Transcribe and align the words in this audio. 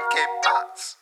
Cape 0.00 0.40
Parts. 0.42 0.96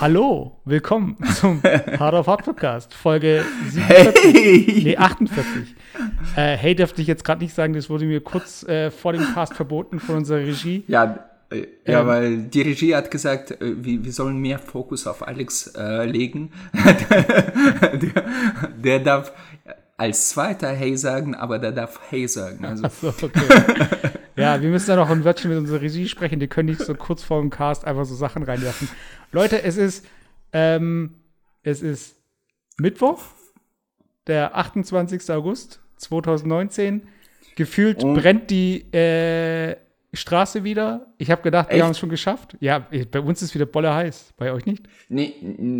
Hallo, 0.00 0.60
willkommen 0.64 1.16
zum 1.40 1.62
Hard 1.98 2.14
of 2.14 2.26
Hard 2.26 2.44
Podcast, 2.44 2.92
Folge 2.92 3.44
47, 3.70 4.24
Hey! 4.34 4.82
nee, 4.84 4.96
48. 4.96 5.74
Äh, 6.36 6.56
hey, 6.56 6.74
dürfte 6.74 7.00
ich 7.00 7.08
jetzt 7.08 7.24
gerade 7.24 7.42
nicht 7.42 7.54
sagen, 7.54 7.72
das 7.74 7.88
wurde 7.88 8.04
mir 8.04 8.20
kurz 8.20 8.64
äh, 8.64 8.90
vor 8.90 9.12
dem 9.12 9.22
Cast 9.34 9.54
verboten 9.54 10.00
von 10.00 10.16
unserer 10.16 10.38
Regie. 10.40 10.84
Ja, 10.88 11.30
äh, 11.50 11.66
ja 11.86 12.00
Ähm. 12.00 12.06
weil 12.06 12.36
die 12.42 12.62
Regie 12.62 12.94
hat 12.94 13.10
gesagt, 13.10 13.52
äh, 13.52 13.56
wir, 13.84 14.04
wir 14.04 14.12
sollen 14.12 14.36
mehr 14.38 14.58
Fokus 14.58 15.06
auf 15.06 15.26
Alex 15.26 15.68
äh, 15.76 16.04
legen. 16.04 16.52
der, 16.74 18.24
der 18.76 18.98
darf 18.98 19.32
als 19.96 20.30
zweiter 20.30 20.68
Hey 20.72 20.96
sagen, 20.96 21.34
aber 21.34 21.58
der 21.58 21.72
darf 21.72 22.00
Hey 22.10 22.26
sagen. 22.28 22.64
Also, 22.64 22.88
So, 22.88 23.08
okay. 23.26 23.40
ja, 24.36 24.60
wir 24.60 24.68
müssen 24.70 24.88
da 24.88 24.96
noch 24.96 25.10
ein 25.10 25.24
Wörtchen 25.24 25.50
mit 25.50 25.58
unserer 25.58 25.80
Regie 25.80 26.08
sprechen, 26.08 26.40
die 26.40 26.48
können 26.48 26.68
nicht 26.68 26.80
so 26.80 26.94
kurz 26.94 27.22
vor 27.22 27.40
dem 27.40 27.50
Cast 27.50 27.84
einfach 27.84 28.04
so 28.04 28.14
Sachen 28.14 28.42
reinwerfen. 28.42 28.88
Leute, 29.32 29.62
es 29.62 29.76
ist, 29.76 30.04
ähm, 30.52 31.14
es 31.62 31.82
ist 31.82 32.16
Mittwoch, 32.78 33.22
der 34.26 34.56
28. 34.56 35.30
August 35.30 35.80
2019. 35.98 37.06
Gefühlt 37.56 38.02
Und- 38.02 38.14
brennt 38.14 38.50
die 38.50 38.80
äh, 38.92 39.76
Straße 40.16 40.64
wieder. 40.64 41.06
Ich 41.18 41.30
habe 41.30 41.42
gedacht, 41.42 41.68
wir 41.68 41.76
Echt? 41.76 41.84
haben 41.84 41.90
es 41.90 41.98
schon 41.98 42.08
geschafft. 42.08 42.56
Ja, 42.60 42.86
bei 43.10 43.20
uns 43.20 43.42
ist 43.42 43.54
wieder 43.54 43.66
Bolle 43.66 43.94
heiß. 43.94 44.34
Bei 44.36 44.52
euch 44.52 44.66
nicht? 44.66 44.86
nee, 45.08 45.34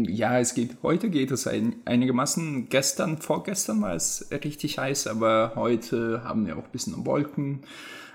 ja, 0.09 0.39
es 0.39 0.55
geht, 0.55 0.79
heute 0.83 1.11
geht 1.11 1.31
es 1.31 1.47
ein, 1.47 1.77
einigermaßen. 1.85 2.69
Gestern, 2.69 3.19
vorgestern 3.19 3.81
war 3.83 3.95
es 3.95 4.29
richtig 4.31 4.79
heiß, 4.79 5.07
aber 5.07 5.53
heute 5.57 6.23
haben 6.25 6.47
wir 6.47 6.57
auch 6.57 6.65
ein 6.65 6.73
bisschen 6.73 7.07
Wolken. 7.07 7.61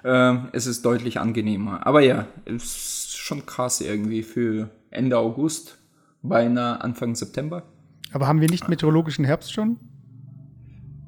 Ähm, 0.04 0.50
es 0.54 0.68
ist 0.68 0.86
deutlich 0.86 1.20
angenehmer. 1.20 1.86
Aber 1.86 2.02
ja, 2.02 2.28
es 2.46 2.64
ist 2.64 3.18
schon 3.18 3.46
krass 3.46 3.82
irgendwie 3.82 4.24
für 4.24 4.70
Ende 4.92 5.18
August, 5.18 5.78
beinahe 6.22 6.82
Anfang 6.82 7.16
September. 7.16 7.64
Aber 8.12 8.28
haben 8.28 8.42
wir 8.42 8.50
nicht 8.50 8.70
meteorologischen 8.70 9.26
Herbst 9.26 9.54
schon? 9.54 9.78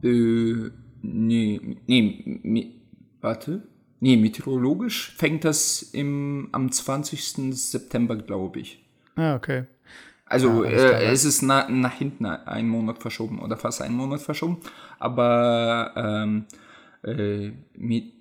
Äh, 0.03 0.69
nee, 1.01 1.77
nee, 1.87 2.81
warte. 3.21 3.63
Nee, 4.01 4.17
meteorologisch 4.17 5.13
fängt 5.15 5.45
das 5.45 5.83
im, 5.83 6.49
am 6.51 6.71
20. 6.71 7.55
September, 7.55 8.15
glaube 8.15 8.59
ich. 8.59 8.83
Ah, 9.15 9.35
okay. 9.35 9.65
Also 10.25 10.63
Ja, 10.63 10.71
äh, 10.71 11.11
es 11.11 11.23
ist 11.23 11.43
na, 11.43 11.69
nach 11.69 11.93
hinten 11.93 12.25
einen 12.25 12.67
Monat 12.67 12.97
verschoben 12.97 13.39
oder 13.39 13.57
fast 13.57 13.81
einen 13.81 13.95
Monat 13.95 14.21
verschoben. 14.21 14.57
Aber 14.97 15.93
ähm, 15.95 16.45
äh, 17.03 17.51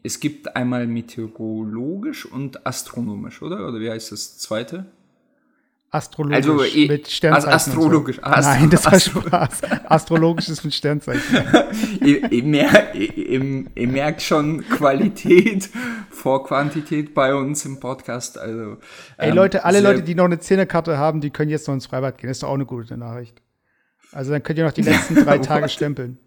es 0.02 0.20
gibt 0.20 0.54
einmal 0.54 0.86
meteorologisch 0.86 2.26
und 2.26 2.66
astronomisch, 2.66 3.40
oder? 3.40 3.66
Oder 3.66 3.80
wie 3.80 3.90
heißt 3.90 4.12
das 4.12 4.36
zweite? 4.36 4.84
Astrologisch 5.92 6.36
Also, 6.36 6.62
eh, 6.64 6.86
mit 6.86 7.08
Sternzeichen. 7.10 7.48
as- 7.52 7.66
astrologisch, 7.68 8.16
so. 8.16 8.22
astro- 8.22 8.42
Nein, 8.60 8.70
das 8.70 8.84
war 8.84 8.92
astro- 8.92 9.20
Spaß. 9.26 9.60
Astrologisch 9.86 10.48
ist 10.48 10.62
mit 10.64 10.72
Sternzeichen. 10.72 11.44
ihr, 12.00 12.30
ihr, 12.30 12.44
mer 12.44 12.94
ihr, 12.94 13.66
ihr, 13.74 13.88
merkt 13.88 14.22
schon 14.22 14.60
Qualität 14.68 15.68
vor 16.10 16.44
Quantität 16.46 17.12
bei 17.12 17.34
uns 17.34 17.64
im 17.64 17.80
Podcast. 17.80 18.38
Also, 18.38 18.76
Ey 19.16 19.30
ähm, 19.30 19.34
Leute, 19.34 19.64
alle 19.64 19.80
Leute, 19.80 20.02
die 20.04 20.14
noch 20.14 20.26
eine 20.26 20.38
Zehnerkarte 20.38 20.96
haben, 20.96 21.20
die 21.20 21.30
können 21.30 21.50
jetzt 21.50 21.66
noch 21.66 21.74
ins 21.74 21.86
Freibad 21.86 22.18
gehen. 22.18 22.28
Das 22.28 22.36
ist 22.36 22.44
doch 22.44 22.50
auch 22.50 22.54
eine 22.54 22.66
gute 22.66 22.96
Nachricht. 22.96 23.42
Also 24.12 24.30
dann 24.30 24.42
könnt 24.44 24.58
ihr 24.60 24.64
noch 24.64 24.72
die 24.72 24.82
letzten 24.82 25.16
drei 25.16 25.38
Tage 25.40 25.68
stempeln. 25.68 26.18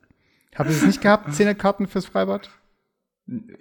Habt 0.56 0.70
ihr 0.70 0.76
es 0.76 0.86
nicht 0.86 1.02
gehabt, 1.02 1.34
Zehnerkarten 1.34 1.88
fürs 1.88 2.06
Freibad? 2.06 2.50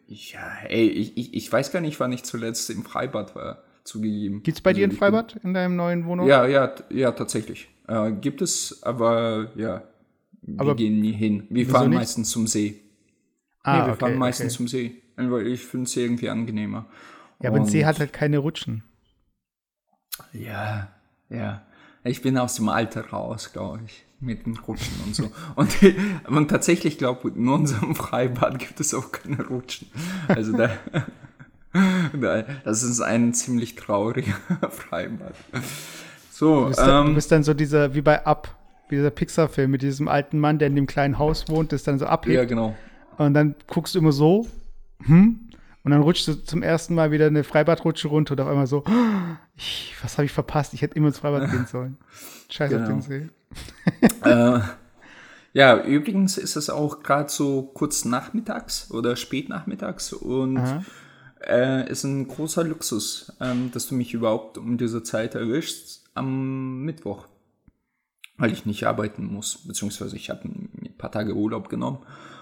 Ja, 0.07 0.53
ey, 0.69 0.89
ich, 0.89 1.17
ich, 1.17 1.35
ich 1.35 1.53
weiß 1.53 1.71
gar 1.71 1.81
nicht, 1.81 2.01
wann 2.01 2.11
ich 2.13 2.25
zuletzt 2.25 2.69
im 2.71 2.85
Freibad 2.85 3.37
war, 3.37 3.63
zugegeben. 3.85 4.43
Gibt's 4.43 4.61
bei 4.61 4.73
dir 4.73 4.87
ein 4.87 4.91
Also, 4.91 4.95
ich 4.95 5.01
bin- 5.01 5.09
Freibad 5.13 5.37
in 5.45 5.55
deinem 5.55 5.77
neuen 5.77 6.07
Wohnung? 6.07 6.27
Ja, 6.27 6.47
ja, 6.47 6.73
ja, 6.91 7.13
tatsächlich. 7.13 7.69
Äh, 7.89 8.13
gibt 8.13 8.43
es, 8.43 8.83
aber 8.83 9.51
ja, 9.57 9.83
wir 10.43 10.61
Aber 10.61 10.75
gehen 10.77 11.01
nie 11.01 11.13
hin. 11.13 11.47
Wir 11.51 11.67
fahren 11.67 11.91
nicht? 11.91 11.99
meistens 11.99 12.31
zum 12.31 12.47
See. 12.47 12.81
ah, 13.63 13.73
nee, 13.73 13.87
wir 13.87 13.93
okay, 13.93 14.01
fahren 14.01 14.17
meistens 14.17 14.55
okay. 14.55 14.57
zum 14.57 14.69
See. 14.69 15.03
Weil 15.17 15.47
ich 15.47 15.65
finde 15.65 15.85
es 15.87 15.97
irgendwie 15.97 16.29
angenehmer. 16.31 16.87
Ja, 17.41 17.51
aber 17.51 17.59
ein 17.59 17.67
See 17.67 17.85
hat 17.85 17.99
halt 18.01 18.13
keine 18.13 18.39
Rutschen. 18.39 18.83
Ja, 20.33 20.89
ja. 21.29 21.63
Ich 22.05 22.23
bin 22.23 22.37
aus 22.39 22.57
dem 22.57 22.69
Alter 22.69 23.11
raus, 23.11 23.53
glaube 23.53 23.81
ich. 23.87 24.05
Mit 24.21 24.47
den 24.47 24.57
Rutschen 24.57 24.95
und 25.05 25.15
so. 25.17 25.31
Und, 25.57 25.77
und 26.29 26.49
tatsächlich, 26.49 26.97
glaube 26.97 27.29
ich, 27.29 27.37
in 27.37 27.49
unserem 27.49 27.97
Freibad 27.97 28.59
gibt 28.61 28.79
es 28.79 28.95
auch 28.95 29.11
keine 29.11 29.45
Rutschen. 29.47 29.89
Also 30.29 30.57
da 30.57 30.71
das 32.65 32.83
ist 32.83 33.01
ein 33.01 33.33
ziemlich 33.35 33.75
trauriger 33.77 34.35
Freibad. 34.71 35.35
So, 36.31 36.63
Du 36.63 36.67
bist, 36.69 36.79
dann, 36.81 37.05
du 37.05 37.09
ähm, 37.11 37.15
bist 37.15 37.33
dann 37.33 37.43
so 37.43 37.55
dieser, 37.55 37.95
wie 37.95 38.01
bei 38.03 38.25
Up, 38.27 38.55
wie 38.89 38.97
dieser 38.97 39.11
Pixar-Film 39.11 39.71
mit 39.71 39.83
diesem 39.83 40.09
alten 40.09 40.39
Mann, 40.39 40.59
der 40.59 40.69
in 40.69 40.77
dem 40.77 40.87
kleinen 40.87 41.19
Haus 41.19 41.49
wohnt, 41.49 41.73
das 41.73 41.83
dann 41.83 41.99
so 41.99 42.07
abhebt. 42.07 42.35
ja, 42.37 42.45
genau. 42.45 42.75
Und 43.19 43.35
dann 43.35 43.55
guckst 43.69 43.95
du 43.95 43.99
immer 43.99 44.13
so, 44.13 44.47
hm? 45.05 45.39
Und 45.85 45.91
dann 45.91 46.01
rutschst 46.03 46.29
du 46.29 46.35
zum 46.45 46.63
ersten 46.63 46.95
Mal 46.95 47.11
wieder 47.11 47.27
eine 47.27 47.43
Freibadrutsche 47.43 48.07
runter 48.09 48.33
und 48.33 48.41
auf 48.41 48.49
einmal 48.49 48.67
so, 48.67 48.85
ich, 49.57 49.95
was 50.03 50.17
habe 50.19 50.27
ich 50.27 50.33
verpasst? 50.33 50.75
Ich 50.75 50.83
hätte 50.83 50.95
immer 50.97 51.09
ins 51.09 51.19
Freibad 51.19 51.51
gehen 51.51 51.67
sollen. 51.71 51.97
Scheiß 52.51 52.73
auf 52.73 52.79
Genau. 52.83 52.89
den 52.91 53.03
See. 53.03 53.29
äh, 54.25 54.61
ja, 55.55 55.83
übrigens 55.85 56.39
ist 56.39 56.57
es 56.57 56.71
auch 56.71 57.03
gerade 57.03 57.29
so 57.29 57.63
kurz 57.75 58.05
nachmittags 58.05 58.91
oder 58.91 59.17
spät 59.17 59.49
nachmittags 59.49 60.13
und 60.13 60.57
Aha. 60.59 60.83
Äh, 61.47 61.91
ist 61.91 62.05
ein 62.05 62.29
großer 62.29 62.65
Luxus, 62.65 63.33
ähm, 63.41 63.71
dass 63.73 63.89
du 63.89 63.95
mich 63.95 64.15
überhaupt 64.15 64.59
um 64.59 64.79
diese 64.79 65.03
Zeit 65.03 65.35
erwischst 65.35 66.05
am 66.15 66.83
Mittwoch, 66.83 67.27
weil 68.37 68.53
ich 68.53 68.67
nicht 68.67 68.87
arbeiten 68.87 69.27
muss, 69.27 69.67
beziehungsweise 69.67 70.17
ich 70.17 70.31
habe 70.31 70.45
ein 70.45 70.95
paar 70.99 71.13
Tage 71.13 71.35
Urlaub 71.35 71.69
genommen 71.69 71.99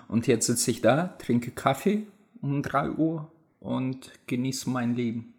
und 0.08 0.26
jetzt 0.26 0.46
sitze 0.46 0.70
ich 0.70 0.80
da, 0.80 1.14
trinke 1.18 1.50
Kaffee 1.50 2.06
um 2.40 2.62
3 2.62 2.90
Uhr 2.90 3.30
und 3.60 4.10
genieße 4.26 4.68
mein 4.70 4.94
Leben. 4.94 5.34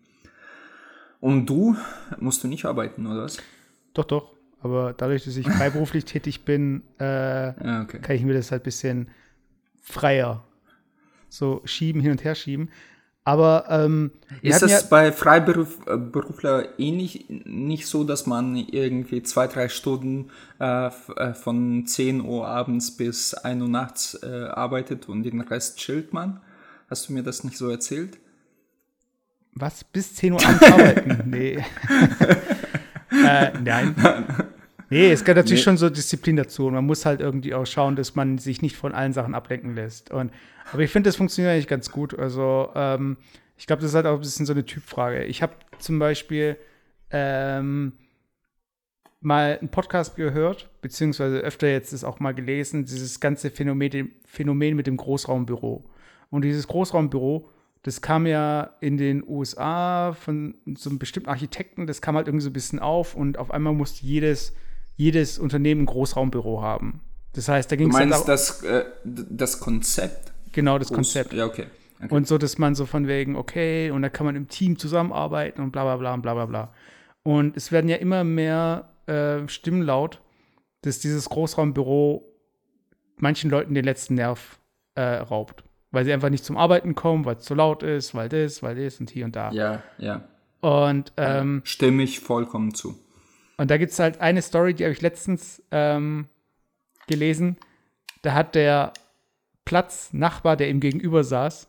Und 1.19 1.45
du 1.47 1.75
musst 2.19 2.43
du 2.43 2.47
nicht 2.47 2.65
arbeiten, 2.65 3.05
oder 3.05 3.23
was? 3.23 3.37
Doch, 3.93 4.05
doch. 4.05 4.33
Aber 4.61 4.93
dadurch, 4.93 5.23
dass 5.23 5.35
ich 5.35 5.47
freiberuflich 5.51 6.05
tätig 6.05 6.45
bin, 6.45 6.83
äh, 6.99 7.47
Ja, 7.63 7.81
okay. 7.83 7.99
kann 7.99 8.15
ich 8.15 8.23
mir 8.23 8.33
das 8.33 8.51
halt 8.51 8.61
ein 8.61 8.65
bisschen 8.65 9.09
freier 9.81 10.43
so 11.31 11.61
schieben, 11.65 12.01
hin 12.01 12.11
und 12.11 12.23
her 12.23 12.35
schieben. 12.35 12.69
Aber 13.23 13.65
ähm, 13.69 14.11
Ist 14.41 14.63
das 14.63 14.71
ja, 14.71 14.81
bei 14.89 15.11
Freiberufler 15.11 16.79
ähnlich 16.79 17.25
nicht 17.29 17.85
so, 17.85 18.03
dass 18.03 18.25
man 18.25 18.55
irgendwie 18.55 19.21
zwei, 19.21 19.45
drei 19.45 19.69
Stunden 19.69 20.31
äh, 20.59 20.87
äh, 20.87 21.33
von 21.35 21.85
10 21.85 22.21
Uhr 22.21 22.47
abends 22.47 22.97
bis 22.97 23.35
1 23.35 23.61
Uhr 23.61 23.69
nachts 23.69 24.19
äh, 24.23 24.45
arbeitet 24.45 25.07
und 25.07 25.21
den 25.23 25.41
Rest 25.41 25.77
chillt 25.77 26.13
man? 26.13 26.41
Hast 26.89 27.09
du 27.09 27.13
mir 27.13 27.21
das 27.21 27.43
nicht 27.43 27.57
so 27.57 27.69
erzählt? 27.69 28.17
was, 29.53 29.83
bis 29.83 30.15
10 30.15 30.33
Uhr 30.33 30.45
abends 30.45 30.63
arbeiten? 30.63 31.23
Nee. 31.29 31.57
äh, 33.11 33.51
nein. 33.63 33.95
Nee, 34.91 35.11
es 35.11 35.23
gehört 35.23 35.37
natürlich 35.37 35.61
Nee. 35.61 35.63
schon 35.63 35.77
so 35.77 35.89
Disziplin 35.89 36.35
dazu 36.35 36.67
und 36.67 36.73
man 36.73 36.85
muss 36.85 37.05
halt 37.05 37.21
irgendwie 37.21 37.53
auch 37.53 37.65
schauen, 37.65 37.95
dass 37.95 38.13
man 38.15 38.37
sich 38.37 38.61
nicht 38.61 38.75
von 38.75 38.93
allen 38.93 39.13
Sachen 39.13 39.33
ablenken 39.33 39.73
lässt. 39.73 40.11
Und, 40.11 40.31
aber 40.71 40.83
ich 40.83 40.91
finde, 40.91 41.07
das 41.07 41.15
funktioniert 41.15 41.53
eigentlich 41.53 41.67
ganz 41.67 41.91
gut. 41.91 42.17
Also, 42.17 42.69
ähm, 42.75 43.17
ich 43.57 43.67
glaube, 43.67 43.81
das 43.81 43.91
ist 43.91 43.95
halt 43.95 44.05
auch 44.05 44.15
ein 44.15 44.19
bisschen 44.19 44.45
so 44.45 44.53
eine 44.53 44.65
Typfrage. 44.65 45.23
Ich 45.23 45.41
habe 45.41 45.53
zum 45.79 45.97
Beispiel 45.97 46.57
ähm, 47.09 47.93
mal 49.21 49.57
einen 49.59 49.69
Podcast 49.69 50.15
gehört, 50.15 50.69
beziehungsweise 50.81 51.37
öfter 51.37 51.67
jetzt 51.69 51.93
ist 51.93 52.03
auch 52.03 52.19
mal 52.19 52.33
gelesen, 52.33 52.85
dieses 52.85 53.19
ganze 53.19 53.49
Phänomen, 53.51 54.11
Phänomen 54.25 54.75
mit 54.75 54.87
dem 54.87 54.97
Großraumbüro. 54.97 55.85
Und 56.31 56.43
dieses 56.43 56.67
Großraumbüro, 56.67 57.49
das 57.83 58.01
kam 58.01 58.25
ja 58.25 58.75
in 58.81 58.97
den 58.97 59.23
USA 59.27 60.13
von 60.13 60.55
so 60.75 60.89
einem 60.89 60.99
bestimmten 60.99 61.29
Architekten, 61.29 61.87
das 61.87 62.01
kam 62.01 62.15
halt 62.15 62.27
irgendwie 62.27 62.43
so 62.43 62.49
ein 62.49 62.53
bisschen 62.53 62.79
auf 62.79 63.15
und 63.15 63.37
auf 63.37 63.51
einmal 63.51 63.73
musste 63.73 64.05
jedes, 64.05 64.53
jedes 64.97 65.39
Unternehmen 65.39 65.81
ein 65.83 65.85
Großraumbüro 65.85 66.61
haben. 66.61 67.01
Das 67.33 67.47
heißt, 67.47 67.71
da 67.71 67.75
ging 67.75 67.89
Du 67.89 67.95
es 67.95 67.99
halt 67.99 68.09
meinst 68.09 68.23
auch, 68.23 68.27
das, 68.27 68.63
äh, 68.63 68.85
das 69.03 69.59
Konzept? 69.59 70.33
genau 70.51 70.77
das 70.77 70.91
Groß- 70.91 70.95
Konzept. 70.95 71.33
Ja, 71.33 71.45
okay. 71.45 71.67
okay. 72.03 72.13
Und 72.13 72.27
so, 72.27 72.37
dass 72.37 72.57
man 72.57 72.75
so 72.75 72.85
von 72.85 73.07
wegen, 73.07 73.35
okay, 73.35 73.89
und 73.91 74.01
da 74.01 74.09
kann 74.09 74.25
man 74.25 74.35
im 74.35 74.47
Team 74.49 74.77
zusammenarbeiten 74.77 75.61
und 75.61 75.71
bla 75.71 75.83
bla 75.83 75.97
bla 75.97 76.13
und 76.13 76.21
bla 76.21 76.33
bla 76.33 76.45
bla. 76.45 76.73
Und 77.23 77.55
es 77.55 77.71
werden 77.71 77.89
ja 77.89 77.97
immer 77.97 78.23
mehr 78.23 78.89
äh, 79.07 79.47
Stimmen 79.47 79.81
laut, 79.83 80.21
dass 80.81 80.99
dieses 80.99 81.29
Großraumbüro 81.29 82.25
manchen 83.17 83.49
Leuten 83.51 83.73
den 83.75 83.85
letzten 83.85 84.15
Nerv 84.15 84.59
äh, 84.95 85.01
raubt. 85.01 85.63
Weil 85.91 86.05
sie 86.05 86.13
einfach 86.13 86.29
nicht 86.29 86.43
zum 86.45 86.57
Arbeiten 86.57 86.95
kommen, 86.95 87.25
weil 87.25 87.35
es 87.35 87.43
zu 87.43 87.53
laut 87.53 87.83
ist, 87.83 88.15
weil 88.15 88.29
das, 88.29 88.63
weil 88.63 88.75
das 88.75 88.99
und 88.99 89.09
hier 89.09 89.25
und 89.25 89.35
da. 89.35 89.51
ja, 89.51 89.83
ja. 89.97 90.23
Und, 90.61 91.11
ähm, 91.17 91.61
Stimme 91.65 92.03
ich 92.03 92.19
vollkommen 92.19 92.73
zu. 92.75 92.97
Und 93.57 93.71
da 93.71 93.77
gibt 93.77 93.91
es 93.91 93.99
halt 93.99 94.21
eine 94.21 94.41
Story, 94.41 94.73
die 94.73 94.83
habe 94.83 94.93
ich 94.93 95.01
letztens 95.01 95.61
ähm, 95.71 96.27
gelesen. 97.07 97.57
Da 98.21 98.33
hat 98.33 98.55
der 98.55 98.93
Platznachbar, 99.65 100.57
der 100.57 100.69
ihm 100.69 100.79
gegenüber 100.79 101.23
saß, 101.23 101.67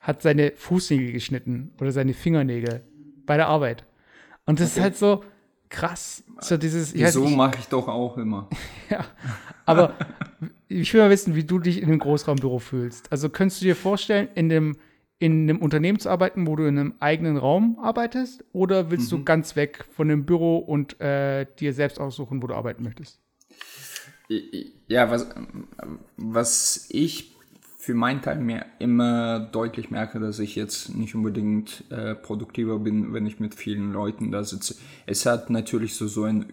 hat 0.00 0.22
seine 0.22 0.52
Fußnägel 0.52 1.12
geschnitten 1.12 1.72
oder 1.80 1.92
seine 1.92 2.14
Fingernägel 2.14 2.82
bei 3.26 3.36
der 3.36 3.48
Arbeit. 3.48 3.84
Und 4.46 4.60
das 4.60 4.70
okay. 4.70 4.78
ist 4.78 4.82
halt 4.82 4.96
so 4.96 5.24
krass. 5.68 6.24
So 6.40 6.56
dieses, 6.56 6.90
so 6.90 7.28
mache 7.28 7.58
ich 7.58 7.66
doch 7.66 7.88
auch 7.88 8.16
immer. 8.16 8.48
ja, 8.90 9.04
aber 9.64 9.94
ich 10.68 10.92
will 10.94 11.00
mal 11.00 11.10
wissen, 11.10 11.34
wie 11.34 11.44
du 11.44 11.58
dich 11.58 11.78
in 11.78 11.88
einem 11.88 11.98
Großraumbüro 11.98 12.58
fühlst. 12.58 13.10
Also 13.10 13.28
könntest 13.28 13.60
du 13.60 13.66
dir 13.66 13.76
vorstellen, 13.76 14.28
in 14.34 14.48
dem 14.48 14.76
in 15.18 15.48
einem 15.48 15.58
Unternehmen 15.58 15.98
zu 15.98 16.10
arbeiten, 16.10 16.46
wo 16.46 16.56
du 16.56 16.64
in 16.64 16.78
einem 16.78 16.94
eigenen 17.00 17.36
Raum 17.36 17.78
arbeitest, 17.80 18.44
oder 18.52 18.90
willst 18.90 19.10
mhm. 19.12 19.18
du 19.18 19.24
ganz 19.24 19.56
weg 19.56 19.84
von 19.90 20.08
dem 20.08 20.26
Büro 20.26 20.58
und 20.58 21.00
äh, 21.00 21.46
dir 21.58 21.72
selbst 21.72 21.98
aussuchen, 21.98 22.42
wo 22.42 22.46
du 22.46 22.54
arbeiten 22.54 22.82
möchtest? 22.82 23.20
Ja, 24.88 25.10
was, 25.10 25.28
was 26.16 26.86
ich 26.90 27.36
für 27.78 27.94
meinen 27.94 28.20
Teil 28.20 28.40
mir 28.40 28.66
immer 28.80 29.38
deutlich 29.38 29.92
merke, 29.92 30.18
dass 30.18 30.40
ich 30.40 30.56
jetzt 30.56 30.96
nicht 30.96 31.14
unbedingt 31.14 31.84
äh, 31.90 32.16
produktiver 32.16 32.80
bin, 32.80 33.14
wenn 33.14 33.26
ich 33.26 33.38
mit 33.38 33.54
vielen 33.54 33.92
Leuten 33.92 34.32
da 34.32 34.42
sitze. 34.42 34.74
Es 35.06 35.24
hat 35.24 35.50
natürlich 35.50 35.94
so, 35.94 36.08
so 36.08 36.24
einen 36.24 36.48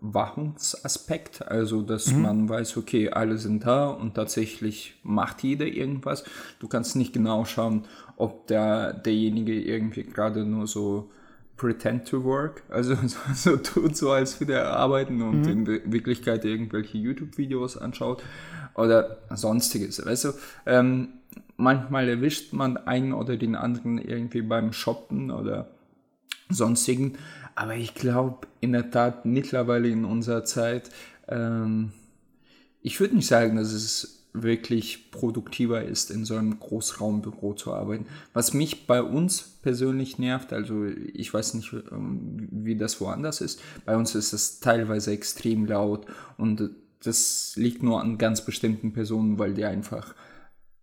Überwachungsaspekt, 0.00 1.46
also 1.48 1.82
dass 1.82 2.12
mhm. 2.12 2.22
man 2.22 2.48
weiß, 2.48 2.76
okay, 2.76 3.10
alle 3.10 3.38
sind 3.38 3.66
da 3.66 3.88
und 3.88 4.14
tatsächlich 4.14 4.94
macht 5.02 5.42
jeder 5.42 5.66
irgendwas. 5.66 6.24
Du 6.60 6.68
kannst 6.68 6.96
nicht 6.96 7.12
genau 7.12 7.44
schauen, 7.44 7.84
ob 8.16 8.46
der, 8.46 8.92
derjenige 8.92 9.60
irgendwie 9.60 10.04
gerade 10.04 10.44
nur 10.44 10.66
so 10.66 11.10
pretend 11.56 12.06
to 12.06 12.22
work, 12.22 12.62
also 12.68 12.94
so, 13.06 13.18
so 13.34 13.56
tut 13.56 13.96
so, 13.96 14.12
als 14.12 14.40
würde 14.40 14.54
er 14.54 14.70
arbeiten 14.70 15.20
und 15.22 15.42
mhm. 15.42 15.48
in 15.48 15.92
Wirklichkeit 15.92 16.44
irgendwelche 16.44 16.98
YouTube-Videos 16.98 17.76
anschaut 17.76 18.22
oder 18.74 19.18
sonstiges. 19.34 20.04
Weißt 20.04 20.26
du, 20.26 20.32
ähm, 20.66 21.08
manchmal 21.56 22.08
erwischt 22.08 22.52
man 22.52 22.76
einen 22.76 23.12
oder 23.12 23.36
den 23.36 23.56
anderen 23.56 23.98
irgendwie 23.98 24.42
beim 24.42 24.72
Shoppen 24.72 25.32
oder 25.32 25.68
sonstigen. 26.48 27.18
Aber 27.58 27.74
ich 27.74 27.92
glaube 27.92 28.46
in 28.60 28.70
der 28.70 28.88
Tat 28.92 29.26
mittlerweile 29.26 29.88
in 29.88 30.04
unserer 30.04 30.44
Zeit, 30.44 30.90
ähm, 31.26 31.90
ich 32.82 33.00
würde 33.00 33.16
nicht 33.16 33.26
sagen, 33.26 33.56
dass 33.56 33.72
es 33.72 34.28
wirklich 34.32 35.10
produktiver 35.10 35.82
ist, 35.82 36.12
in 36.12 36.24
so 36.24 36.36
einem 36.36 36.60
Großraumbüro 36.60 37.54
zu 37.54 37.74
arbeiten. 37.74 38.06
Was 38.32 38.54
mich 38.54 38.86
bei 38.86 39.02
uns 39.02 39.42
persönlich 39.42 40.20
nervt, 40.20 40.52
also 40.52 40.86
ich 40.86 41.34
weiß 41.34 41.54
nicht, 41.54 41.72
ähm, 41.90 42.46
wie 42.52 42.76
das 42.76 43.00
woanders 43.00 43.40
ist, 43.40 43.60
bei 43.84 43.96
uns 43.96 44.14
ist 44.14 44.32
es 44.32 44.60
teilweise 44.60 45.10
extrem 45.10 45.66
laut 45.66 46.06
und 46.36 46.70
das 47.02 47.54
liegt 47.56 47.82
nur 47.82 48.00
an 48.00 48.18
ganz 48.18 48.44
bestimmten 48.44 48.92
Personen, 48.92 49.40
weil 49.40 49.54
die 49.54 49.64
einfach 49.64 50.14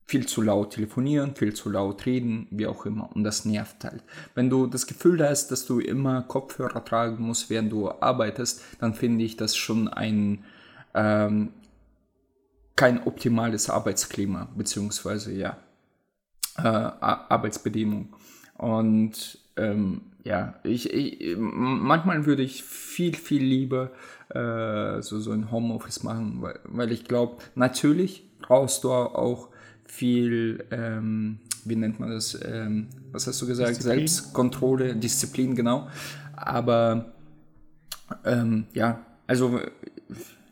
viel 0.08 0.28
zu 0.28 0.42
laut 0.42 0.74
telefonieren, 0.74 1.36
viel 1.36 1.54
zu 1.54 1.70
laut 1.70 2.06
reden, 2.06 2.48
wie 2.52 2.68
auch 2.68 2.86
immer. 2.86 3.10
Und 3.16 3.24
das 3.24 3.44
nervt 3.44 3.84
halt. 3.84 4.04
Wenn 4.36 4.50
du 4.50 4.68
das 4.68 4.86
Gefühl 4.86 5.28
hast, 5.28 5.50
dass 5.50 5.66
du 5.66 5.80
immer 5.80 6.22
Kopfhörer 6.22 6.86
tragen 6.86 7.24
musst, 7.24 7.50
während 7.50 7.72
du 7.72 7.90
arbeitest, 7.90 8.62
dann 8.80 8.94
finde 8.94 9.26
ich 9.26 9.36
das 9.36 9.56
schon 9.56 9.88
ein 9.88 10.44
ähm, 10.94 11.50
kein 12.76 13.06
optimales 13.08 13.70
Arbeitsklima, 13.70 14.50
beziehungsweise 14.56 15.34
ja, 15.34 15.58
äh, 16.58 16.62
Arbeitsbedingungen. 16.62 18.14
Und 18.58 19.40
ähm, 19.58 20.02
ja, 20.24 20.56
ich, 20.64 20.94
ich, 20.94 21.36
manchmal 21.38 22.26
würde 22.26 22.44
ich 22.44 22.64
viel, 22.64 23.16
viel 23.16 23.44
lieber 23.44 23.92
äh, 24.30 25.02
so, 25.02 25.20
so 25.20 25.32
ein 25.32 25.52
Homeoffice 25.52 26.04
machen, 26.04 26.42
weil, 26.42 26.60
weil 26.66 26.92
ich 26.92 27.06
glaube, 27.06 27.38
natürlich 27.56 28.24
brauchst 28.40 28.84
du 28.84 28.92
auch 28.92 29.50
viel, 29.86 30.66
ähm, 30.72 31.40
wie 31.64 31.76
nennt 31.76 32.00
man 32.00 32.12
das, 32.12 32.38
ähm, 32.44 32.88
was 33.12 33.28
hast 33.28 33.42
du 33.42 33.48
gesagt, 33.48 33.72
Disziplin. 33.72 33.98
Selbstkontrolle, 34.00 34.96
Disziplin, 34.96 35.56
genau. 35.56 35.88
Aber 36.36 37.14
ähm, 38.24 38.66
ja, 38.74 39.06
also 39.28 39.60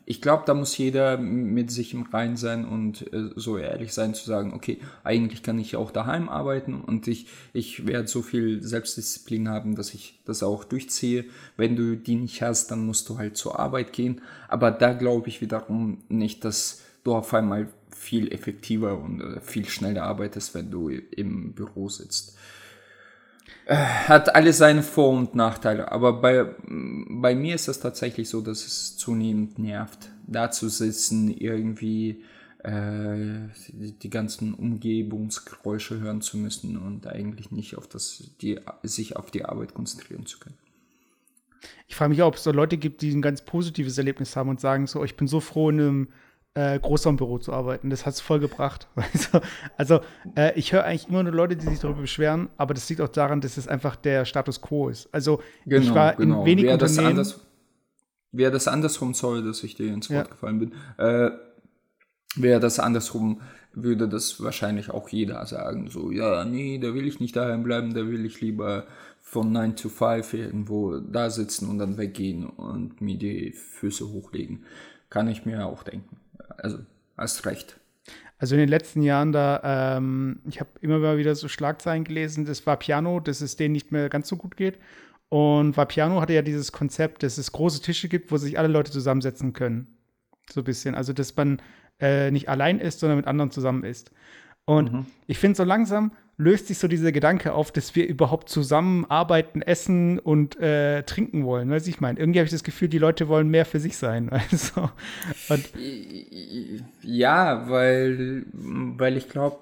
ich 0.06 0.20
glaube, 0.20 0.42
da 0.46 0.52
muss 0.52 0.76
jeder 0.76 1.16
mit 1.16 1.70
sich 1.70 1.94
im 1.94 2.02
Rein 2.02 2.36
sein 2.36 2.66
und 2.66 3.12
äh, 3.12 3.30
so 3.36 3.56
ehrlich 3.56 3.94
sein 3.94 4.14
zu 4.14 4.26
sagen, 4.26 4.52
okay, 4.52 4.78
eigentlich 5.02 5.42
kann 5.42 5.58
ich 5.58 5.76
auch 5.76 5.90
daheim 5.90 6.28
arbeiten 6.28 6.74
und 6.74 7.08
ich, 7.08 7.26
ich 7.52 7.86
werde 7.86 8.06
so 8.06 8.20
viel 8.20 8.62
Selbstdisziplin 8.62 9.48
haben, 9.48 9.76
dass 9.76 9.94
ich 9.94 10.20
das 10.26 10.42
auch 10.42 10.64
durchziehe. 10.64 11.24
Wenn 11.56 11.74
du 11.74 11.96
die 11.96 12.16
nicht 12.16 12.42
hast, 12.42 12.70
dann 12.70 12.84
musst 12.84 13.08
du 13.08 13.18
halt 13.18 13.36
zur 13.36 13.58
Arbeit 13.58 13.92
gehen. 13.92 14.20
Aber 14.48 14.70
da 14.70 14.92
glaube 14.92 15.28
ich 15.28 15.40
wiederum 15.40 15.98
nicht, 16.08 16.44
dass 16.44 16.82
du 17.02 17.14
auf 17.14 17.32
einmal 17.32 17.68
viel 18.04 18.32
effektiver 18.32 18.98
und 18.98 19.20
äh, 19.20 19.40
viel 19.40 19.66
schneller 19.66 20.04
arbeitest, 20.04 20.54
wenn 20.54 20.70
du 20.70 20.88
im 20.88 21.54
Büro 21.54 21.88
sitzt. 21.88 22.36
Äh, 23.66 23.76
hat 23.76 24.34
alles 24.34 24.58
seine 24.58 24.82
Vor- 24.82 25.10
und 25.10 25.34
Nachteile. 25.34 25.90
Aber 25.90 26.20
bei, 26.20 26.44
bei 26.66 27.34
mir 27.34 27.54
ist 27.54 27.68
das 27.68 27.80
tatsächlich 27.80 28.28
so, 28.28 28.42
dass 28.42 28.66
es 28.66 28.96
zunehmend 28.96 29.58
nervt, 29.58 30.10
da 30.26 30.50
zu 30.50 30.68
sitzen, 30.68 31.30
irgendwie 31.30 32.22
äh, 32.62 33.48
die, 33.72 34.10
ganzen 34.10 34.54
Umgebungsgeräusche 34.54 36.00
hören 36.00 36.20
zu 36.20 36.36
müssen 36.36 36.76
und 36.76 37.06
eigentlich 37.06 37.50
nicht 37.50 37.76
auf 37.76 37.88
das, 37.88 38.30
die, 38.40 38.60
sich 38.82 39.16
auf 39.16 39.30
die 39.30 39.44
Arbeit 39.44 39.74
konzentrieren 39.74 40.26
zu 40.26 40.38
können. 40.38 40.58
Ich 41.88 41.96
frage 41.96 42.10
mich 42.10 42.22
auch, 42.22 42.28
ob 42.28 42.34
es 42.36 42.44
so 42.44 42.52
Leute 42.52 42.76
gibt, 42.76 43.00
die 43.00 43.10
ein 43.10 43.22
ganz 43.22 43.42
positives 43.42 43.96
Erlebnis 43.96 44.36
haben 44.36 44.50
und 44.50 44.60
sagen 44.60 44.86
so, 44.86 45.04
ich 45.04 45.16
bin 45.16 45.26
so 45.26 45.40
froh, 45.40 45.70
in 45.70 45.80
einem 45.80 46.08
äh, 46.54 46.78
Großraumbüro 46.78 47.38
zu 47.38 47.52
arbeiten. 47.52 47.90
Das 47.90 48.06
hat 48.06 48.14
es 48.14 48.20
voll 48.20 48.40
gebracht. 48.40 48.88
Also, 48.96 49.40
also 49.76 50.00
äh, 50.36 50.58
ich 50.58 50.72
höre 50.72 50.84
eigentlich 50.84 51.08
immer 51.08 51.22
nur 51.22 51.32
Leute, 51.32 51.56
die 51.56 51.66
sich 51.66 51.80
darüber 51.80 52.00
beschweren, 52.00 52.48
aber 52.56 52.74
das 52.74 52.88
liegt 52.88 53.00
auch 53.00 53.08
daran, 53.08 53.40
dass 53.40 53.56
es 53.56 53.68
einfach 53.68 53.96
der 53.96 54.24
Status 54.24 54.60
quo 54.60 54.88
ist. 54.88 55.08
Also 55.12 55.40
genau, 55.66 55.82
ich 55.82 55.94
war 55.94 56.14
genau. 56.14 56.40
in 56.40 56.46
wenigen 56.46 56.72
Unternehmen. 56.72 57.16
Das 57.16 57.34
anders, 57.34 57.40
wäre 58.32 58.52
das 58.52 58.68
andersrum, 58.68 59.14
sorry, 59.14 59.44
dass 59.44 59.62
ich 59.62 59.74
dir 59.74 59.92
ins 59.92 60.10
Wort 60.10 60.28
ja. 60.28 60.32
gefallen 60.32 60.58
bin, 60.58 60.72
äh, 60.98 61.30
wäre 62.36 62.60
das 62.60 62.78
andersrum, 62.78 63.40
würde 63.72 64.08
das 64.08 64.42
wahrscheinlich 64.42 64.90
auch 64.90 65.08
jeder 65.08 65.44
sagen. 65.46 65.88
So, 65.90 66.10
ja, 66.10 66.44
nee, 66.44 66.78
da 66.78 66.94
will 66.94 67.06
ich 67.06 67.20
nicht 67.20 67.36
daheim 67.36 67.62
bleiben, 67.62 67.94
da 67.94 68.06
will 68.06 68.24
ich 68.24 68.40
lieber 68.40 68.86
von 69.20 69.52
9 69.52 69.76
to 69.76 69.88
5 69.88 70.34
irgendwo 70.34 70.98
da 70.98 71.30
sitzen 71.30 71.68
und 71.68 71.78
dann 71.78 71.96
weggehen 71.96 72.46
und 72.46 73.00
mir 73.00 73.18
die 73.18 73.52
Füße 73.52 74.08
hochlegen. 74.08 74.64
Kann 75.10 75.28
ich 75.28 75.46
mir 75.46 75.66
auch 75.66 75.82
denken 75.82 76.23
also 76.58 76.78
hast 77.16 77.46
recht. 77.46 77.78
Also 78.38 78.56
in 78.56 78.60
den 78.60 78.68
letzten 78.68 79.02
Jahren 79.02 79.32
da, 79.32 79.96
ähm, 79.96 80.40
ich 80.48 80.60
habe 80.60 80.70
immer 80.80 80.98
mal 80.98 81.16
wieder 81.16 81.34
so 81.34 81.48
Schlagzeilen 81.48 82.04
gelesen, 82.04 82.44
das 82.44 82.66
war 82.66 82.76
Piano, 82.76 83.20
dass 83.20 83.40
es 83.40 83.56
denen 83.56 83.72
nicht 83.72 83.92
mehr 83.92 84.08
ganz 84.08 84.28
so 84.28 84.36
gut 84.36 84.56
geht. 84.56 84.78
Und 85.28 85.76
Vapiano 85.76 86.20
hatte 86.20 86.32
ja 86.32 86.42
dieses 86.42 86.70
Konzept, 86.70 87.22
dass 87.22 87.38
es 87.38 87.52
große 87.52 87.82
Tische 87.82 88.08
gibt, 88.08 88.30
wo 88.30 88.36
sich 88.36 88.58
alle 88.58 88.68
Leute 88.68 88.92
zusammensetzen 88.92 89.52
können. 89.52 89.96
So 90.50 90.60
ein 90.60 90.64
bisschen. 90.64 90.94
Also, 90.94 91.12
dass 91.12 91.34
man 91.34 91.60
äh, 92.00 92.30
nicht 92.30 92.48
allein 92.48 92.78
ist, 92.78 93.00
sondern 93.00 93.16
mit 93.16 93.26
anderen 93.26 93.50
zusammen 93.50 93.84
ist. 93.84 94.12
Und 94.64 94.92
mhm. 94.92 95.06
ich 95.26 95.38
finde, 95.38 95.56
so 95.56 95.64
langsam 95.64 96.12
löst 96.36 96.66
sich 96.66 96.78
so 96.78 96.88
dieser 96.88 97.12
Gedanke 97.12 97.52
auf, 97.52 97.70
dass 97.70 97.94
wir 97.94 98.06
überhaupt 98.06 98.48
zusammen 98.48 99.04
arbeiten, 99.08 99.62
essen 99.62 100.18
und 100.18 100.58
äh, 100.58 101.02
trinken 101.04 101.44
wollen. 101.44 101.70
Weißt 101.70 101.86
ich 101.88 102.00
meine, 102.00 102.18
irgendwie 102.18 102.40
habe 102.40 102.46
ich 102.46 102.52
das 102.52 102.64
Gefühl, 102.64 102.88
die 102.88 102.98
Leute 102.98 103.28
wollen 103.28 103.48
mehr 103.48 103.64
für 103.64 103.80
sich 103.80 103.96
sein. 103.96 104.30
Also, 104.50 104.90
ja, 107.02 107.68
weil, 107.68 108.44
weil 108.52 109.16
ich 109.16 109.28
glaube, 109.28 109.58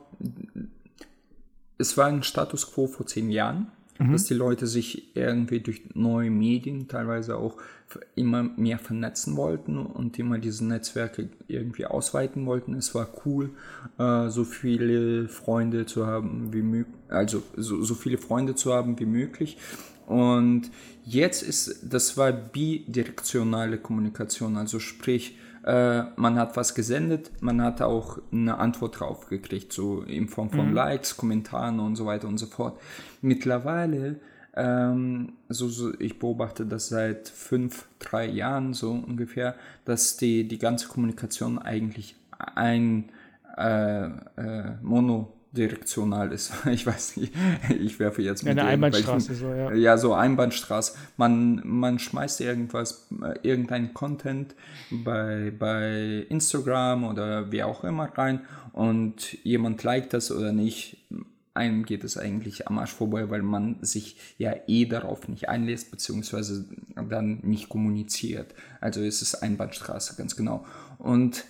es 1.79 1.97
war 1.97 2.07
ein 2.07 2.23
Status 2.23 2.73
quo 2.73 2.87
vor 2.87 3.07
zehn 3.07 3.31
Jahren 3.31 3.71
mhm. 4.09 4.13
dass 4.13 4.25
die 4.25 4.35
Leute 4.35 4.67
sich 4.67 5.17
irgendwie 5.17 5.61
durch 5.61 5.83
neue 5.95 6.31
Medien 6.31 6.89
teilweise 6.89 7.37
auch 7.37 7.57
immer 8.15 8.43
mehr 8.43 8.79
vernetzen 8.79 9.37
wollten 9.37 9.77
und 9.79 10.19
immer 10.19 10.39
diese 10.39 10.65
Netzwerke 10.65 11.29
irgendwie 11.47 11.87
ausweiten 11.87 12.47
wollten. 12.47 12.75
Es 12.75 12.95
war 12.95 13.09
cool, 13.25 13.51
äh, 13.99 14.29
so 14.29 14.45
viele 14.45 15.29
Freunde 15.29 15.87
zu 15.87 16.07
haben 16.07 16.53
wie 16.53 16.63
möglich, 16.63 16.95
also 17.09 17.43
so, 17.57 17.83
so 17.83 17.95
viele 17.95 18.19
Freunde 18.19 18.55
zu 18.55 18.73
haben 18.73 18.99
wie 18.99 19.07
möglich. 19.07 19.59
Und 20.07 20.71
jetzt 21.05 21.43
ist, 21.43 21.87
das 21.89 22.17
war 22.17 22.33
bidirektionale 22.33 23.79
Kommunikation, 23.79 24.57
also 24.57 24.79
sprich, 24.79 25.37
äh, 25.65 26.03
man 26.17 26.39
hat 26.39 26.57
was 26.57 26.75
gesendet, 26.75 27.31
man 27.41 27.63
hat 27.63 27.83
auch 27.83 28.19
eine 28.33 28.59
Antwort 28.59 29.01
drauf 29.01 29.29
gekriegt, 29.29 29.73
so 29.73 30.03
in 30.03 30.29
Form 30.29 30.51
von 30.51 30.69
mhm. 30.69 30.75
Likes, 30.75 31.17
Kommentaren 31.17 31.81
und 31.81 31.97
so 31.97 32.07
weiter 32.07 32.29
und 32.29 32.39
so 32.39 32.47
fort. 32.47 32.81
Mittlerweile, 33.21 34.21
ähm, 34.55 35.35
so, 35.49 35.69
so, 35.69 35.93
ich 35.99 36.19
beobachte 36.19 36.67
das 36.67 36.89
seit 36.89 37.29
fünf, 37.29 37.87
drei 37.99 38.27
Jahren 38.27 38.75
so 38.75 38.91
ungefähr, 38.91 39.55
dass 39.85 40.17
die, 40.17 40.49
die 40.49 40.59
ganze 40.59 40.89
Kommunikation 40.89 41.59
eigentlich 41.59 42.17
ein 42.39 43.11
äh, 43.57 44.07
äh, 44.07 44.11
Mono 44.83 45.33
direktional 45.53 46.33
ist. 46.33 46.53
Ich 46.67 46.87
weiß 46.87 47.17
nicht, 47.19 47.33
ich 47.81 47.99
werfe 47.99 48.23
jetzt 48.23 48.45
mit 48.45 48.59
eine 48.59 48.65
Einbahnstraße, 48.65 49.35
so, 49.35 49.49
ja. 49.49 49.73
Ja, 49.75 49.99
so 49.99 50.15
Einbahnstraße. 50.15 50.97
Man, 51.17 51.61
man 51.65 51.99
schmeißt 51.99 52.41
irgendwas, 52.41 53.09
äh, 53.23 53.39
irgendein 53.43 53.93
Content 53.95 54.55
bei, 54.91 55.53
bei 55.57 56.27
Instagram 56.29 57.05
oder 57.05 57.53
wie 57.53 57.63
auch 57.63 57.85
immer 57.85 58.07
rein 58.17 58.41
und 58.73 59.33
jemand 59.45 59.83
liked 59.83 60.15
das 60.15 60.33
oder 60.33 60.53
nicht. 60.53 60.97
Einem 61.55 61.85
geht 61.85 62.03
es 62.03 62.17
eigentlich 62.17 62.67
am 62.69 62.79
Arsch 62.79 62.93
vorbei, 62.93 63.29
weil 63.29 63.43
man 63.43 63.77
sich 63.83 64.17
ja 64.39 64.55
eh 64.67 64.87
darauf 64.87 65.29
nicht 65.29 65.51
einlässt, 65.51 65.91
beziehungsweise 65.91 66.65
dann 66.97 67.41
nicht 67.43 67.69
kommuniziert. 67.69 68.55
Also 68.81 69.03
es 69.03 69.21
ist 69.21 69.35
Einbahnstraße, 69.35 70.17
ganz 70.17 70.35
genau. 70.35 70.65
Und 70.97 71.45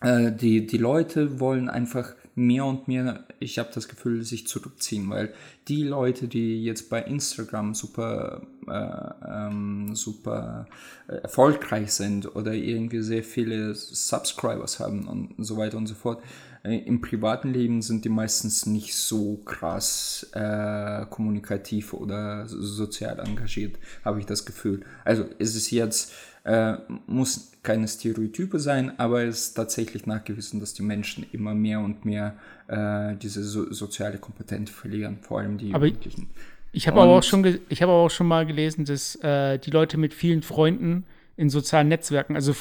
äh, 0.00 0.30
die, 0.30 0.68
die 0.68 0.78
Leute 0.78 1.40
wollen 1.40 1.68
einfach 1.68 2.14
mehr 2.34 2.64
und 2.64 2.88
mehr, 2.88 3.24
ich 3.38 3.58
habe 3.58 3.70
das 3.72 3.88
Gefühl, 3.88 4.24
sich 4.24 4.46
zurückziehen, 4.46 5.08
weil 5.10 5.32
die 5.68 5.84
Leute, 5.84 6.28
die 6.28 6.64
jetzt 6.64 6.90
bei 6.90 7.02
Instagram 7.02 7.74
super, 7.74 8.42
äh, 8.66 9.28
ähm, 9.28 9.94
super 9.94 10.66
äh, 11.06 11.16
erfolgreich 11.16 11.92
sind 11.92 12.34
oder 12.34 12.52
irgendwie 12.52 13.02
sehr 13.02 13.22
viele 13.22 13.74
Subscribers 13.74 14.80
haben 14.80 15.06
und 15.06 15.34
so 15.44 15.56
weiter 15.56 15.76
und 15.76 15.86
so 15.86 15.94
fort, 15.94 16.22
äh, 16.64 16.78
im 16.78 17.00
privaten 17.00 17.52
Leben 17.52 17.82
sind 17.82 18.04
die 18.04 18.08
meistens 18.08 18.66
nicht 18.66 18.96
so 18.96 19.36
krass 19.44 20.26
äh, 20.32 21.06
kommunikativ 21.10 21.92
oder 21.92 22.46
sozial 22.48 23.20
engagiert, 23.20 23.76
habe 24.04 24.18
ich 24.18 24.26
das 24.26 24.44
Gefühl. 24.44 24.80
Also 25.04 25.24
ist 25.38 25.54
es 25.54 25.70
jetzt 25.70 26.12
äh, 26.44 26.74
muss 27.06 27.52
keine 27.62 27.88
Stereotype 27.88 28.58
sein, 28.58 28.98
aber 28.98 29.24
es 29.24 29.46
ist 29.46 29.54
tatsächlich 29.54 30.06
nachgewiesen, 30.06 30.60
dass 30.60 30.74
die 30.74 30.82
Menschen 30.82 31.26
immer 31.32 31.54
mehr 31.54 31.80
und 31.80 32.04
mehr 32.04 32.36
äh, 32.68 33.14
diese 33.16 33.42
so, 33.42 33.72
soziale 33.72 34.18
Kompetenz 34.18 34.70
verlieren, 34.70 35.18
vor 35.22 35.40
allem 35.40 35.58
die 35.58 35.72
aber 35.74 35.86
Jugendlichen. 35.86 36.28
Ich 36.72 36.86
habe 36.86 37.00
aber 37.00 37.12
auch 37.12 37.22
schon, 37.22 37.58
ich 37.68 37.82
habe 37.82 37.92
auch 37.92 38.10
schon 38.10 38.26
mal 38.26 38.44
gelesen, 38.44 38.84
dass 38.84 39.16
äh, 39.16 39.58
die 39.58 39.70
Leute 39.70 39.96
mit 39.96 40.12
vielen 40.12 40.42
Freunden 40.42 41.06
in 41.36 41.48
sozialen 41.48 41.88
Netzwerken, 41.88 42.36
also 42.36 42.52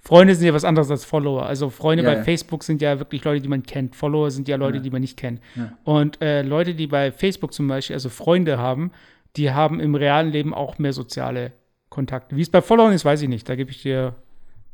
Freunde 0.00 0.34
sind 0.34 0.46
ja 0.46 0.54
was 0.54 0.64
anderes 0.64 0.90
als 0.90 1.04
Follower. 1.04 1.46
Also 1.46 1.70
Freunde 1.70 2.02
ja, 2.02 2.10
bei 2.10 2.16
ja. 2.16 2.24
Facebook 2.24 2.64
sind 2.64 2.82
ja 2.82 2.98
wirklich 2.98 3.24
Leute, 3.24 3.40
die 3.40 3.48
man 3.48 3.62
kennt. 3.62 3.94
Follower 3.94 4.30
sind 4.30 4.48
ja 4.48 4.56
Leute, 4.56 4.78
ja. 4.78 4.82
die 4.82 4.90
man 4.90 5.00
nicht 5.00 5.16
kennt. 5.16 5.40
Und 5.84 6.20
äh, 6.20 6.42
Leute, 6.42 6.74
die 6.74 6.86
bei 6.86 7.12
Facebook 7.12 7.52
zum 7.52 7.68
Beispiel, 7.68 7.94
also 7.94 8.08
Freunde 8.08 8.58
haben, 8.58 8.90
die 9.36 9.52
haben 9.52 9.80
im 9.80 9.94
realen 9.94 10.30
Leben 10.30 10.52
auch 10.52 10.78
mehr 10.78 10.92
soziale 10.92 11.52
Kontakte. 11.88 12.36
Wie 12.36 12.42
es 12.42 12.50
bei 12.50 12.62
Followern 12.62 12.92
ist, 12.92 13.04
weiß 13.04 13.22
ich 13.22 13.28
nicht. 13.28 13.48
Da 13.48 13.56
gebe 13.56 13.70
ich 13.70 13.82
dir 13.82 14.14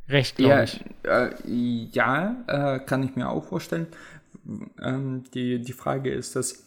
recht, 0.09 0.37
glaube 0.37 0.51
ja, 0.51 0.63
ich. 0.63 0.85
Äh, 1.05 1.89
ja, 1.93 2.37
äh, 2.47 2.81
kann 2.81 3.03
ich 3.03 3.17
mir 3.17 3.29
auch 3.29 3.45
vorstellen. 3.45 3.87
Ähm, 4.83 5.25
die, 5.33 5.61
die 5.61 5.73
Frage 5.73 6.11
ist, 6.11 6.37
dass 6.37 6.65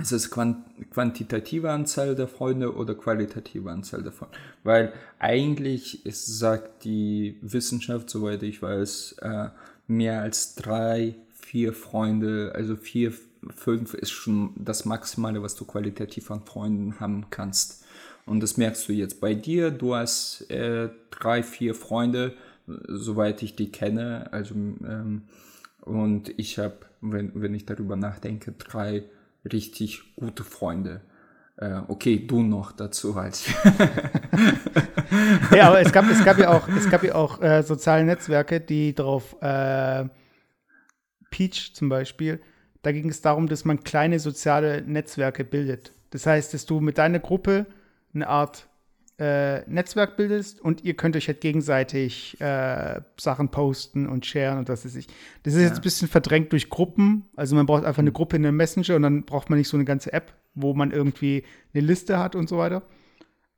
ist 0.00 0.12
es 0.12 0.30
quant 0.30 0.56
quantitative 0.90 1.70
Anzahl 1.70 2.14
der 2.14 2.26
Freunde 2.26 2.74
oder 2.74 2.94
qualitative 2.94 3.70
Anzahl 3.70 4.02
der 4.02 4.12
Freunde? 4.12 4.36
Weil 4.64 4.92
eigentlich 5.18 6.06
ist, 6.06 6.26
sagt 6.38 6.84
die 6.84 7.36
Wissenschaft, 7.42 8.08
soweit 8.08 8.42
ich 8.42 8.62
weiß, 8.62 9.16
äh, 9.20 9.48
mehr 9.86 10.22
als 10.22 10.54
drei, 10.54 11.14
vier 11.30 11.74
Freunde, 11.74 12.52
also 12.54 12.76
vier, 12.76 13.12
fünf 13.54 13.92
ist 13.92 14.12
schon 14.12 14.54
das 14.56 14.86
Maximale, 14.86 15.42
was 15.42 15.56
du 15.56 15.66
qualitativ 15.66 16.30
an 16.30 16.42
Freunden 16.46 16.98
haben 16.98 17.26
kannst. 17.28 17.81
Und 18.26 18.40
das 18.40 18.56
merkst 18.56 18.88
du 18.88 18.92
jetzt 18.92 19.20
bei 19.20 19.34
dir. 19.34 19.70
Du 19.70 19.94
hast 19.94 20.50
äh, 20.50 20.88
drei, 21.10 21.42
vier 21.42 21.74
Freunde, 21.74 22.34
soweit 22.66 23.42
ich 23.42 23.56
die 23.56 23.72
kenne. 23.72 24.28
Also, 24.32 24.54
ähm, 24.54 25.22
und 25.80 26.32
ich 26.38 26.58
habe, 26.58 26.76
wenn, 27.00 27.32
wenn 27.34 27.54
ich 27.54 27.66
darüber 27.66 27.96
nachdenke, 27.96 28.52
drei 28.52 29.04
richtig 29.50 30.02
gute 30.14 30.44
Freunde. 30.44 31.00
Äh, 31.56 31.80
okay, 31.88 32.24
du 32.26 32.42
noch 32.42 32.72
dazu 32.72 33.16
als. 33.16 33.46
ja, 35.54 35.68
aber 35.68 35.80
es 35.80 35.92
gab, 35.92 36.08
es 36.08 36.24
gab 36.24 36.38
ja 36.38 36.50
auch, 36.50 36.68
es 36.68 36.88
gab 36.88 37.02
ja 37.02 37.14
auch 37.14 37.42
äh, 37.42 37.62
soziale 37.62 38.04
Netzwerke, 38.04 38.60
die 38.60 38.94
darauf, 38.94 39.36
äh, 39.42 40.04
Peach 41.30 41.74
zum 41.74 41.88
Beispiel, 41.88 42.40
da 42.82 42.92
ging 42.92 43.08
es 43.08 43.20
darum, 43.20 43.48
dass 43.48 43.64
man 43.64 43.82
kleine 43.82 44.20
soziale 44.20 44.82
Netzwerke 44.82 45.44
bildet. 45.44 45.92
Das 46.10 46.26
heißt, 46.26 46.54
dass 46.54 46.66
du 46.66 46.80
mit 46.80 46.98
deiner 46.98 47.18
Gruppe 47.18 47.66
eine 48.14 48.28
Art 48.28 48.68
äh, 49.18 49.68
Netzwerk 49.70 50.16
bildest 50.16 50.60
und 50.60 50.84
ihr 50.84 50.94
könnt 50.94 51.16
euch 51.16 51.28
halt 51.28 51.40
gegenseitig 51.40 52.40
äh, 52.40 53.00
Sachen 53.16 53.50
posten 53.50 54.08
und 54.08 54.26
sharen 54.26 54.58
und 54.58 54.68
das 54.68 54.84
ist 54.84 54.96
ich. 54.96 55.06
Das 55.42 55.54
ist 55.54 55.60
ja. 55.60 55.66
jetzt 55.66 55.76
ein 55.76 55.82
bisschen 55.82 56.08
verdrängt 56.08 56.52
durch 56.52 56.70
Gruppen. 56.70 57.26
Also 57.36 57.54
man 57.54 57.66
braucht 57.66 57.84
einfach 57.84 58.00
eine 58.00 58.10
mhm. 58.10 58.14
Gruppe 58.14 58.36
in 58.36 58.46
einem 58.46 58.56
Messenger 58.56 58.96
und 58.96 59.02
dann 59.02 59.24
braucht 59.24 59.50
man 59.50 59.58
nicht 59.58 59.68
so 59.68 59.76
eine 59.76 59.84
ganze 59.84 60.12
App, 60.12 60.32
wo 60.54 60.74
man 60.74 60.90
irgendwie 60.90 61.44
eine 61.72 61.86
Liste 61.86 62.18
hat 62.18 62.34
und 62.34 62.48
so 62.48 62.58
weiter. 62.58 62.82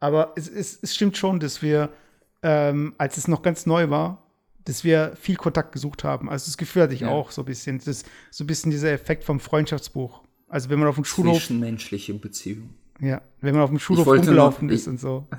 Aber 0.00 0.32
es, 0.37 0.49
es, 0.49 0.78
es 0.82 0.94
stimmt 0.94 1.16
schon, 1.16 1.40
dass 1.40 1.62
wir, 1.62 1.90
ähm, 2.42 2.94
als 2.99 3.16
es 3.16 3.28
noch 3.28 3.42
ganz 3.42 3.64
neu 3.64 3.88
war, 3.90 4.23
dass 4.64 4.84
wir 4.84 5.14
viel 5.16 5.37
Kontakt 5.37 5.73
gesucht 5.73 6.04
haben. 6.04 6.28
Also 6.28 6.46
das 6.46 6.58
Gefühl 6.58 6.82
hatte 6.82 6.94
ich 6.94 7.00
ja. 7.00 7.08
auch 7.08 7.30
so 7.30 7.42
ein 7.42 7.46
bisschen. 7.46 7.78
Das 7.78 7.87
ist 7.87 8.06
so 8.30 8.44
ein 8.44 8.46
bisschen 8.46 8.70
dieser 8.70 8.92
Effekt 8.92 9.25
vom 9.25 9.40
Freundschaftsbuch. 9.40 10.23
Also 10.49 10.68
wenn 10.68 10.78
man 10.78 10.88
auf 10.88 10.96
dem 10.96 11.04
Schulhof. 11.04 11.37
Zwischenmenschliche 11.38 12.14
Beziehung. 12.14 12.75
Ja, 13.00 13.22
wenn 13.40 13.54
man 13.54 13.64
auf 13.64 13.70
dem 13.70 13.78
Schulhof 13.78 14.06
rumgelaufen 14.06 14.68
noch, 14.68 14.74
ist 14.74 14.88
und 14.88 15.00
so. 15.00 15.26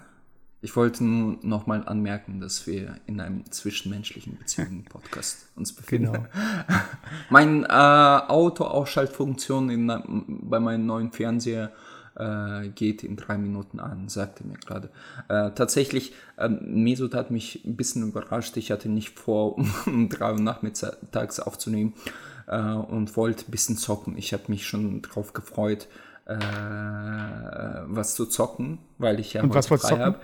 Ich 0.62 0.76
wollte 0.76 1.04
nur 1.04 1.38
noch 1.44 1.68
mal 1.68 1.88
anmerken, 1.88 2.40
dass 2.40 2.66
wir 2.66 2.96
in 3.06 3.22
einem 3.22 3.46
zwischenmenschlichen 3.52 4.40
Beziehungen-Podcast 4.40 5.50
uns 5.56 5.72
befinden. 5.72 6.14
Genau. 6.14 6.26
mein 7.30 7.66
äh, 7.66 7.68
Auto-Ausschaltfunktion 7.68 10.48
bei 10.50 10.60
meinem 10.60 10.88
neuen 10.88 11.12
Fernseher 11.12 11.72
äh, 12.16 12.70
geht 12.70 13.04
in 13.04 13.16
drei 13.16 13.38
Minuten 13.38 13.80
an, 13.80 14.10
sagte 14.10 14.48
mir 14.48 14.58
gerade. 14.58 14.90
Äh, 15.28 15.52
tatsächlich, 15.52 16.14
äh, 16.38 16.50
Mesut 16.50 17.14
hat 17.14 17.30
mich 17.30 17.64
ein 17.66 17.76
bisschen 17.76 18.08
überrascht. 18.08 18.58
Ich 18.58 18.72
hatte 18.72 18.90
nicht 18.90 19.20
vor, 19.20 19.58
um 19.86 20.10
drei 20.10 20.32
Uhr 20.32 20.40
nachmittags 20.40 21.40
aufzunehmen 21.40 21.94
äh, 22.48 22.60
und 22.60 23.16
wollte 23.18 23.46
ein 23.48 23.52
bisschen 23.52 23.78
zocken. 23.78 24.18
Ich 24.18 24.34
habe 24.34 24.44
mich 24.48 24.66
schon 24.66 25.02
drauf 25.02 25.34
gefreut, 25.34 25.88
äh, 26.26 26.36
was 26.36 28.16
zu 28.16 28.26
zocken, 28.26 28.80
weil 28.98 29.20
ich 29.20 29.34
ja 29.34 29.44
Und 29.44 29.54
was 29.54 29.68
frei 29.68 29.78
habe. 29.98 30.20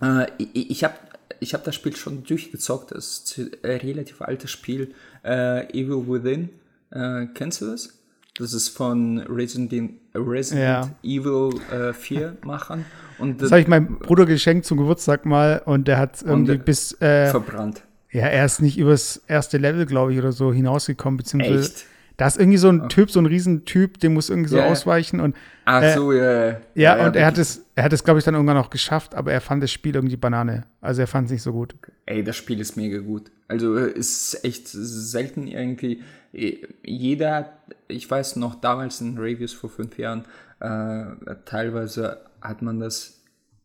Äh, 0.00 0.26
ich 0.38 0.70
ich 0.70 0.84
habe 0.84 0.94
ich 1.40 1.54
hab 1.54 1.64
das 1.64 1.74
Spiel 1.74 1.96
schon 1.96 2.24
durchgezockt. 2.24 2.92
Das 2.92 3.06
ist 3.06 3.38
ein 3.38 3.70
relativ 3.70 4.22
altes 4.22 4.50
Spiel. 4.50 4.94
Äh, 5.24 5.68
Evil 5.72 6.06
Within. 6.06 6.50
Äh, 6.90 7.26
kennst 7.34 7.60
du 7.60 7.66
das? 7.66 7.98
Das 8.38 8.54
ist 8.54 8.70
von 8.70 9.18
Resident, 9.18 9.98
Resident 10.14 10.64
ja. 10.64 10.90
Evil 11.02 11.60
äh, 11.70 11.92
4 11.92 12.38
Machern. 12.44 12.84
Und 13.18 13.42
das 13.42 13.50
habe 13.50 13.60
ich 13.60 13.68
meinem 13.68 13.98
Bruder 13.98 14.24
geschenkt 14.24 14.64
zum 14.64 14.78
Geburtstag 14.78 15.26
mal 15.26 15.62
und 15.64 15.86
der 15.86 15.98
hat 15.98 16.22
irgendwie 16.22 16.56
bis. 16.56 16.98
Äh, 17.00 17.28
verbrannt. 17.28 17.82
Ja, 18.10 18.26
er 18.26 18.44
ist 18.44 18.60
nicht 18.60 18.78
übers 18.78 19.22
erste 19.26 19.58
Level, 19.58 19.86
glaube 19.86 20.12
ich, 20.12 20.18
oder 20.18 20.32
so 20.32 20.52
hinausgekommen, 20.52 21.16
beziehungsweise. 21.18 21.60
Echt? 21.60 21.86
Da 22.22 22.28
ist 22.28 22.38
irgendwie 22.38 22.58
so 22.58 22.68
ein 22.68 22.88
Typ, 22.88 23.10
so 23.10 23.18
ein 23.18 23.26
Riesentyp, 23.26 23.98
dem 23.98 24.14
muss 24.14 24.30
irgendwie 24.30 24.48
so 24.48 24.58
yeah. 24.58 24.66
ausweichen 24.66 25.18
und 25.18 25.34
Ach 25.64 25.82
äh, 25.82 25.92
so, 25.92 26.12
ja. 26.12 26.22
Yeah. 26.22 26.60
Ja, 26.76 26.96
ja, 26.96 27.06
und 27.08 27.16
er 27.16 27.26
hat 27.26 27.36
es, 27.36 27.66
er 27.74 27.82
hat 27.82 27.92
es, 27.92 28.04
glaube 28.04 28.20
ich, 28.20 28.24
dann 28.24 28.34
irgendwann 28.34 28.58
auch 28.58 28.70
geschafft, 28.70 29.16
aber 29.16 29.32
er 29.32 29.40
fand 29.40 29.60
das 29.60 29.72
Spiel 29.72 29.96
irgendwie 29.96 30.16
Banane. 30.16 30.62
Also 30.80 31.00
er 31.00 31.08
fand 31.08 31.24
es 31.24 31.32
nicht 31.32 31.42
so 31.42 31.50
gut. 31.52 31.74
Ey, 32.06 32.22
das 32.22 32.36
Spiel 32.36 32.60
ist 32.60 32.76
mega 32.76 32.98
gut. 32.98 33.32
Also 33.48 33.74
ist 33.74 34.44
echt 34.44 34.68
selten 34.68 35.48
irgendwie. 35.48 36.04
Jeder, 36.30 37.54
ich 37.88 38.08
weiß 38.08 38.36
noch 38.36 38.54
damals 38.54 39.00
in 39.00 39.18
Reviews 39.18 39.52
vor 39.52 39.68
fünf 39.68 39.98
Jahren, 39.98 40.24
äh, 40.60 41.34
teilweise 41.44 42.18
hat 42.40 42.62
man 42.62 42.78
das 42.78 43.20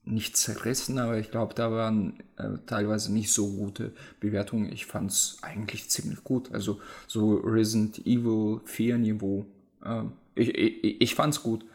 nicht 0.07 0.37
zerrissen, 0.37 0.99
aber 0.99 1.17
ich 1.17 1.31
glaube, 1.31 1.53
da 1.53 1.71
waren 1.71 2.13
äh, 2.37 2.49
teilweise 2.65 3.13
nicht 3.13 3.31
so 3.31 3.51
gute 3.51 3.91
Bewertungen. 4.19 4.71
Ich 4.71 4.85
fand 4.85 5.11
es 5.11 5.37
eigentlich 5.41 5.89
ziemlich 5.89 6.23
gut. 6.23 6.53
Also 6.53 6.79
so 7.07 7.35
Resident 7.35 7.99
Evil 8.05 8.61
4 8.65 8.97
Niveau. 8.97 9.45
Äh, 9.83 10.03
ich 10.35 10.55
ich, 10.55 11.01
ich 11.01 11.15
fand 11.15 11.33
es 11.33 11.43
gut. 11.43 11.65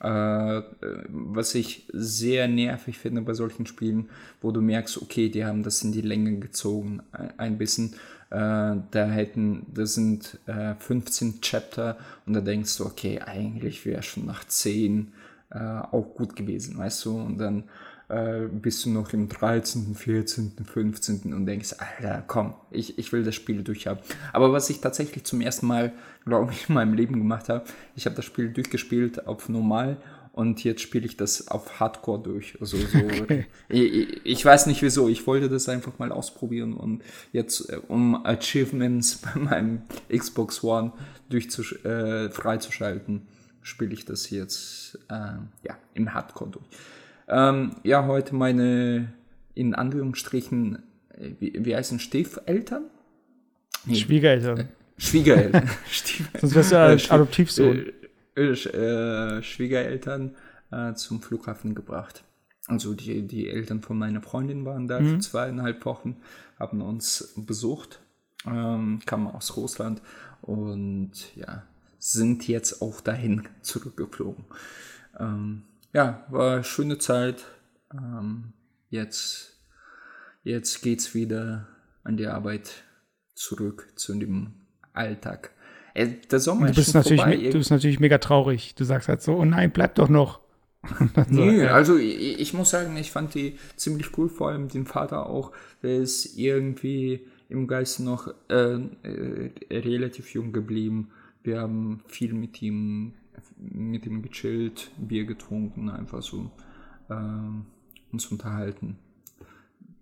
Äh, 0.00 0.62
was 1.08 1.54
ich 1.54 1.86
sehr 1.92 2.48
nervig 2.48 2.98
finde 2.98 3.22
bei 3.22 3.34
solchen 3.34 3.66
Spielen, 3.66 4.08
wo 4.40 4.50
du 4.50 4.60
merkst, 4.60 5.00
okay, 5.00 5.28
die 5.28 5.44
haben 5.44 5.62
das 5.62 5.82
in 5.82 5.92
die 5.92 6.00
Länge 6.00 6.38
gezogen, 6.38 7.02
ein, 7.12 7.38
ein 7.38 7.58
bisschen. 7.58 7.94
Äh, 8.30 8.80
da 8.90 9.06
hätten, 9.10 9.66
das 9.72 9.94
sind 9.94 10.38
15 10.78 11.28
äh, 11.28 11.32
Chapter 11.40 11.98
und 12.26 12.32
da 12.32 12.40
denkst 12.40 12.78
du, 12.78 12.86
okay, 12.86 13.20
eigentlich 13.20 13.84
wäre 13.84 14.02
schon 14.02 14.24
nach 14.24 14.44
10 14.44 15.12
äh, 15.52 15.58
auch 15.58 16.14
gut 16.14 16.34
gewesen, 16.36 16.78
weißt 16.78 17.04
du? 17.04 17.16
Und 17.16 17.38
dann 17.38 17.64
äh, 18.08 18.46
bist 18.50 18.84
du 18.84 18.90
noch 18.90 19.12
im 19.12 19.28
13., 19.28 19.94
14., 19.94 20.52
15. 20.64 21.32
und 21.32 21.46
denkst, 21.46 21.76
Alter, 21.78 22.22
komm, 22.26 22.54
ich, 22.70 22.98
ich 22.98 23.12
will 23.12 23.24
das 23.24 23.34
Spiel 23.34 23.62
durchhaben. 23.62 24.02
Aber 24.32 24.52
was 24.52 24.68
ich 24.70 24.80
tatsächlich 24.80 25.24
zum 25.24 25.40
ersten 25.40 25.66
Mal, 25.66 25.92
glaube 26.24 26.52
ich, 26.52 26.68
in 26.68 26.74
meinem 26.74 26.94
Leben 26.94 27.14
gemacht 27.14 27.48
habe, 27.48 27.64
ich 27.96 28.06
habe 28.06 28.16
das 28.16 28.24
Spiel 28.24 28.50
durchgespielt 28.50 29.26
auf 29.26 29.48
normal 29.48 29.96
und 30.32 30.64
jetzt 30.64 30.80
spiele 30.80 31.04
ich 31.04 31.16
das 31.16 31.48
auf 31.48 31.78
Hardcore 31.78 32.22
durch. 32.22 32.56
Also 32.60 32.78
so, 32.78 32.98
okay. 33.22 33.46
ich, 33.68 34.24
ich, 34.24 34.44
weiß 34.44 34.66
nicht 34.66 34.82
wieso, 34.82 35.08
ich 35.08 35.26
wollte 35.26 35.48
das 35.48 35.68
einfach 35.68 35.98
mal 35.98 36.10
ausprobieren 36.10 36.74
und 36.74 37.02
jetzt, 37.32 37.70
äh, 37.70 37.78
um 37.88 38.24
Achievements 38.24 39.16
bei 39.34 39.40
meinem 39.40 39.82
Xbox 40.14 40.64
One 40.64 40.92
durchzusch 41.28 41.84
äh, 41.84 42.30
freizuschalten, 42.30 43.22
spiele 43.62 43.92
ich 43.92 44.04
das 44.04 44.30
jetzt 44.30 44.98
äh, 45.08 45.34
ja, 45.62 45.78
im 45.94 46.12
Hardcore 46.12 46.50
durch. 46.50 46.66
Ähm, 47.28 47.76
ja, 47.82 48.06
heute 48.06 48.34
meine 48.34 49.12
in 49.54 49.74
Anführungsstrichen, 49.74 50.82
äh, 51.10 51.30
wie, 51.38 51.64
wie 51.64 51.76
heißen 51.76 51.98
Stiefeltern? 51.98 52.84
Nee. 53.84 53.96
Schwiegereltern. 53.96 54.60
Äh, 54.60 54.66
Schwiegereltern. 54.96 55.68
Sonst 56.40 56.54
wärst 56.54 56.72
du 56.72 56.76
ja 56.76 56.92
äh, 56.92 57.00
Adoptivsohn. 57.08 57.86
Äh, 58.36 58.40
äh, 58.40 59.42
Schwiegereltern 59.42 60.34
äh, 60.70 60.94
zum 60.94 61.20
Flughafen 61.20 61.74
gebracht. 61.74 62.24
Also 62.66 62.94
die, 62.94 63.26
die 63.26 63.48
Eltern 63.48 63.82
von 63.82 63.98
meiner 63.98 64.22
Freundin 64.22 64.64
waren 64.64 64.88
da 64.88 65.00
mhm. 65.00 65.08
für 65.08 65.18
zweieinhalb 65.18 65.84
Wochen, 65.84 66.16
haben 66.58 66.80
uns 66.80 67.34
besucht, 67.36 68.00
ähm, 68.46 69.00
kamen 69.04 69.26
aus 69.26 69.56
Russland 69.56 70.00
und 70.40 71.12
ja, 71.34 71.64
sind 72.02 72.48
jetzt 72.48 72.82
auch 72.82 73.00
dahin 73.00 73.48
zurückgeflogen. 73.60 74.44
Ähm, 75.20 75.62
ja, 75.92 76.26
war 76.30 76.54
eine 76.54 76.64
schöne 76.64 76.98
Zeit. 76.98 77.44
Ähm, 77.94 78.54
jetzt, 78.90 79.60
jetzt 80.42 80.84
es 80.84 81.14
wieder 81.14 81.68
an 82.02 82.16
die 82.16 82.26
Arbeit 82.26 82.82
zurück 83.34 83.92
zu 83.94 84.14
dem 84.14 84.52
Alltag. 84.92 85.52
Äh, 85.94 86.08
der 86.28 86.40
Sommer 86.40 86.66
du 86.66 86.74
bist 86.74 86.88
ist 86.88 86.94
natürlich, 86.94 87.22
vorbei. 87.22 87.36
Du 87.36 87.58
bist 87.58 87.70
natürlich 87.70 88.00
mega 88.00 88.18
traurig. 88.18 88.74
Du 88.74 88.82
sagst 88.82 89.08
halt 89.08 89.22
so, 89.22 89.36
oh 89.36 89.44
nein, 89.44 89.70
bleib 89.70 89.94
doch 89.94 90.08
noch. 90.08 90.40
nee, 91.28 91.62
ja. 91.62 91.74
also 91.74 91.96
ich, 91.96 92.40
ich, 92.40 92.52
muss 92.52 92.70
sagen, 92.70 92.96
ich 92.96 93.12
fand 93.12 93.34
die 93.34 93.60
ziemlich 93.76 94.18
cool, 94.18 94.28
vor 94.28 94.48
allem 94.48 94.66
den 94.66 94.86
Vater 94.86 95.26
auch. 95.26 95.52
Der 95.84 95.98
ist 95.98 96.36
irgendwie 96.36 97.28
im 97.48 97.68
Geist 97.68 98.00
noch 98.00 98.34
äh, 98.48 98.74
äh, 98.74 99.52
relativ 99.70 100.34
jung 100.34 100.52
geblieben. 100.52 101.12
Wir 101.42 101.60
haben 101.60 102.02
viel 102.06 102.32
mit 102.34 102.62
ihm, 102.62 103.14
mit 103.56 104.06
ihm 104.06 104.22
gechillt, 104.22 104.90
Bier 104.96 105.24
getrunken, 105.24 105.90
einfach 105.90 106.22
so 106.22 106.50
äh, 107.08 107.14
uns 108.12 108.26
unterhalten. 108.26 108.98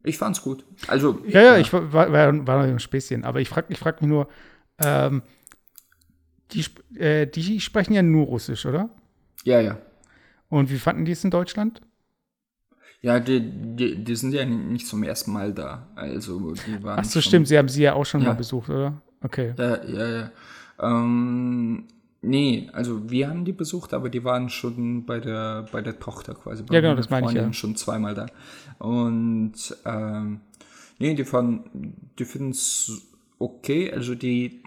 Ich 0.03 0.19
fand's 0.19 0.43
gut. 0.43 0.65
Also 0.87 1.23
ja, 1.27 1.41
ja, 1.41 1.53
ja. 1.53 1.59
ich 1.59 1.73
war, 1.73 1.93
war, 1.93 2.47
war 2.47 2.63
ein 2.63 2.79
Späßchen, 2.79 3.25
aber 3.25 3.41
ich 3.41 3.49
frage 3.49 3.73
ich 3.73 3.79
frag 3.79 4.01
mich 4.01 4.09
nur, 4.09 4.29
ähm, 4.79 5.23
die, 6.53 6.65
äh, 6.99 7.27
die 7.27 7.61
sprechen 7.61 7.93
ja 7.93 8.03
nur 8.03 8.27
Russisch, 8.27 8.67
oder? 8.67 8.91
Ja, 9.45 9.61
ja. 9.61 9.79
Und 10.49 10.71
wie 10.71 10.79
fanden 10.79 11.05
die 11.05 11.13
es 11.13 11.25
in 11.25 11.31
Deutschland? 11.31 11.81
Ja, 13.03 13.19
die, 13.19 13.41
die, 13.41 14.05
die 14.05 14.17
sind 14.17 14.33
ja 14.33 14.45
nicht 14.45 14.87
zum 14.87 15.03
ersten 15.03 15.33
Mal 15.33 15.55
da. 15.55 15.89
Also, 15.95 16.53
die 16.53 16.83
waren 16.83 16.99
Ach 17.01 17.05
so, 17.05 17.21
stimmt, 17.21 17.49
sie 17.49 17.57
haben 17.57 17.69
sie 17.69 17.83
ja 17.83 17.95
auch 17.95 18.05
schon 18.05 18.21
ja. 18.21 18.29
mal 18.29 18.35
besucht, 18.35 18.69
oder? 18.69 19.01
Okay. 19.23 19.55
Ja, 19.57 19.85
ja, 19.85 20.09
ja. 20.09 20.31
Ähm, 20.81 21.85
nee, 22.23 22.69
also 22.73 23.11
wir 23.11 23.29
haben 23.29 23.45
die 23.45 23.53
besucht, 23.53 23.95
aber 23.95 24.09
die 24.09 24.25
waren 24.25 24.49
schon 24.49 25.05
bei 25.05 25.21
der, 25.21 25.67
bei 25.71 25.83
der 25.83 25.99
Tochter 25.99 26.35
quasi. 26.35 26.65
ja, 26.71 26.81
genau, 26.81 26.95
das 26.95 27.11
meine 27.11 27.29
ich 27.29 27.35
ja. 27.35 27.53
schon 27.53 27.77
zweimal 27.77 28.15
da. 28.15 28.27
Und 28.79 29.55
ähm, 29.85 30.41
nee, 30.99 31.15
die, 31.15 31.25
die 32.19 32.25
finden 32.25 32.51
es 32.51 33.03
okay. 33.39 33.93
Also 33.93 34.15
die 34.15 34.63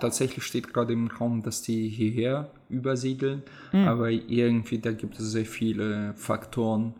tatsächlich 0.00 0.44
steht 0.44 0.72
gerade 0.72 0.92
im 0.92 1.08
Raum, 1.08 1.42
dass 1.42 1.62
die 1.62 1.88
hierher 1.88 2.50
übersiedeln, 2.68 3.42
mhm. 3.72 3.88
aber 3.88 4.10
irgendwie 4.10 4.78
da 4.78 4.92
gibt 4.92 5.18
es 5.18 5.32
sehr 5.32 5.46
viele 5.46 6.14
Faktoren, 6.14 6.94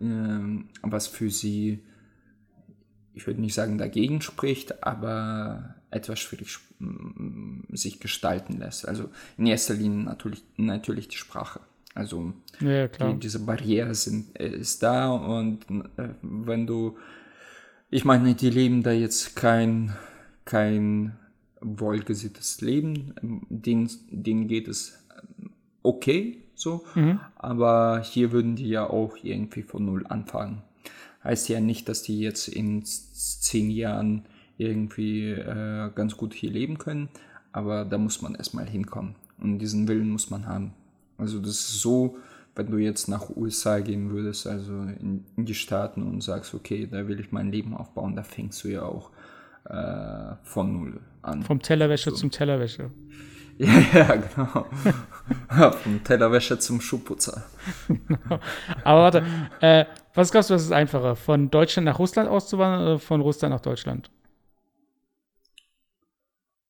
äh, 0.00 0.64
was 0.82 1.06
für 1.06 1.30
sie, 1.30 1.80
ich 3.14 3.26
würde 3.26 3.40
nicht 3.40 3.54
sagen 3.54 3.78
dagegen 3.78 4.20
spricht, 4.20 4.84
aber 4.84 5.73
etwas 5.94 6.18
schwierig 6.18 6.58
sich 7.70 8.00
gestalten 8.00 8.58
lässt. 8.58 8.86
Also 8.86 9.10
in 9.38 9.46
erster 9.46 9.74
Linie 9.74 10.04
natürlich, 10.04 10.42
natürlich 10.56 11.08
die 11.08 11.16
Sprache. 11.16 11.60
Also 11.94 12.32
ja, 12.60 12.88
die, 12.88 13.20
diese 13.20 13.38
Barriere 13.38 13.94
sind, 13.94 14.38
äh, 14.38 14.48
ist 14.48 14.82
da 14.82 15.10
und 15.10 15.64
äh, 15.96 16.08
wenn 16.22 16.66
du, 16.66 16.98
ich 17.88 18.04
meine, 18.04 18.34
die 18.34 18.50
leben 18.50 18.82
da 18.82 18.90
jetzt 18.90 19.36
kein, 19.36 19.94
kein 20.44 21.16
wohlgesinntes 21.60 22.60
Leben, 22.60 23.14
denen, 23.48 23.88
denen 24.10 24.48
geht 24.48 24.66
es 24.66 24.98
ähm, 25.16 25.50
okay, 25.84 26.42
so, 26.56 26.84
mhm. 26.96 27.20
aber 27.36 28.02
hier 28.02 28.32
würden 28.32 28.56
die 28.56 28.68
ja 28.68 28.90
auch 28.90 29.16
irgendwie 29.22 29.62
von 29.62 29.84
Null 29.84 30.04
anfangen. 30.08 30.62
Heißt 31.22 31.48
ja 31.48 31.60
nicht, 31.60 31.88
dass 31.88 32.02
die 32.02 32.20
jetzt 32.20 32.48
in 32.48 32.84
zehn 32.84 33.70
Jahren 33.70 34.26
irgendwie 34.58 35.30
äh, 35.30 35.90
ganz 35.94 36.16
gut 36.16 36.34
hier 36.34 36.50
leben 36.50 36.78
können, 36.78 37.08
aber 37.52 37.84
da 37.84 37.98
muss 37.98 38.22
man 38.22 38.34
erstmal 38.34 38.66
hinkommen 38.66 39.14
und 39.38 39.58
diesen 39.58 39.88
Willen 39.88 40.10
muss 40.10 40.30
man 40.30 40.46
haben. 40.46 40.72
Also 41.18 41.38
das 41.38 41.50
ist 41.50 41.80
so, 41.80 42.16
wenn 42.54 42.70
du 42.70 42.78
jetzt 42.78 43.08
nach 43.08 43.30
USA 43.36 43.80
gehen 43.80 44.10
würdest, 44.10 44.46
also 44.46 44.72
in, 44.72 45.24
in 45.36 45.44
die 45.44 45.54
Staaten 45.54 46.02
und 46.02 46.22
sagst, 46.22 46.54
okay, 46.54 46.88
da 46.90 47.06
will 47.08 47.20
ich 47.20 47.32
mein 47.32 47.50
Leben 47.50 47.74
aufbauen, 47.74 48.16
da 48.16 48.22
fängst 48.22 48.62
du 48.64 48.68
ja 48.68 48.82
auch 48.82 49.10
äh, 49.64 50.36
von 50.42 50.72
Null 50.72 51.00
an. 51.22 51.42
Vom 51.42 51.60
Tellerwäsche 51.60 52.10
so. 52.10 52.16
zum 52.16 52.30
Tellerwäsche. 52.30 52.90
Ja, 53.56 53.68
ja, 53.94 54.16
genau. 54.16 54.66
Vom 55.84 56.02
Tellerwäsche 56.02 56.58
zum 56.58 56.80
Schuhputzer. 56.80 57.44
Aber 58.84 59.02
warte, 59.02 59.24
äh, 59.60 59.84
was 60.12 60.32
glaubst 60.32 60.50
du, 60.50 60.54
was 60.54 60.64
ist 60.64 60.72
einfacher? 60.72 61.14
Von 61.14 61.52
Deutschland 61.52 61.86
nach 61.86 62.00
Russland 62.00 62.28
auszuwandern 62.28 62.82
oder 62.82 62.98
von 62.98 63.20
Russland 63.20 63.54
nach 63.54 63.60
Deutschland? 63.60 64.10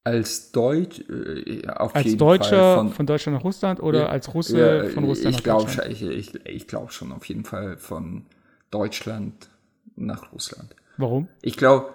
Als 0.05 0.53
Deutsch, 0.53 1.01
äh, 1.09 1.67
auf 1.69 1.95
als 1.95 2.05
jeden 2.05 2.19
Deutscher 2.19 2.51
Fall 2.51 2.77
von, 2.77 2.93
von, 2.93 3.07
Deutschland 3.07 3.39
nach 3.39 3.45
Russland 3.45 3.81
oder 3.81 4.01
ja, 4.01 4.07
als 4.07 4.35
Russe 4.35 4.59
ja, 4.59 4.91
von 4.91 5.05
Russland 5.05 5.31
ich 5.31 5.37
nach 5.39 5.45
glaub, 5.45 5.61
Deutschland? 5.63 5.91
Ich, 5.91 6.03
ich, 6.03 6.47
ich 6.47 6.67
glaube 6.69 6.93
schon 6.93 7.11
auf 7.11 7.25
jeden 7.25 7.45
Fall 7.45 7.79
von 7.79 8.27
Deutschland 8.71 9.49
nach 9.97 10.33
Russland. 10.33 10.77
Warum? 10.99 11.29
Ich 11.41 11.57
glaube, 11.57 11.95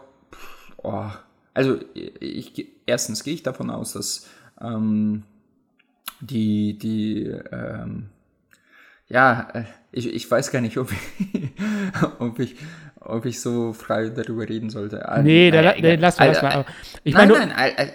oh, 0.77 1.05
also 1.53 1.77
ich, 1.93 2.67
erstens 2.85 3.23
gehe 3.23 3.33
ich 3.33 3.43
davon 3.43 3.69
aus, 3.69 3.93
dass 3.93 4.27
ähm, 4.61 5.23
die, 6.21 6.77
die, 6.77 7.25
ähm, 7.51 8.09
ja, 9.07 9.49
äh, 9.53 9.63
ich, 9.91 10.13
ich 10.13 10.29
weiß 10.29 10.51
gar 10.51 10.61
nicht, 10.61 10.77
ob 10.77 10.91
ich, 10.91 11.51
ob 12.19 12.39
ich, 12.39 12.55
ob 13.01 13.25
ich 13.25 13.41
so 13.41 13.73
frei 13.73 14.09
darüber 14.09 14.47
reden 14.47 14.69
sollte. 14.69 15.07
Ah, 15.07 15.21
nee, 15.21 15.51
da, 15.51 15.62
da, 15.62 15.73
lass 15.95 16.19
mal, 16.19 16.27
lass 16.27 16.41
mal. 16.41 16.65
Ich 17.03 17.13
nein, 17.13 17.29
meine, 17.29 17.47
nein, 17.47 17.89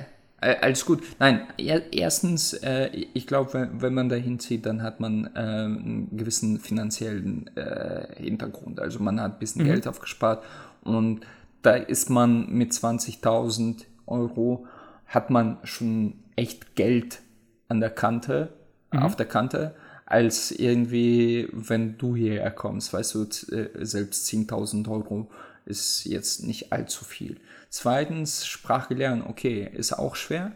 alles 0.60 0.84
gut. 0.84 1.02
Nein, 1.18 1.46
erstens, 1.56 2.52
äh, 2.54 2.90
ich 3.14 3.26
glaube, 3.26 3.54
wenn, 3.54 3.82
wenn 3.82 3.94
man 3.94 4.08
dahin 4.08 4.38
zieht, 4.38 4.66
dann 4.66 4.82
hat 4.82 5.00
man 5.00 5.30
äh, 5.34 5.38
einen 5.38 6.16
gewissen 6.16 6.58
finanziellen 6.58 7.50
äh, 7.56 8.14
Hintergrund. 8.16 8.80
Also 8.80 9.00
man 9.00 9.20
hat 9.20 9.34
ein 9.34 9.38
bisschen 9.38 9.62
mhm. 9.62 9.68
Geld 9.68 9.88
aufgespart 9.88 10.44
und 10.82 11.20
da 11.62 11.74
ist 11.74 12.10
man 12.10 12.50
mit 12.50 12.72
20.000 12.72 13.84
Euro, 14.06 14.66
hat 15.06 15.30
man 15.30 15.58
schon 15.64 16.14
echt 16.36 16.76
Geld 16.76 17.20
an 17.68 17.80
der 17.80 17.90
Kante, 17.90 18.50
mhm. 18.92 18.98
auf 19.00 19.16
der 19.16 19.26
Kante, 19.26 19.74
als 20.06 20.50
irgendwie, 20.50 21.48
wenn 21.52 21.96
du 21.98 22.14
hierher 22.14 22.50
kommst, 22.50 22.92
weißt 22.92 23.14
du, 23.14 23.22
äh, 23.54 23.84
selbst 23.84 24.26
10.000 24.28 24.88
Euro 24.90 25.30
ist 25.64 26.04
jetzt 26.04 26.44
nicht 26.44 26.72
allzu 26.72 27.04
viel. 27.04 27.40
Zweitens, 27.70 28.46
Sprache 28.46 28.94
lernen, 28.94 29.22
okay, 29.22 29.68
ist 29.72 29.92
auch 29.92 30.14
schwer, 30.14 30.52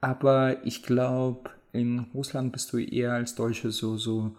aber 0.00 0.64
ich 0.64 0.82
glaube, 0.82 1.50
in 1.72 2.06
Russland 2.14 2.52
bist 2.52 2.72
du 2.72 2.78
eher 2.78 3.14
als 3.14 3.34
Deutsche 3.34 3.72
so, 3.72 3.96
so 3.96 4.36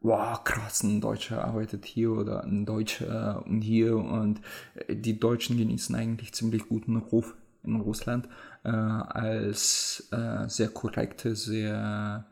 wow, 0.00 0.42
krass, 0.42 0.82
ein 0.82 1.00
Deutscher 1.00 1.44
arbeitet 1.44 1.84
hier 1.84 2.12
oder 2.12 2.44
ein 2.44 2.64
Deutscher 2.64 3.44
und 3.46 3.62
hier 3.62 3.96
und 3.96 4.40
äh, 4.86 4.96
die 4.96 5.18
Deutschen 5.18 5.58
genießen 5.58 5.94
eigentlich 5.94 6.32
ziemlich 6.32 6.68
guten 6.68 6.96
Ruf 6.96 7.34
in 7.64 7.76
Russland 7.76 8.28
äh, 8.64 8.68
als 8.70 10.08
äh, 10.12 10.48
sehr 10.48 10.68
korrekte, 10.68 11.34
sehr 11.34 12.24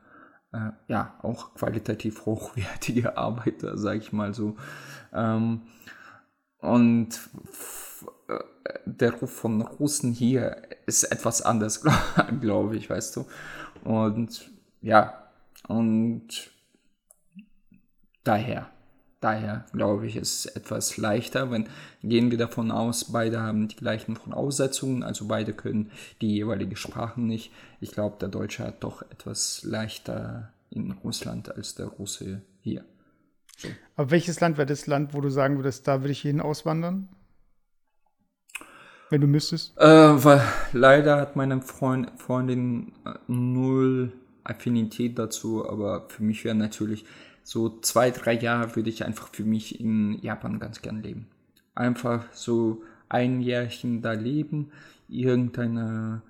äh, 0.57 0.92
ja 0.92 1.19
auch 1.23 1.55
qualitativ 1.55 2.27
hochwertige 2.27 3.16
Arbeiter, 3.19 3.77
sage 3.79 3.99
ich 3.99 4.12
mal 4.12 4.35
so. 4.35 4.57
Ähm, 5.12 5.62
und 6.59 7.21
äh, 8.29 8.38
der 8.87 9.12
Ruf 9.12 9.31
von 9.31 9.61
Russen 9.61 10.12
hier 10.12 10.62
ist 10.87 11.05
etwas 11.05 11.42
anders, 11.42 11.85
glaube 12.40 12.77
ich, 12.77 12.88
weißt 12.88 13.16
du. 13.16 13.27
Und 13.85 14.51
ja, 14.81 15.31
und 15.69 16.51
Daher, 18.27 18.69
daher 19.27 19.65
glaube 19.73 20.07
ich, 20.07 20.17
ist 20.17 20.47
es 20.47 20.57
etwas 20.57 20.97
leichter, 20.97 21.51
wenn 21.51 21.69
gehen 22.03 22.31
wir 22.31 22.39
davon 22.39 22.71
aus, 22.71 23.12
beide 23.12 23.41
haben 23.41 23.67
die 23.67 23.77
gleichen 23.77 24.15
Voraussetzungen, 24.15 25.03
also 25.03 25.27
beide 25.27 25.53
können 25.53 25.91
die 26.21 26.33
jeweilige 26.33 26.77
Sprache 26.77 27.21
nicht. 27.21 27.53
Ich 27.81 27.91
glaube, 27.91 28.17
der 28.21 28.29
Deutsche 28.29 28.65
hat 28.65 28.85
doch 28.85 29.03
etwas 29.03 29.65
leichter 29.65 30.53
in 30.71 30.93
Russland 30.93 31.55
als 31.55 31.75
der 31.75 31.87
Russe 31.87 32.43
hier. 32.61 32.85
So. 33.59 33.69
Aber 33.97 34.11
welches 34.12 34.39
Land 34.39 34.59
wäre 34.59 34.67
das 34.67 34.87
Land, 34.87 35.12
wo 35.12 35.21
du 35.21 35.31
sagen 35.31 35.57
würdest, 35.57 35.89
da 35.89 36.03
würde 36.03 36.12
ich 36.12 36.21
hin 36.21 36.41
auswandern? 36.41 37.09
Wenn 39.11 39.21
du 39.21 39.27
müsstest? 39.27 39.77
Äh, 39.79 39.85
weil 40.25 40.43
leider 40.73 41.17
hat 41.17 41.35
meine 41.35 41.62
Freund, 41.62 42.12
Freundin 42.17 42.93
äh, 43.05 43.15
null 43.27 44.12
Affinität 44.45 45.19
dazu, 45.19 45.69
aber 45.69 46.09
für 46.09 46.23
mich 46.23 46.45
wäre 46.45 46.55
natürlich 46.55 47.05
so 47.47 47.79
zwei, 47.79 48.11
drei 48.11 48.33
Jahre 48.33 48.75
würde 48.75 48.91
ich 48.91 49.05
einfach 49.05 49.29
für 49.29 49.45
mich 49.45 49.79
in 49.81 50.21
Japan 50.21 50.59
ganz 50.59 50.83
gern 50.83 51.01
leben. 51.01 51.29
Einfach 51.77 52.25
so 52.33 52.83
ein 53.09 53.41
Jährchen 53.41 54.03
da 54.03 54.15
leben, 54.15 54.73
irgendeine 55.07 56.23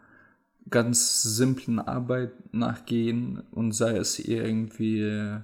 ganz 0.68 1.22
simplen 1.22 1.79
Arbeit 1.79 2.33
nachgehen 2.52 3.42
und 3.50 3.72
sei 3.72 3.96
es 3.96 4.18
irgendwie 4.18 5.00
äh, 5.00 5.40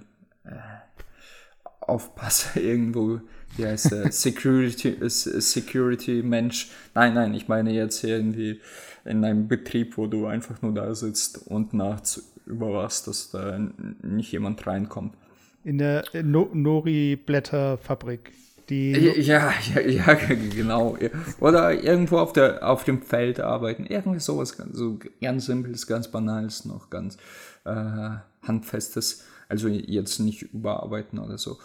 Aufpasser 1.81 2.61
irgendwo, 2.61 3.21
wie 3.57 3.65
heißt 3.65 3.93
der, 3.93 4.11
Security, 4.11 4.95
Security 5.09 6.21
Mensch. 6.21 6.69
Nein, 6.93 7.15
nein, 7.15 7.33
ich 7.33 7.47
meine 7.47 7.71
jetzt 7.71 8.03
irgendwie 8.03 8.61
in 9.05 9.25
einem 9.25 9.47
Betrieb, 9.47 9.97
wo 9.97 10.05
du 10.05 10.27
einfach 10.27 10.61
nur 10.61 10.75
da 10.75 10.93
sitzt 10.93 11.47
und 11.47 11.73
nachts 11.73 12.31
überwachst, 12.45 13.07
dass 13.07 13.31
da 13.31 13.57
nicht 14.03 14.31
jemand 14.31 14.67
reinkommt. 14.67 15.15
In 15.63 15.77
der 15.77 16.03
no 16.23 16.49
Nori-Blätterfabrik. 16.53 18.31
Die 18.69 18.91
ja, 18.91 19.51
ja, 19.75 19.81
ja, 19.81 20.13
genau. 20.13 20.97
Oder 21.39 21.83
irgendwo 21.83 22.19
auf, 22.19 22.31
der, 22.33 22.67
auf 22.67 22.83
dem 22.85 23.01
Feld 23.01 23.39
arbeiten. 23.39 23.85
Irgendwie 23.85 24.19
sowas 24.19 24.57
so 24.71 24.99
ganz 25.21 25.45
simples, 25.45 25.85
ganz 25.85 26.09
banales, 26.09 26.65
noch 26.65 26.89
ganz 26.89 27.17
äh, 27.65 28.09
handfestes. 28.41 29.25
Also 29.49 29.67
jetzt 29.67 30.19
nicht 30.19 30.53
überarbeiten 30.53 31.19
oder 31.19 31.37
so. 31.37 31.57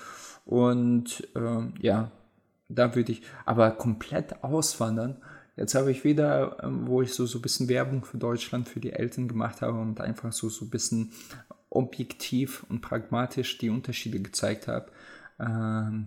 Und 0.45 1.29
äh, 1.37 1.83
ja, 1.83 2.11
da 2.69 2.95
würde 2.95 3.13
ich 3.13 3.23
aber 3.45 3.71
komplett 3.71 4.43
auswandern. 4.43 5.17
Jetzt 5.57 5.75
habe 5.75 5.91
ich 5.91 6.05
wieder, 6.05 6.57
ähm, 6.63 6.87
wo 6.87 7.03
ich 7.03 7.13
so, 7.13 7.27
so 7.27 7.39
ein 7.39 7.43
bisschen 7.43 7.69
Werbung 7.69 8.05
für 8.05 8.19
Deutschland, 8.19 8.69
für 8.69 8.81
die 8.81 8.93
Eltern 8.93 9.29
gemacht 9.29 9.61
habe 9.61 9.79
und 9.79 10.01
einfach 10.01 10.33
so, 10.33 10.49
so 10.49 10.65
ein 10.65 10.71
bisschen 10.71 11.13
objektiv 11.71 12.65
und 12.69 12.81
pragmatisch 12.81 13.59
die 13.59 13.71
Unterschiede 13.71 14.21
gezeigt 14.21 14.69
habe, 14.69 14.91
äh, 15.39 16.05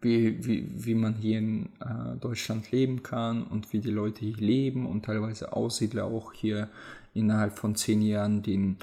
wie, 0.00 0.44
wie, 0.44 0.68
wie 0.74 0.94
man 0.94 1.14
hier 1.14 1.38
in 1.38 1.66
äh, 1.80 2.16
Deutschland 2.20 2.70
leben 2.72 3.02
kann 3.02 3.44
und 3.44 3.72
wie 3.72 3.78
die 3.78 3.90
Leute 3.90 4.24
hier 4.24 4.36
leben 4.36 4.86
und 4.86 5.04
teilweise 5.04 5.52
Aussiedler 5.52 6.04
auch 6.04 6.32
hier 6.32 6.68
innerhalb 7.14 7.58
von 7.58 7.76
zehn 7.76 8.02
Jahren 8.02 8.42
den, 8.42 8.78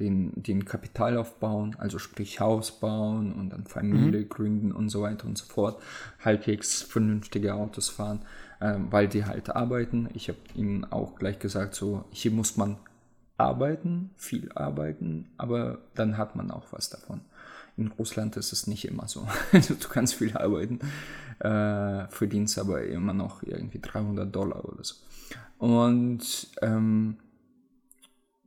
den, 0.00 0.32
den 0.34 0.64
Kapital 0.64 1.16
aufbauen, 1.16 1.76
also 1.78 1.98
sprich 1.98 2.40
Haus 2.40 2.80
bauen 2.80 3.32
und 3.32 3.50
dann 3.50 3.66
Familie 3.66 4.22
mhm. 4.22 4.28
gründen 4.28 4.72
und 4.72 4.88
so 4.88 5.02
weiter 5.02 5.26
und 5.26 5.38
so 5.38 5.44
fort, 5.46 5.80
halbwegs 6.24 6.82
vernünftige 6.82 7.54
Autos 7.54 7.88
fahren, 7.88 8.22
äh, 8.60 8.74
weil 8.90 9.06
die 9.06 9.24
halt 9.24 9.50
arbeiten. 9.50 10.08
Ich 10.14 10.28
habe 10.28 10.38
ihnen 10.54 10.84
auch 10.84 11.16
gleich 11.16 11.38
gesagt, 11.38 11.74
so 11.74 12.04
hier 12.10 12.32
muss 12.32 12.56
man 12.56 12.76
arbeiten, 13.36 14.10
viel 14.16 14.50
arbeiten, 14.52 15.30
aber 15.36 15.78
dann 15.94 16.18
hat 16.18 16.36
man 16.36 16.50
auch 16.50 16.72
was 16.72 16.90
davon. 16.90 17.20
In 17.76 17.88
Russland 17.88 18.36
ist 18.36 18.52
es 18.52 18.66
nicht 18.66 18.86
immer 18.86 19.08
so. 19.08 19.26
du 19.52 19.88
kannst 19.88 20.14
viel 20.14 20.36
arbeiten, 20.36 20.78
äh, 21.40 22.06
verdienst 22.08 22.58
aber 22.58 22.84
immer 22.84 23.12
noch 23.12 23.42
irgendwie 23.42 23.80
300 23.80 24.34
Dollar 24.34 24.64
oder 24.64 24.84
so. 24.84 24.94
Und 25.58 26.48
ähm, 26.62 27.16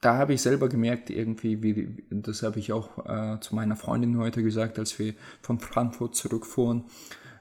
da 0.02 0.18
habe 0.18 0.34
ich 0.34 0.42
selber 0.42 0.70
gemerkt, 0.70 1.10
irgendwie, 1.10 1.62
wie, 1.64 2.06
das 2.10 2.44
habe 2.44 2.60
ich 2.60 2.72
auch 2.72 3.06
äh, 3.06 3.40
zu 3.40 3.56
meiner 3.56 3.76
Freundin 3.76 4.18
heute 4.18 4.44
gesagt, 4.44 4.78
als 4.80 4.98
wir 5.00 5.16
von 5.42 5.60
Frankfurt 5.60 6.16
zurückfuhren, 6.16 6.84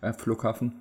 äh, 0.00 0.12
Flughafen. 0.12 0.80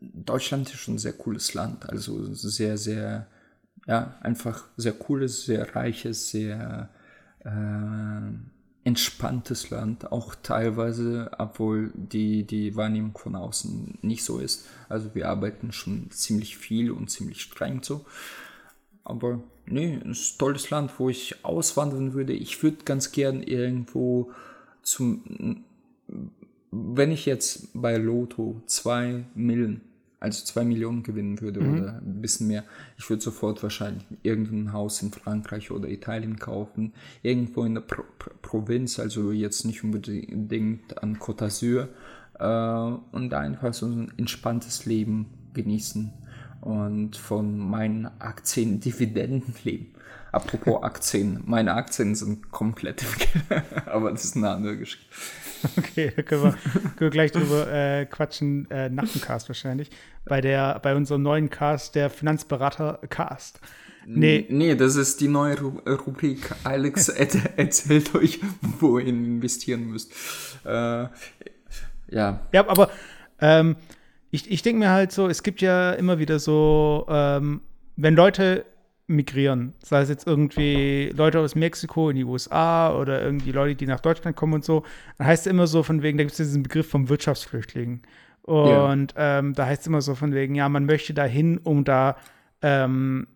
Deutschland 0.00 0.68
ist 0.68 0.80
schon 0.80 0.94
ein 0.94 0.98
sehr 0.98 1.14
cooles 1.14 1.54
Land, 1.54 1.88
also 1.88 2.34
sehr, 2.34 2.76
sehr, 2.76 3.26
ja, 3.86 4.14
einfach 4.20 4.64
sehr 4.76 4.92
cooles, 4.92 5.44
sehr 5.44 5.74
reiches, 5.74 6.30
sehr 6.30 6.88
äh, 7.40 7.50
entspanntes 8.84 9.70
Land, 9.70 10.12
auch 10.12 10.34
teilweise, 10.34 11.30
obwohl 11.38 11.90
die, 11.94 12.44
die 12.44 12.76
Wahrnehmung 12.76 13.16
von 13.16 13.34
außen 13.34 13.98
nicht 14.02 14.24
so 14.24 14.38
ist. 14.38 14.66
Also 14.88 15.14
wir 15.14 15.28
arbeiten 15.28 15.72
schon 15.72 16.10
ziemlich 16.10 16.58
viel 16.58 16.90
und 16.90 17.10
ziemlich 17.10 17.40
streng 17.40 17.82
so. 17.82 18.04
Aber 19.02 19.42
nee, 19.66 20.00
ein 20.02 20.16
tolles 20.38 20.70
Land, 20.70 20.92
wo 20.98 21.08
ich 21.08 21.44
auswandern 21.44 22.12
würde. 22.12 22.34
Ich 22.34 22.62
würde 22.62 22.84
ganz 22.84 23.12
gern 23.12 23.42
irgendwo 23.42 24.32
zum, 24.82 25.64
wenn 26.70 27.10
ich 27.10 27.24
jetzt 27.24 27.68
bei 27.74 27.96
Lotto 27.96 28.62
zwei 28.66 29.24
Millen, 29.34 29.80
also 30.24 30.44
zwei 30.44 30.64
Millionen 30.64 31.02
gewinnen 31.02 31.40
würde 31.40 31.60
mhm. 31.60 31.74
oder 31.74 31.98
ein 31.98 32.22
bisschen 32.22 32.48
mehr, 32.48 32.64
ich 32.98 33.08
würde 33.08 33.22
sofort 33.22 33.62
wahrscheinlich 33.62 34.04
irgendein 34.22 34.72
Haus 34.72 35.02
in 35.02 35.12
Frankreich 35.12 35.70
oder 35.70 35.88
Italien 35.88 36.38
kaufen, 36.38 36.94
irgendwo 37.22 37.64
in 37.64 37.74
der 37.74 37.82
Pro 37.82 38.02
Pro 38.18 38.30
Provinz, 38.40 38.98
also 38.98 39.32
jetzt 39.32 39.64
nicht 39.64 39.84
unbedingt 39.84 41.02
an 41.02 41.18
Côte 41.18 41.44
d'Azur 41.44 41.88
äh, 42.38 42.98
und 43.12 43.34
einfach 43.34 43.74
so 43.74 43.86
ein 43.86 44.12
entspanntes 44.16 44.86
Leben 44.86 45.26
genießen 45.52 46.10
und 46.62 47.16
von 47.16 47.58
meinen 47.58 48.06
Aktien 48.18 48.80
Dividenden 48.80 49.54
leben. 49.64 49.93
Apropos 50.34 50.82
Aktien, 50.82 51.42
meine 51.46 51.74
Aktien 51.74 52.14
sind 52.16 52.50
komplett 52.50 53.04
weg, 53.04 53.28
aber 53.86 54.10
das 54.10 54.24
ist 54.24 54.36
eine 54.36 54.50
andere 54.50 54.76
Geschichte. 54.76 55.06
Okay, 55.78 56.12
da 56.14 56.22
können 56.22 56.42
wir, 56.42 56.50
können 56.50 56.98
wir 56.98 57.10
gleich 57.10 57.30
drüber 57.30 57.72
äh, 57.72 58.04
quatschen, 58.04 58.68
äh, 58.70 58.90
nach 58.90 59.08
dem 59.08 59.20
Cast 59.20 59.48
wahrscheinlich, 59.48 59.90
bei, 60.24 60.40
der, 60.40 60.80
bei 60.80 60.96
unserem 60.96 61.22
neuen 61.22 61.50
Cast, 61.50 61.94
der 61.94 62.10
Finanzberater 62.10 62.98
Cast. 63.08 63.60
Nee. 64.06 64.46
nee, 64.50 64.74
das 64.74 64.96
ist 64.96 65.20
die 65.20 65.28
neue 65.28 65.58
Rubrik. 65.60 66.50
Alex 66.64 67.08
erzählt 67.56 68.14
euch, 68.14 68.40
wo 68.80 68.98
ihr 68.98 69.06
investieren 69.06 69.86
müsst. 69.86 70.12
Äh, 70.64 71.06
ja. 72.08 72.40
Ja, 72.52 72.68
aber 72.68 72.90
ähm, 73.40 73.76
ich, 74.30 74.50
ich 74.50 74.62
denke 74.62 74.80
mir 74.80 74.90
halt 74.90 75.12
so, 75.12 75.28
es 75.28 75.44
gibt 75.44 75.60
ja 75.62 75.92
immer 75.92 76.18
wieder 76.18 76.40
so, 76.40 77.06
ähm, 77.08 77.60
wenn 77.96 78.14
Leute 78.16 78.66
migrieren, 79.06 79.74
sei 79.82 80.00
es 80.00 80.08
jetzt 80.08 80.26
irgendwie 80.26 81.12
Leute 81.14 81.40
aus 81.40 81.54
Mexiko 81.54 82.08
in 82.10 82.16
die 82.16 82.24
USA 82.24 82.94
oder 82.94 83.22
irgendwie 83.22 83.52
Leute, 83.52 83.74
die 83.74 83.86
nach 83.86 84.00
Deutschland 84.00 84.36
kommen 84.36 84.54
und 84.54 84.64
so, 84.64 84.82
dann 85.18 85.26
heißt 85.26 85.46
es 85.46 85.50
immer 85.50 85.66
so 85.66 85.82
von 85.82 86.02
wegen, 86.02 86.16
da 86.16 86.24
gibt 86.24 86.32
es 86.32 86.38
diesen 86.38 86.62
Begriff 86.62 86.88
vom 86.88 87.08
Wirtschaftsflüchtling. 87.08 88.02
Und 88.42 89.14
yeah. 89.16 89.38
ähm, 89.38 89.54
da 89.54 89.66
heißt 89.66 89.82
es 89.82 89.86
immer 89.86 90.00
so 90.00 90.14
von 90.14 90.32
wegen, 90.32 90.54
ja, 90.54 90.68
man 90.68 90.86
möchte 90.86 91.14
da 91.14 91.24
hin, 91.24 91.58
um 91.58 91.84
da, 91.84 92.16
ähm, 92.62 93.26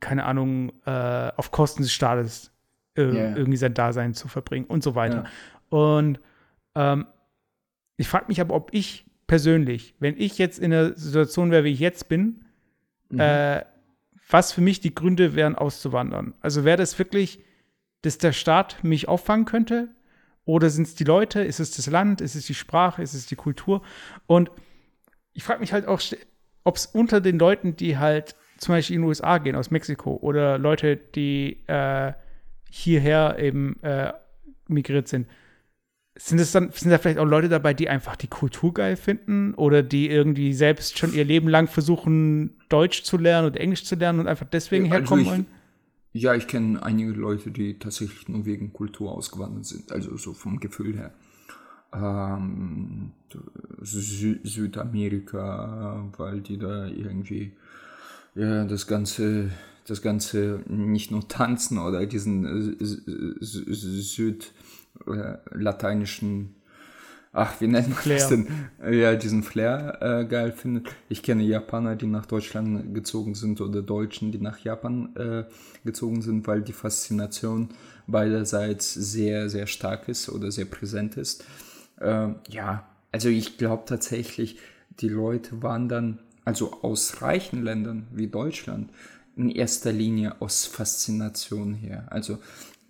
keine 0.00 0.24
Ahnung, 0.24 0.72
äh, 0.86 1.30
auf 1.36 1.50
Kosten 1.50 1.82
des 1.82 1.92
Staates 1.92 2.50
äh, 2.96 3.02
yeah. 3.02 3.36
irgendwie 3.36 3.56
sein 3.56 3.74
Dasein 3.74 4.14
zu 4.14 4.28
verbringen 4.28 4.66
und 4.66 4.82
so 4.82 4.94
weiter. 4.94 5.24
Ja. 5.70 5.78
Und 5.78 6.20
ähm, 6.74 7.06
ich 7.96 8.08
frage 8.08 8.26
mich 8.28 8.40
aber, 8.40 8.54
ob 8.54 8.72
ich 8.72 9.06
persönlich, 9.26 9.94
wenn 10.00 10.16
ich 10.18 10.38
jetzt 10.38 10.58
in 10.58 10.70
der 10.70 10.96
Situation 10.96 11.50
wäre, 11.50 11.64
wie 11.64 11.72
ich 11.72 11.80
jetzt 11.80 12.08
bin, 12.08 12.44
mhm. 13.08 13.20
äh, 13.20 13.62
was 14.28 14.52
für 14.52 14.60
mich 14.60 14.80
die 14.80 14.94
Gründe 14.94 15.34
wären, 15.34 15.54
auszuwandern. 15.54 16.34
Also 16.40 16.64
wäre 16.64 16.76
das 16.76 16.98
wirklich, 16.98 17.44
dass 18.02 18.18
der 18.18 18.32
Staat 18.32 18.82
mich 18.82 19.08
auffangen 19.08 19.44
könnte? 19.44 19.88
Oder 20.44 20.68
sind 20.68 20.86
es 20.86 20.94
die 20.94 21.04
Leute? 21.04 21.42
Ist 21.42 21.60
es 21.60 21.70
das 21.70 21.86
Land? 21.86 22.20
Ist 22.20 22.34
es 22.34 22.46
die 22.46 22.54
Sprache? 22.54 23.02
Ist 23.02 23.14
es 23.14 23.26
die 23.26 23.36
Kultur? 23.36 23.82
Und 24.26 24.50
ich 25.32 25.42
frage 25.42 25.60
mich 25.60 25.72
halt 25.72 25.86
auch, 25.86 26.00
ob 26.64 26.76
es 26.76 26.86
unter 26.86 27.20
den 27.20 27.38
Leuten, 27.38 27.76
die 27.76 27.98
halt 27.98 28.36
zum 28.58 28.74
Beispiel 28.74 28.96
in 28.96 29.02
die 29.02 29.08
USA 29.08 29.38
gehen, 29.38 29.56
aus 29.56 29.70
Mexiko, 29.70 30.18
oder 30.20 30.58
Leute, 30.58 30.96
die 30.96 31.64
äh, 31.66 32.12
hierher 32.70 33.38
eben 33.38 33.82
äh, 33.82 34.12
migriert 34.68 35.08
sind, 35.08 35.28
sind 36.16 36.38
es 36.38 36.52
dann, 36.52 36.70
sind 36.70 36.90
da 36.90 36.98
vielleicht 36.98 37.18
auch 37.18 37.24
Leute 37.24 37.48
dabei, 37.48 37.74
die 37.74 37.88
einfach 37.88 38.14
die 38.16 38.28
Kultur 38.28 38.72
geil 38.72 38.96
finden 38.96 39.54
oder 39.54 39.82
die 39.82 40.08
irgendwie 40.08 40.52
selbst 40.52 40.96
schon 40.98 41.12
ihr 41.12 41.24
Leben 41.24 41.48
lang 41.48 41.66
versuchen, 41.66 42.56
Deutsch 42.68 43.02
zu 43.02 43.18
lernen 43.18 43.48
oder 43.48 43.60
Englisch 43.60 43.84
zu 43.84 43.96
lernen 43.96 44.20
und 44.20 44.28
einfach 44.28 44.46
deswegen 44.46 44.84
also 44.84 44.94
herkommen 44.94 45.24
ich, 45.24 45.30
wollen? 45.30 45.46
Ja, 46.12 46.34
ich 46.34 46.46
kenne 46.46 46.80
einige 46.82 47.10
Leute, 47.10 47.50
die 47.50 47.78
tatsächlich 47.78 48.28
nur 48.28 48.46
wegen 48.46 48.72
Kultur 48.72 49.10
ausgewandert 49.10 49.66
sind, 49.66 49.90
also 49.90 50.16
so 50.16 50.32
vom 50.34 50.60
Gefühl 50.60 50.96
her. 50.96 51.12
Ähm, 51.92 53.10
Sü 53.80 54.38
Südamerika, 54.44 56.08
weil 56.16 56.40
die 56.40 56.58
da 56.58 56.86
irgendwie 56.86 57.52
ja, 58.36 58.64
das 58.64 58.86
ganze 58.86 59.50
das 59.86 60.00
ganze 60.00 60.62
nicht 60.66 61.10
nur 61.10 61.28
tanzen 61.28 61.78
oder 61.78 62.06
diesen 62.06 62.46
äh, 62.46 63.44
Süd 63.44 64.52
äh, 65.06 65.36
lateinischen 65.50 66.56
ach, 67.34 67.60
wie 67.60 67.66
nennt 67.66 67.90
man 67.90 67.98
das 68.08 68.28
denn? 68.28 68.46
Ja, 68.90 69.14
diesen 69.16 69.42
Flair 69.42 69.98
äh, 70.00 70.24
geil 70.24 70.52
findet. 70.52 70.88
Ich 71.08 71.22
kenne 71.22 71.42
Japaner, 71.42 71.96
die 71.96 72.06
nach 72.06 72.26
Deutschland 72.26 72.94
gezogen 72.94 73.34
sind 73.34 73.60
oder 73.60 73.82
Deutschen, 73.82 74.32
die 74.32 74.38
nach 74.38 74.58
Japan 74.60 75.14
äh, 75.16 75.44
gezogen 75.84 76.22
sind, 76.22 76.46
weil 76.46 76.62
die 76.62 76.72
Faszination 76.72 77.70
beiderseits 78.06 78.94
sehr, 78.94 79.50
sehr 79.50 79.66
stark 79.66 80.08
ist 80.08 80.28
oder 80.28 80.50
sehr 80.50 80.66
präsent 80.66 81.16
ist. 81.16 81.44
Äh, 82.00 82.28
ja, 82.48 82.86
also 83.12 83.28
ich 83.28 83.58
glaube 83.58 83.82
tatsächlich, 83.86 84.58
die 85.00 85.08
Leute 85.08 85.62
waren 85.62 85.88
dann, 85.88 86.20
also 86.44 86.82
aus 86.82 87.20
reichen 87.20 87.64
Ländern 87.64 88.06
wie 88.12 88.28
Deutschland, 88.28 88.90
in 89.36 89.50
erster 89.50 89.90
Linie 89.90 90.40
aus 90.40 90.66
Faszination 90.66 91.74
her. 91.74 92.06
Also 92.10 92.38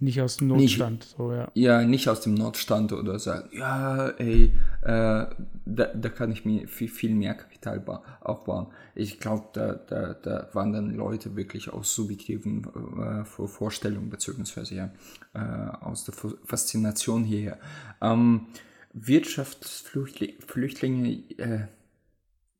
nicht 0.01 0.21
aus 0.21 0.39
dem 0.39 0.49
Notstand, 0.49 1.01
nicht, 1.01 1.17
so, 1.17 1.33
ja. 1.33 1.51
Ja, 1.55 1.83
nicht 1.83 2.09
aus 2.09 2.21
dem 2.21 2.35
Notstand 2.35 2.93
oder 2.93 3.19
sagen, 3.19 3.49
ja, 3.57 4.11
ey, 4.11 4.53
äh, 4.83 4.85
da, 4.85 5.35
da 5.65 6.09
kann 6.09 6.31
ich 6.33 6.45
mir 6.45 6.69
viel, 6.69 6.89
viel 6.89 7.15
mehr 7.15 7.35
Kapital 7.35 7.83
aufbauen. 8.21 8.67
Ich 8.95 9.19
glaube, 9.21 9.49
da, 9.53 9.75
da, 9.75 10.15
da 10.15 10.49
waren 10.53 10.73
dann 10.73 10.95
Leute 10.95 11.37
wirklich 11.37 11.73
aus 11.73 11.95
subjektiven 11.95 12.67
äh, 12.99 13.25
Vorstellungen, 13.25 14.11
beziehungsweise 14.11 14.75
ja, 14.75 14.91
äh, 15.33 15.71
aus 15.81 16.05
der 16.05 16.15
Faszination 16.45 17.23
hierher. 17.25 17.59
Ähm, 18.01 18.47
Wirtschaftsflüchtlinge, 18.93 21.09
äh, 21.39 21.69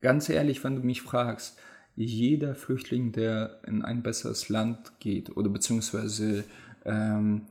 ganz 0.01 0.29
ehrlich, 0.29 0.63
wenn 0.65 0.77
du 0.77 0.83
mich 0.83 1.03
fragst, 1.03 1.59
jeder 1.97 2.55
Flüchtling, 2.55 3.13
der 3.13 3.61
in 3.67 3.83
ein 3.83 4.03
besseres 4.03 4.49
Land 4.49 4.93
geht 4.99 5.37
oder 5.37 5.49
beziehungsweise 5.49 6.45
ähm, 6.85 7.43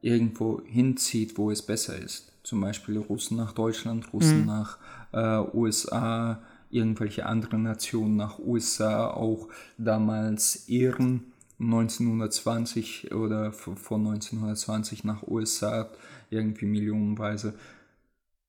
irgendwo 0.00 0.62
hinzieht, 0.64 1.38
wo 1.38 1.50
es 1.50 1.62
besser 1.62 1.98
ist. 1.98 2.32
Zum 2.42 2.60
Beispiel 2.60 2.98
Russen 2.98 3.36
nach 3.36 3.52
Deutschland, 3.52 4.12
Russen 4.12 4.40
mhm. 4.40 4.46
nach 4.46 4.78
äh, 5.12 5.56
USA, 5.56 6.42
irgendwelche 6.70 7.26
anderen 7.26 7.62
Nationen 7.62 8.16
nach 8.16 8.38
USA, 8.38 9.08
auch 9.08 9.48
damals 9.78 10.68
Ehren 10.68 11.32
1920 11.60 13.12
oder 13.12 13.52
vor 13.52 13.98
1920 13.98 15.04
nach 15.04 15.26
USA, 15.28 15.90
irgendwie 16.30 16.66
millionenweise. 16.66 17.54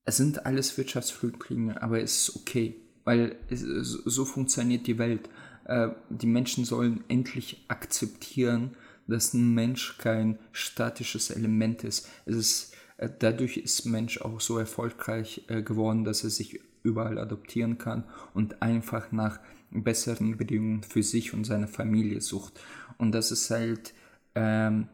Es 0.06 0.18
sind 0.18 0.46
alles 0.46 0.78
Wirtschaftsflüchtlinge, 0.78 1.82
aber 1.82 2.02
es 2.02 2.30
ist 2.30 2.36
okay, 2.36 2.76
weil 3.04 3.36
es, 3.50 3.62
so 3.62 4.26
funktioniert 4.26 4.88
die 4.88 4.98
Welt. 4.98 5.30
Äh, 5.66 5.90
die 6.10 6.28
Menschen 6.28 6.66
sollen 6.66 7.04
endlich 7.08 7.64
akzeptieren, 7.68 8.72
dass 9.08 9.34
ein 9.34 9.54
Mensch 9.54 9.98
kein 9.98 10.40
statisches 10.52 11.30
Element 11.30 11.84
ist. 11.84 12.08
Es 12.26 12.36
ist 12.36 12.74
äh, 12.98 13.10
dadurch 13.20 13.58
ist 13.58 13.86
Mensch 13.86 14.22
auch 14.22 14.40
so 14.40 14.58
erfolgreich 14.58 15.44
äh, 15.48 15.62
geworden, 15.62 16.04
dass 16.04 16.24
er 16.24 16.30
sich 16.30 16.60
überall 16.84 17.18
adoptieren 17.18 17.78
kann 17.78 18.04
und 18.34 18.62
einfach 18.62 19.12
nach 19.12 19.40
besseren 19.72 20.38
Bedingungen 20.38 20.84
für 20.84 21.02
sich 21.02 21.34
und 21.34 21.46
seine 21.46 21.68
Familie 21.68 22.22
sucht. 22.22 22.60
Und 22.98 23.14
das 23.14 23.32
ist 23.32 23.50
halt, 23.50 23.94
ähm, 24.36 24.88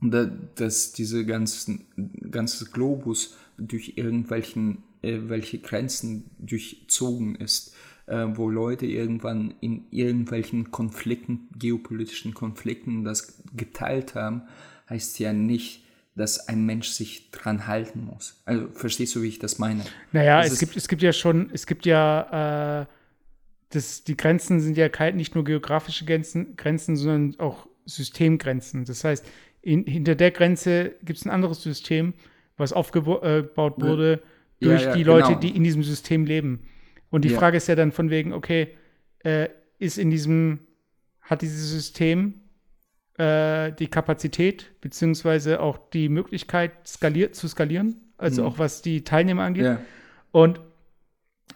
dass 0.00 0.92
diese 0.92 1.24
ganzen, 1.26 1.86
ganze 2.30 2.66
Globus 2.66 3.36
durch 3.58 3.94
irgendwelchen 3.96 4.82
äh, 5.02 5.18
welche 5.28 5.58
Grenzen 5.58 6.30
durchzogen 6.38 7.34
ist 7.36 7.74
äh, 8.10 8.36
wo 8.36 8.50
Leute 8.50 8.86
irgendwann 8.86 9.54
in 9.60 9.84
irgendwelchen 9.90 10.70
Konflikten, 10.70 11.48
geopolitischen 11.56 12.34
Konflikten 12.34 13.04
das 13.04 13.42
geteilt 13.56 14.14
haben, 14.14 14.42
heißt 14.88 15.18
ja 15.20 15.32
nicht, 15.32 15.84
dass 16.16 16.48
ein 16.48 16.66
Mensch 16.66 16.88
sich 16.88 17.30
dran 17.30 17.68
halten 17.68 18.04
muss. 18.04 18.42
Also 18.44 18.68
verstehst 18.72 19.14
du, 19.14 19.22
wie 19.22 19.28
ich 19.28 19.38
das 19.38 19.58
meine? 19.58 19.84
Naja, 20.12 20.42
das 20.42 20.52
es 20.52 20.58
gibt, 20.58 20.76
es 20.76 20.88
gibt 20.88 21.02
ja 21.02 21.12
schon, 21.12 21.50
es 21.52 21.66
gibt 21.66 21.86
ja, 21.86 22.82
äh, 22.82 22.86
das, 23.70 24.02
die 24.02 24.16
Grenzen 24.16 24.60
sind 24.60 24.76
ja 24.76 24.88
nicht 25.12 25.36
nur 25.36 25.44
geografische 25.44 26.04
Grenzen, 26.04 26.56
Grenzen 26.56 26.96
sondern 26.96 27.38
auch 27.38 27.68
Systemgrenzen. 27.86 28.84
Das 28.84 29.04
heißt, 29.04 29.24
in, 29.62 29.84
hinter 29.84 30.16
der 30.16 30.32
Grenze 30.32 30.96
gibt 31.04 31.20
es 31.20 31.24
ein 31.24 31.30
anderes 31.30 31.62
System, 31.62 32.14
was 32.56 32.72
aufgebaut 32.72 33.22
äh, 33.22 33.80
wurde 33.80 34.20
ja, 34.58 34.68
durch 34.68 34.82
ja, 34.82 34.96
die 34.96 35.04
Leute, 35.04 35.28
genau. 35.28 35.40
die 35.40 35.56
in 35.56 35.62
diesem 35.62 35.84
System 35.84 36.24
leben. 36.24 36.64
Und 37.10 37.24
die 37.24 37.30
ja. 37.30 37.38
Frage 37.38 37.56
ist 37.56 37.66
ja 37.68 37.74
dann 37.74 37.92
von 37.92 38.10
wegen, 38.10 38.32
okay, 38.32 38.68
äh, 39.20 39.48
ist 39.78 39.98
in 39.98 40.10
diesem, 40.10 40.60
hat 41.20 41.42
dieses 41.42 41.70
System 41.70 42.40
äh, 43.18 43.72
die 43.72 43.88
Kapazität 43.88 44.80
beziehungsweise 44.80 45.60
auch 45.60 45.78
die 45.90 46.08
Möglichkeit 46.08 46.72
skaliert, 46.86 47.34
zu 47.34 47.48
skalieren, 47.48 47.96
also 48.16 48.42
mhm. 48.42 48.48
auch 48.48 48.58
was 48.58 48.82
die 48.82 49.04
Teilnehmer 49.04 49.42
angeht. 49.42 49.64
Ja. 49.64 49.80
Und 50.32 50.60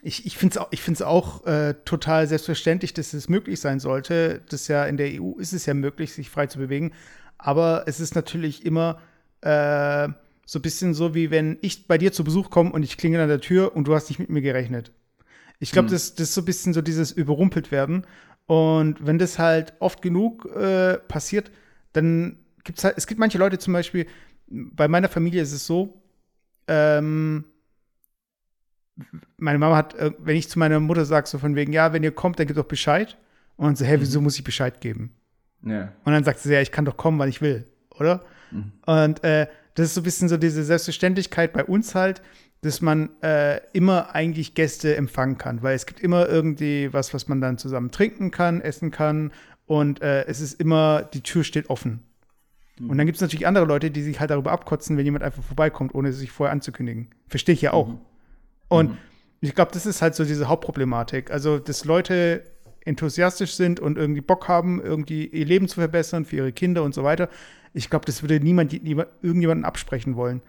ich, 0.03 0.27
ich 0.27 0.37
finde 0.37 0.53
es 0.53 0.59
auch, 0.59 0.69
ich 0.71 0.83
find's 0.83 1.01
auch 1.01 1.47
äh, 1.47 1.75
total 1.85 2.27
selbstverständlich, 2.27 2.93
dass 2.93 3.14
es 3.14 3.29
möglich 3.29 3.61
sein 3.61 3.81
sollte. 3.81 4.43
Das 4.51 4.69
ja 4.69 4.85
in 4.85 4.99
der 4.99 5.09
EU 5.21 5.38
ist 5.38 5.55
es 5.55 5.64
ja 5.64 5.73
möglich, 5.73 6.12
sich 6.12 6.29
frei 6.29 6.47
zu 6.47 6.59
bewegen. 6.59 6.93
Aber 7.38 7.85
es 7.87 8.01
ist 8.01 8.14
natürlich 8.14 8.67
immer 8.67 9.01
äh, 9.40 10.09
so 10.45 10.59
ein 10.59 10.62
bisschen 10.62 10.93
so, 10.93 11.14
wie 11.14 11.31
wenn 11.31 11.59
ich 11.62 11.87
bei 11.87 11.97
dir 11.97 12.12
zu 12.12 12.25
Besuch 12.25 12.51
komme 12.51 12.73
und 12.73 12.83
ich 12.83 12.99
klingel 12.99 13.21
an 13.21 13.29
der 13.29 13.40
Tür 13.40 13.75
und 13.75 13.88
du 13.88 13.95
hast 13.95 14.11
nicht 14.11 14.19
mit 14.19 14.29
mir 14.29 14.43
gerechnet. 14.43 14.93
Ich 15.59 15.73
glaube, 15.73 15.88
mhm. 15.88 15.93
das, 15.93 16.14
das 16.14 16.29
ist 16.29 16.35
so 16.35 16.43
ein 16.43 16.47
bisschen 16.47 16.73
so 16.75 16.83
dieses 16.83 17.12
überrumpelt 17.12 17.71
werden. 17.71 18.07
Und 18.47 19.07
wenn 19.07 19.19
das 19.19 19.38
halt 19.38 19.73
oft 19.79 20.03
genug 20.03 20.47
äh, 20.55 20.99
passiert, 20.99 21.51
dann 21.93 22.38
gibt 22.64 22.79
es 22.79 22.85
halt, 22.85 22.99
es 22.99 23.07
gibt 23.07 23.19
manche 23.19 23.38
Leute 23.38 23.59
zum 23.59 23.73
Beispiel, 23.73 24.07
bei 24.47 24.88
meiner 24.88 25.09
Familie 25.09 25.43
ist 25.43 25.53
es 25.53 25.67
so, 25.67 26.03
ähm, 26.69 27.45
meine 29.37 29.59
Mama 29.59 29.77
hat, 29.77 29.95
äh, 29.95 30.12
wenn 30.19 30.37
ich 30.37 30.49
zu 30.49 30.59
meiner 30.59 30.81
Mutter 30.81 31.05
sage, 31.05 31.27
so 31.27 31.38
von 31.38 31.57
wegen, 31.57 31.73
ja, 31.73 31.93
wenn 31.93 32.03
ihr 32.03 32.12
kommt, 32.12 32.38
dann 32.38 32.47
gebt 32.47 32.59
doch 32.59 32.64
Bescheid. 32.64 33.17
Und 33.57 33.79
so, 33.79 33.85
hey, 33.85 34.01
wieso 34.01 34.21
mhm. 34.21 34.25
muss 34.25 34.37
ich 34.37 34.45
Bescheid 34.45 34.81
geben? 34.81 35.14
Ja. 35.64 35.93
Und 36.05 36.12
dann 36.12 36.25
sagt 36.25 36.40
sie, 36.40 36.53
ja, 36.53 36.61
ich 36.61 36.73
kann 36.73 36.85
doch 36.85 36.97
kommen, 36.97 37.19
wann 37.19 37.29
ich 37.29 37.40
will, 37.40 37.67
oder? 37.90 38.25
Mhm. 38.51 38.73
Und 38.85 39.25
äh, 39.25 39.47
das 39.75 39.87
ist 39.87 39.95
so 39.95 40.01
ein 40.01 40.05
bisschen 40.05 40.29
so 40.29 40.37
diese 40.37 40.62
Selbstverständlichkeit 40.64 41.53
bei 41.53 41.64
uns 41.64 41.95
halt, 41.95 42.23
dass 42.61 42.81
man 42.81 43.11
äh, 43.23 43.61
immer 43.73 44.14
eigentlich 44.14 44.55
Gäste 44.55 44.97
empfangen 44.97 45.38
kann, 45.38 45.62
weil 45.62 45.75
es 45.75 45.87
gibt 45.87 46.01
immer 46.01 46.29
irgendwie 46.29 46.93
was, 46.93 47.12
was 47.12 47.29
man 47.29 47.40
dann 47.40 47.59
zusammen 47.59 47.90
trinken 47.90 48.31
kann, 48.31 48.61
essen 48.61 48.90
kann 48.90 49.33
und 49.67 50.03
äh, 50.03 50.25
es 50.27 50.40
ist 50.40 50.61
immer, 50.61 51.03
die 51.03 51.23
Tür 51.23 51.45
steht 51.45 51.71
offen. 51.71 52.03
Mhm. 52.79 52.90
Und 52.90 52.99
dann 52.99 53.07
gibt 53.07 53.17
es 53.17 53.23
natürlich 53.23 53.47
andere 53.47 53.64
Leute, 53.64 53.90
die 53.90 54.03
sich 54.03 54.21
halt 54.21 54.31
darüber 54.31 54.53
abkotzen, 54.53 54.97
wenn 54.97 55.05
jemand 55.05 55.25
einfach 55.25 55.43
vorbeikommt, 55.43 55.95
ohne 55.95 56.12
sich 56.12 56.31
vorher 56.31 56.53
anzukündigen. 56.53 57.09
Verstehe 57.29 57.55
ich 57.55 57.62
ja 57.62 57.73
auch. 57.73 57.88
Mhm. 57.88 58.01
Und 58.69 58.90
mhm. 58.90 58.99
ich 59.40 59.55
glaube, 59.55 59.73
das 59.73 59.87
ist 59.87 60.03
halt 60.03 60.14
so 60.14 60.25
diese 60.25 60.49
Hauptproblematik. 60.49 61.31
Also, 61.31 61.59
dass 61.59 61.85
Leute 61.85 62.45
enthusiastisch 62.85 63.55
sind 63.55 63.81
und 63.81 63.97
irgendwie 63.97 64.21
Bock 64.21 64.49
haben, 64.49 64.83
irgendwie 64.83 65.27
ihr 65.27 65.47
Leben 65.47 65.69
zu 65.69 65.77
verbessern 65.77 66.25
für 66.25 66.37
ihre 66.37 66.53
Kinder 66.53 66.83
und 66.83 66.95
so 66.95 67.03
weiter. 67.03 67.29
Ich 67.73 67.88
glaube, 67.88 68.05
das 68.05 68.23
würde 68.23 68.40
niemand, 68.40 68.73
niemand 68.83 69.09
irgendjemanden 69.23 69.64
absprechen 69.64 70.17
wollen. 70.17 70.43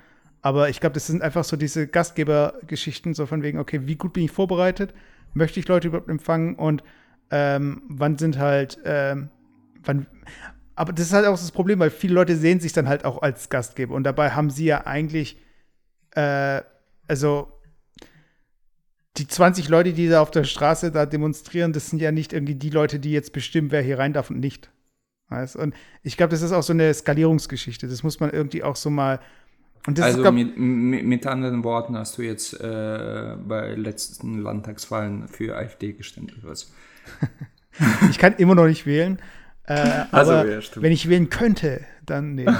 Aber 0.45 0.69
ich 0.69 0.79
glaube, 0.79 0.93
das 0.93 1.07
sind 1.07 1.23
einfach 1.23 1.43
so 1.43 1.57
diese 1.57 1.87
Gastgebergeschichten, 1.87 3.15
so 3.15 3.25
von 3.25 3.41
wegen, 3.41 3.57
okay, 3.57 3.87
wie 3.87 3.95
gut 3.95 4.13
bin 4.13 4.25
ich 4.25 4.31
vorbereitet? 4.31 4.93
Möchte 5.33 5.59
ich 5.59 5.67
Leute 5.67 5.87
überhaupt 5.87 6.07
empfangen? 6.07 6.53
Und 6.53 6.83
ähm, 7.31 7.81
wann 7.89 8.19
sind 8.19 8.37
halt, 8.37 8.77
ähm, 8.85 9.29
wann, 9.83 10.05
aber 10.75 10.93
das 10.93 11.07
ist 11.07 11.13
halt 11.13 11.25
auch 11.25 11.31
das 11.31 11.51
Problem, 11.51 11.79
weil 11.79 11.89
viele 11.89 12.13
Leute 12.13 12.35
sehen 12.35 12.59
sich 12.59 12.73
dann 12.73 12.87
halt 12.87 13.05
auch 13.05 13.23
als 13.23 13.49
Gastgeber 13.49 13.95
und 13.95 14.03
dabei 14.03 14.33
haben 14.33 14.51
sie 14.51 14.65
ja 14.65 14.85
eigentlich, 14.85 15.41
äh, 16.11 16.61
also 17.07 17.51
die 19.17 19.27
20 19.27 19.67
Leute, 19.67 19.93
die 19.93 20.09
da 20.09 20.21
auf 20.21 20.29
der 20.29 20.43
Straße 20.43 20.91
da 20.91 21.07
demonstrieren, 21.07 21.73
das 21.73 21.89
sind 21.89 22.03
ja 22.03 22.11
nicht 22.11 22.33
irgendwie 22.33 22.53
die 22.53 22.69
Leute, 22.69 22.99
die 22.99 23.13
jetzt 23.13 23.33
bestimmen, 23.33 23.71
wer 23.71 23.81
hier 23.81 23.97
rein 23.97 24.13
darf 24.13 24.29
und 24.29 24.39
nicht. 24.39 24.69
Weißt? 25.29 25.55
Und 25.55 25.73
ich 26.03 26.17
glaube, 26.17 26.29
das 26.29 26.43
ist 26.43 26.51
auch 26.51 26.61
so 26.61 26.73
eine 26.73 26.93
Skalierungsgeschichte. 26.93 27.87
Das 27.87 28.03
muss 28.03 28.19
man 28.19 28.29
irgendwie 28.29 28.61
auch 28.61 28.75
so 28.75 28.91
mal 28.91 29.19
also 29.99 30.31
mit, 30.31 30.57
mit, 30.57 31.27
anderen 31.27 31.63
Worten 31.63 31.97
hast 31.97 32.17
du 32.17 32.23
jetzt 32.23 32.59
äh, 32.59 33.35
bei 33.47 33.75
letzten 33.75 34.39
Landtagswahlen 34.39 35.27
für 35.27 35.55
AfD 35.55 35.93
gestimmt 35.93 36.33
oder 36.39 36.51
was? 36.51 36.73
ich 38.09 38.17
kann 38.17 38.33
immer 38.37 38.55
noch 38.55 38.65
nicht 38.65 38.85
wählen. 38.85 39.19
Äh, 39.67 40.05
also, 40.11 40.33
aber 40.33 40.49
ja, 40.49 40.59
wenn 40.75 40.91
ich 40.91 41.07
wählen 41.09 41.29
könnte, 41.29 41.81
dann 42.05 42.35
nee. 42.35 42.45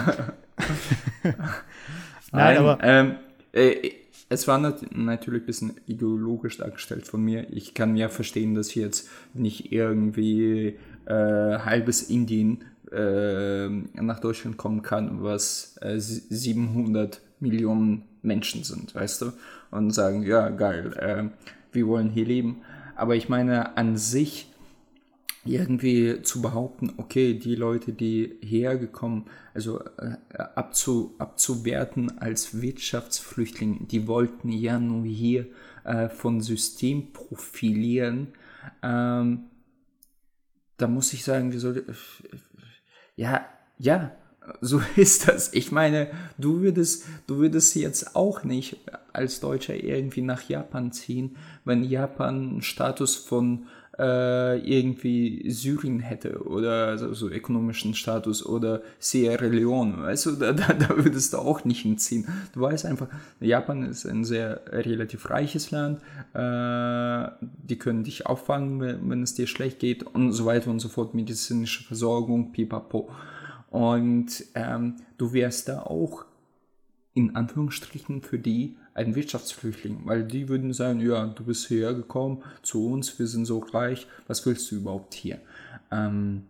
Nein, 2.32 2.58
aber. 2.58 2.80
Ähm, 2.82 3.16
äh, 3.54 3.92
es 4.28 4.48
war 4.48 4.58
nat 4.58 4.96
natürlich 4.96 5.44
ein 5.44 5.46
bisschen 5.46 5.74
ideologisch 5.86 6.58
dargestellt 6.58 7.08
von 7.08 7.22
mir. 7.22 7.48
Ich 7.52 7.74
kann 7.74 7.96
ja 7.96 8.10
verstehen, 8.10 8.56
dass 8.56 8.74
jetzt 8.74 9.10
nicht 9.34 9.72
irgendwie 9.72 10.78
äh, 11.06 11.14
halbes 11.60 12.04
Indien 12.04 12.66
äh, 12.92 13.70
nach 13.70 14.20
Deutschland 14.20 14.58
kommen 14.58 14.82
kann, 14.82 15.24
was 15.24 15.78
äh, 15.82 16.00
700 16.00 17.22
Millionen 17.40 18.04
Menschen 18.22 18.64
sind, 18.64 18.96
weißt 18.96 19.22
du? 19.22 19.34
Und 19.72 19.92
sagen, 19.92 20.24
ja, 20.24 20.50
geil, 20.50 20.94
äh, 20.98 21.24
wir 21.72 21.88
wollen 21.88 22.10
hier 22.10 22.26
leben. 22.26 22.62
Aber 22.96 23.16
ich 23.16 23.30
meine, 23.30 23.78
an 23.78 23.98
sich 23.98 24.48
irgendwie 25.46 26.24
zu 26.24 26.42
behaupten, 26.42 26.94
okay, 26.98 27.36
die 27.36 27.56
Leute, 27.56 27.94
die 27.94 28.38
hergekommen, 28.42 29.26
also 29.54 29.80
äh, 29.98 30.18
abzu, 30.56 31.14
abzuwerten 31.20 32.18
als 32.18 32.62
Wirtschaftsflüchtlinge, 32.62 33.86
die 33.86 34.08
wollten 34.08 34.52
ja 34.52 34.80
nur 34.80 35.06
hier 35.06 35.46
äh, 35.84 36.10
von 36.10 36.42
System 36.42 37.14
profilieren, 37.14 38.30
ähm, 38.82 39.46
da 40.78 40.88
muss 40.88 41.14
ich 41.14 41.24
sagen, 41.24 41.54
wieso, 41.54 41.74
ja, 43.16 43.46
ja, 43.78 44.12
so 44.62 44.82
ist 44.96 45.28
das. 45.28 45.54
Ich 45.54 45.72
meine, 45.72 46.10
du 46.38 46.62
würdest, 46.62 47.06
du 47.28 47.38
würdest 47.38 47.76
jetzt 47.76 48.16
auch 48.16 48.44
nicht 48.44 48.78
als 49.14 49.40
Deutscher 49.40 49.76
irgendwie 49.76 50.22
nach 50.22 50.48
Japan 50.48 50.92
ziehen, 50.92 51.38
wenn 51.64 51.84
Japan 51.84 52.50
einen 52.50 52.62
Status 52.62 53.16
von 53.16 53.68
äh, 53.98 54.58
irgendwie 54.60 55.50
Syrien 55.50 56.00
hätte 56.00 56.44
oder 56.44 56.98
so, 56.98 57.14
so, 57.14 57.30
ökonomischen 57.30 57.94
Status 57.94 58.46
oder 58.46 58.82
Sierra 59.00 59.46
Leone, 59.46 60.02
weißt 60.04 60.26
du, 60.26 60.32
da, 60.32 60.54
da, 60.54 60.74
da 60.74 60.90
würdest 60.98 61.34
du 61.34 61.38
auch 61.38 61.64
nicht 61.64 61.82
hinziehen. 61.82 62.28
Du 62.54 62.62
weißt 62.62 62.86
einfach, 62.86 63.08
Japan 63.40 63.84
ist 63.84 64.06
ein 64.06 64.26
sehr 64.26 64.62
relativ 64.68 65.30
reiches 65.30 65.72
Land, 65.72 66.02
äh, 66.34 67.32
die 67.42 67.78
können 67.78 68.04
dich 68.04 68.26
auffangen, 68.26 68.82
wenn, 68.82 69.10
wenn, 69.10 69.24
es 69.24 69.36
dir 69.36 69.48
schlecht 69.48 69.80
geht 69.80 70.04
und 70.04 70.32
so 70.34 70.46
weiter 70.46 70.70
und 70.70 70.80
so 70.80 70.90
fort, 70.90 71.14
medizinische 71.14 71.84
Versorgung, 71.84 72.52
pipapo. 72.52 73.10
Und 73.70 74.46
ähm, 74.56 74.96
du 75.18 75.34
wärst 75.34 75.70
da 75.70 75.82
auch 75.82 76.26
in 77.14 77.36
Anführungsstrichen 77.36 78.22
für 78.22 78.40
die 78.40 78.76
ein 78.96 79.14
Wirtschaftsflüchtling, 79.14 80.02
weil 80.06 80.24
die 80.24 80.50
würden 80.50 80.74
sagen, 80.74 81.02
ja, 81.02 81.28
du 81.28 81.44
bist 81.44 81.68
hierher 81.68 81.94
gekommen 81.94 82.44
zu 82.64 82.88
uns, 82.88 83.20
wir 83.20 83.28
sind 83.28 83.46
so 83.46 83.60
reich, 83.60 84.08
was 84.26 84.46
willst 84.46 84.72
du 84.72 84.78
überhaupt 84.78 85.14
hier? 85.14 85.40
Ähm, 85.92 86.44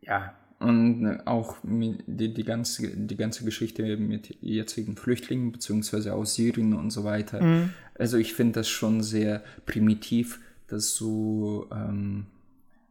ja, 0.00 0.34
und 0.58 1.20
auch 1.26 1.56
die, 1.62 2.32
die, 2.32 2.44
ganze, 2.44 2.88
die 2.88 3.16
ganze 3.16 3.44
Geschichte 3.44 3.96
mit 3.96 4.36
jetzigen 4.40 4.96
Flüchtlingen, 4.96 5.52
beziehungsweise 5.52 6.14
aus 6.14 6.34
Syrien 6.34 6.72
und 6.72 6.90
so 6.90 7.04
weiter. 7.04 7.42
Mhm. 7.42 7.70
Also 7.94 8.16
ich 8.16 8.32
finde 8.32 8.60
das 8.60 8.68
schon 8.68 9.02
sehr 9.02 9.42
primitiv, 9.66 10.40
das 10.68 10.94
so, 10.94 11.68
ähm, 11.72 12.26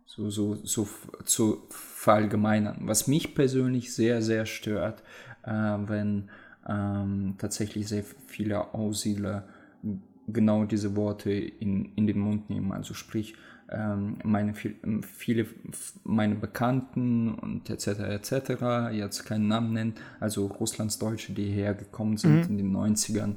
so, 0.06 0.30
so, 0.30 0.56
so 0.64 0.88
zu 1.26 1.64
verallgemeinern. 1.70 2.82
Was 2.82 3.08
mich 3.08 3.34
persönlich 3.34 3.96
sehr, 3.96 4.22
sehr 4.22 4.46
stört, 4.46 5.02
äh, 5.44 5.52
wenn 5.52 6.30
ähm, 6.68 7.36
tatsächlich 7.38 7.88
sehr 7.88 8.04
viele 8.28 8.74
Aussiedler 8.74 9.46
genau 10.28 10.66
diese 10.66 10.96
Worte 10.96 11.32
in, 11.32 11.92
in 11.96 12.08
den 12.08 12.20
Mund 12.20 12.50
nehmen. 12.50 12.72
Also 12.72 12.94
sprich, 12.94 13.36
ähm, 13.70 14.18
meine 14.24 14.54
viele 14.54 15.46
meine 16.04 16.36
Bekannten 16.36 17.34
und 17.34 17.70
etc. 17.70 17.88
etc. 17.88 18.94
jetzt 18.94 19.26
keinen 19.26 19.48
Namen 19.48 19.74
nennen, 19.74 19.94
also 20.20 20.48
Russlandsdeutsche, 20.48 21.34
die 21.34 21.50
hergekommen 21.50 22.18
sind 22.18 22.50
mhm. 22.50 22.50
in 22.50 22.58
den 22.58 22.76
90ern 22.76 23.36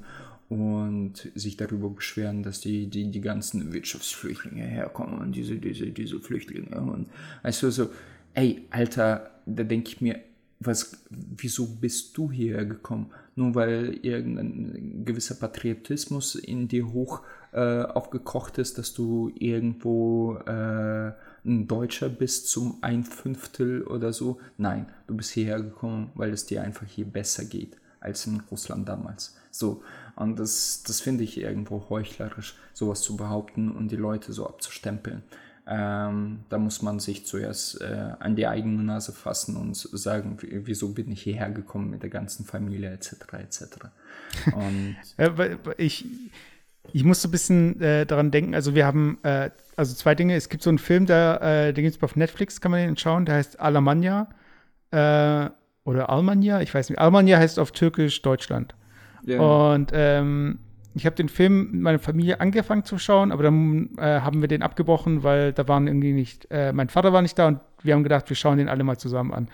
und 0.49 1.31
sich 1.35 1.57
darüber 1.57 1.89
beschweren, 1.89 2.43
dass 2.43 2.61
die, 2.61 2.89
die, 2.89 3.11
die 3.11 3.21
ganzen 3.21 3.73
Wirtschaftsflüchtlinge 3.73 4.63
herkommen 4.63 5.19
und 5.19 5.33
diese, 5.33 5.57
diese, 5.57 5.87
diese 5.87 6.21
Flüchtlinge 6.21 6.81
und 6.81 7.09
also 7.43 7.71
so, 7.71 7.91
ey, 8.35 8.67
Alter, 8.71 9.31
da 9.47 9.63
denke 9.63 9.89
ich 9.89 10.01
mir, 10.01 10.19
was, 10.67 11.05
wieso 11.11 11.67
bist 11.67 12.17
du 12.17 12.31
hierher 12.31 12.65
gekommen? 12.65 13.11
Nur 13.37 13.55
weil 13.55 13.99
irgendein 14.03 15.05
gewisser 15.05 15.35
Patriotismus 15.35 16.35
in 16.35 16.69
dir 16.69 16.93
hoch 16.93 17.23
äh, 17.53 17.83
aufgekocht 17.83 18.59
ist, 18.59 18.79
dass 18.79 18.95
du 18.95 19.33
irgendwo 19.39 20.37
äh, 20.47 21.13
ein 21.45 21.69
Deutscher 21.69 22.09
bist 22.09 22.49
zum 22.49 22.79
ein 22.83 23.05
Fünftel 23.05 23.83
oder 23.83 24.13
so. 24.13 24.41
Nein, 24.57 24.87
du 25.07 25.17
bist 25.17 25.31
hierher 25.33 25.61
gekommen, 25.61 26.11
weil 26.15 26.33
es 26.33 26.47
dir 26.47 26.63
einfach 26.63 26.87
hier 26.87 27.07
besser 27.07 27.45
geht 27.45 27.77
als 28.01 28.27
in 28.27 28.43
Russland 28.51 28.89
damals. 28.89 29.37
So, 29.51 29.83
und 30.17 30.39
das, 30.39 30.83
das 30.87 31.01
finde 31.01 31.25
ich 31.25 31.41
irgendwo 31.41 31.89
heuchlerisch, 31.89 32.57
sowas 32.73 33.01
zu 33.01 33.17
behaupten 33.17 33.71
und 33.71 33.91
die 33.91 33.97
Leute 33.97 34.33
so 34.33 34.47
abzustempeln. 34.47 35.23
Ähm, 35.67 36.41
da 36.51 36.59
muss 36.59 36.83
man 36.83 37.01
sich 37.01 37.25
zuerst 37.25 37.81
äh, 37.81 38.13
an 38.19 38.37
die 38.37 38.47
eigene 38.47 38.83
Nase 38.83 39.13
fassen 39.13 39.57
und 39.57 39.75
sagen, 39.75 40.37
wieso 40.41 40.93
bin 40.93 41.11
ich 41.11 41.23
hierher 41.23 41.51
gekommen 41.51 41.89
mit 41.91 42.03
der 42.03 42.11
ganzen 42.11 42.45
Familie 42.45 42.91
etc. 42.91 43.15
etc. 43.33 43.65
Und 44.55 44.97
ich, 45.79 46.05
ich 46.93 47.05
muss 47.05 47.23
so 47.23 47.29
ein 47.29 47.31
bisschen 47.31 47.81
äh, 47.81 48.05
daran 48.05 48.31
denken, 48.31 48.55
also 48.55 48.75
wir 48.75 48.85
haben 48.85 49.19
äh, 49.23 49.51
also 49.77 49.95
zwei 49.95 50.15
Dinge. 50.15 50.37
Es 50.37 50.49
gibt 50.49 50.63
so 50.63 50.71
einen 50.71 50.79
Film, 50.79 51.07
der, 51.07 51.41
äh, 51.43 51.73
den 51.73 51.85
gibt 51.85 51.97
es 51.97 52.03
auf 52.03 52.17
Netflix, 52.17 52.61
kann 52.61 52.71
man 52.71 52.81
den 52.81 52.97
schauen, 52.97 53.25
der 53.25 53.37
heißt 53.37 53.59
Alamanya 53.59 54.29
äh, 54.91 55.49
oder 55.85 56.11
Almanya, 56.11 56.61
ich 56.61 56.75
weiß 56.75 56.91
nicht. 56.91 56.99
Almanya 56.99 57.39
heißt 57.39 57.59
auf 57.59 57.73
Türkisch 57.73 58.23
Deutschland. 58.23 58.75
Yeah. 59.27 59.73
Und 59.73 59.91
ähm, 59.95 60.59
ich 60.95 61.07
habe 61.07 61.17
den 61.17 61.29
Film 61.29 61.73
mit 61.73 61.81
meiner 61.81 61.99
Familie 61.99 62.41
angefangen 62.41 62.85
zu 62.85 62.99
schauen, 62.99 63.33
aber 63.33 63.43
dann 63.43 63.91
äh, 63.99 64.21
haben 64.21 64.41
wir 64.41 64.49
den 64.49 64.63
abgebrochen, 64.63 65.25
weil 65.25 65.53
da 65.53 65.67
waren 65.67 65.89
irgendwie 65.89 66.13
nicht, 66.13 66.47
äh, 66.51 66.73
mein 66.73 66.89
Vater 66.89 67.13
war 67.13 67.21
nicht 67.21 67.37
da 67.39 67.49
und 67.49 67.61
wir 67.83 67.95
haben 67.95 68.05
gedacht, 68.05 68.29
wir 68.29 68.37
schauen 68.37 68.59
den 68.59 68.69
alle 68.69 68.85
mal 68.85 68.97
zusammen 68.97 69.35
an. 69.35 69.49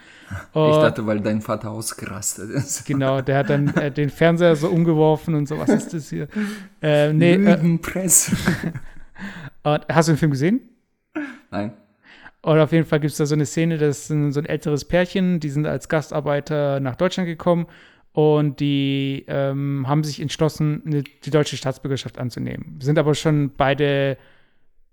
Und 0.53 0.71
ich 0.71 0.77
dachte, 0.77 1.07
weil 1.07 1.21
dein 1.21 1.41
Vater 1.41 1.71
ausgerastet 1.71 2.51
ist. 2.51 2.85
Genau, 2.91 3.23
der 3.23 3.39
hat 3.39 3.51
dann 3.51 3.69
äh, 3.77 3.91
den 3.91 4.11
Fernseher 4.11 4.55
so 4.55 4.69
umgeworfen 4.69 5.35
und 5.35 5.49
so, 5.49 5.59
was 5.59 5.71
ist 5.71 5.95
das 5.95 6.11
hier? 6.11 6.29
Äh, 6.83 7.13
nee, 7.13 7.35
äh, 7.35 7.79
Press. 7.79 8.33
und, 9.63 9.87
hast 9.91 10.09
du 10.09 10.13
den 10.13 10.19
Film 10.19 10.31
gesehen? 10.31 10.61
Nein. 11.51 11.73
Und 12.43 12.59
auf 12.59 12.73
jeden 12.73 12.87
Fall 12.87 13.01
gibt 13.01 13.13
es 13.13 13.19
da 13.19 13.27
so 13.27 13.35
eine 13.35 13.45
Szene, 13.45 13.77
das 13.77 14.11
ist 14.11 14.33
so 14.33 14.41
ein 14.41 14.47
älteres 14.47 14.87
Pärchen, 14.87 15.41
die 15.41 15.51
sind 15.51 15.67
als 15.67 15.91
Gastarbeiter 15.91 16.81
nach 16.81 16.97
Deutschland 16.97 17.27
gekommen 17.27 17.67
und 18.13 18.61
die 18.61 19.25
ähm, 19.29 19.87
haben 19.87 20.03
sich 20.03 20.21
entschlossen, 20.21 20.83
eine, 20.85 21.03
die 21.03 21.31
deutsche 21.31 21.57
Staatsbürgerschaft 21.57 22.19
anzunehmen. 22.19 22.81
Sind 22.81 22.99
aber 22.99 23.15
schon 23.15 23.53
beide 23.57 24.19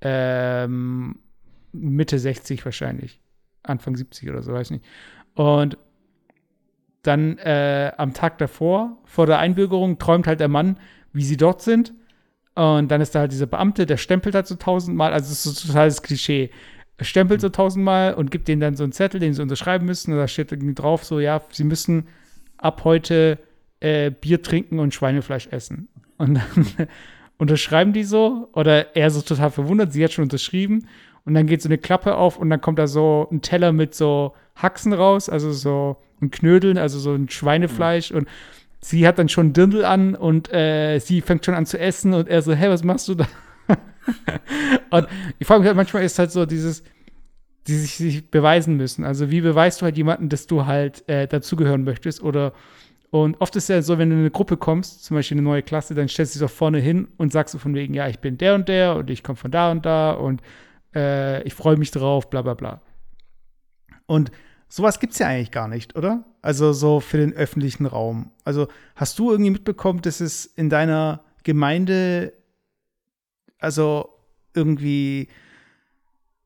ähm, 0.01 1.19
Mitte 1.71 2.19
60 2.19 2.63
wahrscheinlich. 2.63 3.19
Anfang 3.63 3.95
70 3.95 4.30
oder 4.30 4.43
so, 4.43 4.53
weiß 4.53 4.71
nicht. 4.71 4.86
Und 5.34 5.77
dann 7.01 7.38
äh, 7.39 7.91
am 7.97 8.13
Tag 8.13 8.38
davor, 8.38 8.97
vor 9.06 9.25
der 9.25 9.39
Einbürgerung, 9.39 9.97
träumt 9.97 10.27
halt 10.27 10.39
der 10.39 10.47
Mann, 10.47 10.77
wie 11.13 11.23
sie 11.23 11.38
dort 11.38 11.62
sind. 11.62 11.93
Und 12.53 12.89
dann 12.89 13.01
ist 13.01 13.15
da 13.15 13.19
halt 13.19 13.32
dieser 13.32 13.45
Beamte, 13.45 13.86
der 13.86 13.97
stempelt 13.97 14.36
halt 14.36 14.47
so 14.47 14.56
tausendmal, 14.56 15.13
also 15.13 15.32
es 15.32 15.45
ist 15.45 15.58
so 15.58 15.67
totales 15.67 16.01
Klischee. 16.01 16.49
Stempelt 16.99 17.41
so 17.41 17.49
tausendmal 17.49 18.15
und 18.15 18.32
gibt 18.32 18.47
denen 18.47 18.62
dann 18.62 18.75
so 18.75 18.84
einen 18.84 18.91
Zettel, 18.91 19.19
den 19.19 19.34
sie 19.34 19.41
unterschreiben 19.41 19.86
müssen. 19.86 20.12
Und 20.13 20.17
da 20.17 20.27
steht 20.27 20.51
irgendwie 20.51 20.73
drauf, 20.73 21.03
so, 21.03 21.19
ja, 21.19 21.41
sie 21.51 21.63
müssen 21.63 22.08
ab 22.58 22.84
heute 22.84 23.39
äh, 23.80 24.12
Bier 24.12 24.41
trinken 24.41 24.80
und 24.80 24.93
Schweinefleisch 24.93 25.48
essen. 25.52 25.88
Und 26.17 26.36
dann 26.36 26.88
unterschreiben 27.38 27.93
die 27.93 28.04
so, 28.04 28.50
oder 28.54 28.96
er 28.96 29.10
so 29.10 29.22
total 29.22 29.52
verwundert, 29.52 29.93
sie 29.93 30.04
hat 30.04 30.12
schon 30.13 30.24
unterschrieben. 30.24 30.88
Und 31.26 31.34
dann 31.34 31.46
geht 31.46 31.62
so 31.62 31.70
eine 31.70 31.78
Klappe 31.78 32.15
auf 32.15 32.38
und 32.38 32.50
dann 32.50 32.62
kommt 32.62 32.80
da 32.80 32.88
so 32.88 33.28
ein 33.32 33.41
Teller 33.41 33.74
mit 33.74 33.93
so 33.93 34.34
Haxen 34.56 34.93
raus, 34.93 35.30
also 35.30 35.52
so 35.52 35.98
ein 36.22 36.32
Knödeln, 36.32 36.78
also 36.78 37.00
so 37.00 37.13
ein 37.13 37.30
Schweinefleisch. 37.30 38.12
Mhm. 38.12 38.17
Und 38.17 38.30
sie 38.80 39.08
hat 39.08 39.20
dann 39.20 39.30
schon 39.30 39.54
Dirndl 39.54 39.84
an 39.84 40.15
und 40.15 40.52
äh, 40.54 41.00
sie 41.00 41.22
fängt 41.22 41.46
schon 41.46 41.54
an 41.54 41.65
zu 41.65 41.78
essen 41.80 42.13
und 42.13 42.28
er 42.28 42.41
so, 42.41 42.54
hey, 42.54 42.70
was 42.70 42.84
machst 42.84 43.08
du 43.10 43.15
da? 43.15 43.28
und 44.89 45.08
ich 45.38 45.46
frage 45.46 45.60
mich 45.60 45.67
halt 45.67 45.76
manchmal 45.76 46.04
ist 46.04 46.17
halt 46.17 46.32
so 46.32 46.46
dieses, 46.46 46.84
die 47.67 47.75
sich, 47.75 47.95
sich 47.95 48.32
beweisen 48.32 48.77
müssen. 48.77 49.03
Also 49.03 49.30
wie 49.32 49.41
beweist 49.41 49.82
du 49.82 49.86
halt 49.86 49.97
jemanden, 49.97 50.30
dass 50.30 50.47
du 50.47 50.65
halt 50.65 51.08
äh, 51.10 51.27
dazugehören 51.27 51.84
möchtest 51.84 52.21
oder 52.21 52.53
und 53.10 53.39
oft 53.39 53.56
ist 53.56 53.63
es 53.63 53.69
ja 53.69 53.82
so, 53.82 53.97
wenn 53.97 54.10
du 54.10 54.15
in 54.15 54.21
eine 54.21 54.32
Gruppe 54.32 54.58
kommst, 54.58 55.06
zum 55.06 55.15
Beispiel 55.15 55.36
eine 55.36 55.43
neue 55.43 55.63
Klasse, 55.63 55.95
dann 55.95 56.10
stellst 56.10 56.36
du 56.36 56.39
dich 56.39 56.47
doch 56.47 56.53
vorne 56.53 56.80
hin 56.80 57.08
und 57.17 57.32
sagst 57.32 57.53
du 57.53 57.58
von 57.58 57.73
wegen, 57.73 57.93
ja, 57.93 58.08
ich 58.10 58.19
bin 58.19 58.38
der 58.38 58.53
und 58.56 58.67
der 58.67 58.95
und 58.97 59.10
ich 59.10 59.23
komme 59.23 59.38
von 59.38 59.49
da 59.49 59.71
und 59.71 59.86
da 59.86 60.12
und 60.12 60.41
äh, 60.93 61.41
ich 61.43 61.53
freue 61.53 61.77
mich 61.77 61.91
drauf, 61.91 62.30
bla 62.30 62.41
bla 62.41 62.53
bla. 62.53 62.82
Und 64.08 64.32
sowas 64.67 64.99
gibt 64.99 65.13
es 65.13 65.19
ja 65.19 65.27
eigentlich 65.27 65.51
gar 65.51 65.69
nicht, 65.69 65.95
oder? 65.95 66.25
Also 66.41 66.73
so 66.73 66.99
für 66.99 67.17
den 67.17 67.34
öffentlichen 67.34 67.86
Raum. 67.86 68.32
Also 68.43 68.67
hast 68.95 69.17
du 69.19 69.32
irgendwie 69.32 69.51
mitbekommen, 69.51 70.01
dass 70.01 70.19
es 70.19 70.45
in 70.45 70.69
deiner 70.69 71.23
Gemeinde 71.43 72.34
also 73.60 74.10
irgendwie 74.53 75.30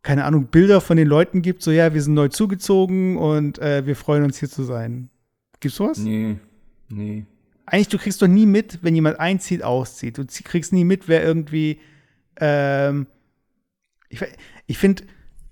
keine 0.04 0.26
Ahnung, 0.26 0.48
Bilder 0.48 0.82
von 0.82 0.98
den 0.98 1.08
Leuten 1.08 1.42
gibt, 1.42 1.62
so 1.62 1.72
ja, 1.72 1.94
wir 1.94 2.02
sind 2.02 2.14
neu 2.14 2.28
zugezogen 2.28 3.18
und 3.18 3.60
äh, 3.60 3.86
wir 3.86 3.96
freuen 3.96 4.24
uns 4.24 4.38
hier 4.40 4.50
zu 4.50 4.64
sein. 4.64 5.10
Gibt's 5.60 5.78
sowas? 5.78 6.00
Nee, 6.00 6.38
nee. 6.90 7.26
Eigentlich, 7.66 7.90
du 7.90 7.98
kriegst 7.98 8.22
doch 8.22 8.28
nie 8.28 8.46
mit, 8.46 8.80
wenn 8.82 8.96
jemand 8.96 9.20
einzieht, 9.20 9.64
auszieht. 9.64 10.18
Du 10.18 10.26
kriegst 10.44 10.74
nie 10.74 10.84
mit, 10.84 11.08
wer 11.08 11.24
irgendwie, 11.24 11.80
ähm, 12.38 13.08
ich, 14.10 14.20
ich 14.66 14.78
finde, 14.78 15.04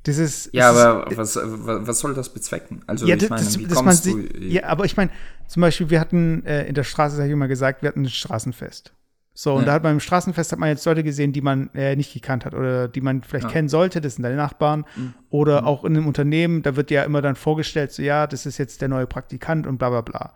das 0.03 0.17
ist. 0.17 0.49
Ja, 0.53 0.69
aber 0.71 1.09
ist, 1.11 1.17
was, 1.17 1.37
was 1.37 1.99
soll 1.99 2.13
das 2.13 2.33
bezwecken? 2.33 2.81
Also, 2.87 3.05
ja, 3.05 3.15
ich 3.15 3.29
meine, 3.29 3.43
das, 3.43 3.59
wie 3.59 3.67
kommst 3.67 4.05
du? 4.05 4.19
Ja, 4.39 4.65
aber 4.65 4.85
ich 4.85 4.97
meine, 4.97 5.11
zum 5.47 5.61
Beispiel, 5.61 5.89
wir 5.89 5.99
hatten 5.99 6.45
äh, 6.45 6.65
in 6.67 6.73
der 6.73 6.83
Straße, 6.83 7.15
das 7.15 7.19
habe 7.19 7.27
ich 7.27 7.33
immer 7.33 7.47
gesagt, 7.47 7.83
wir 7.83 7.89
hatten 7.89 8.01
ein 8.01 8.09
Straßenfest. 8.09 8.93
So, 9.33 9.53
und 9.53 9.61
ja. 9.61 9.67
da 9.67 9.73
hat 9.73 9.83
man 9.83 9.93
im 9.93 9.99
Straßenfest 9.99 10.51
hat 10.51 10.59
man 10.59 10.69
jetzt 10.69 10.85
Leute 10.85 11.03
gesehen, 11.03 11.31
die 11.31 11.41
man 11.41 11.69
äh, 11.73 11.95
nicht 11.95 12.13
gekannt 12.13 12.43
hat 12.45 12.53
oder 12.53 12.87
die 12.87 12.99
man 12.99 13.21
vielleicht 13.21 13.45
ja. 13.45 13.51
kennen 13.51 13.69
sollte, 13.69 14.01
das 14.01 14.15
sind 14.15 14.23
deine 14.23 14.35
Nachbarn. 14.35 14.85
Mhm. 14.95 15.13
Oder 15.29 15.61
mhm. 15.61 15.67
auch 15.67 15.85
in 15.85 15.95
einem 15.95 16.07
Unternehmen, 16.07 16.61
da 16.61 16.75
wird 16.75 16.91
ja 16.91 17.03
immer 17.03 17.21
dann 17.21 17.35
vorgestellt, 17.35 17.91
so 17.91 18.01
ja, 18.01 18.27
das 18.27 18.45
ist 18.45 18.57
jetzt 18.57 18.81
der 18.81 18.89
neue 18.89 19.07
Praktikant 19.07 19.65
und 19.65 19.77
bla 19.77 19.89
bla 19.89 20.01
bla. 20.01 20.33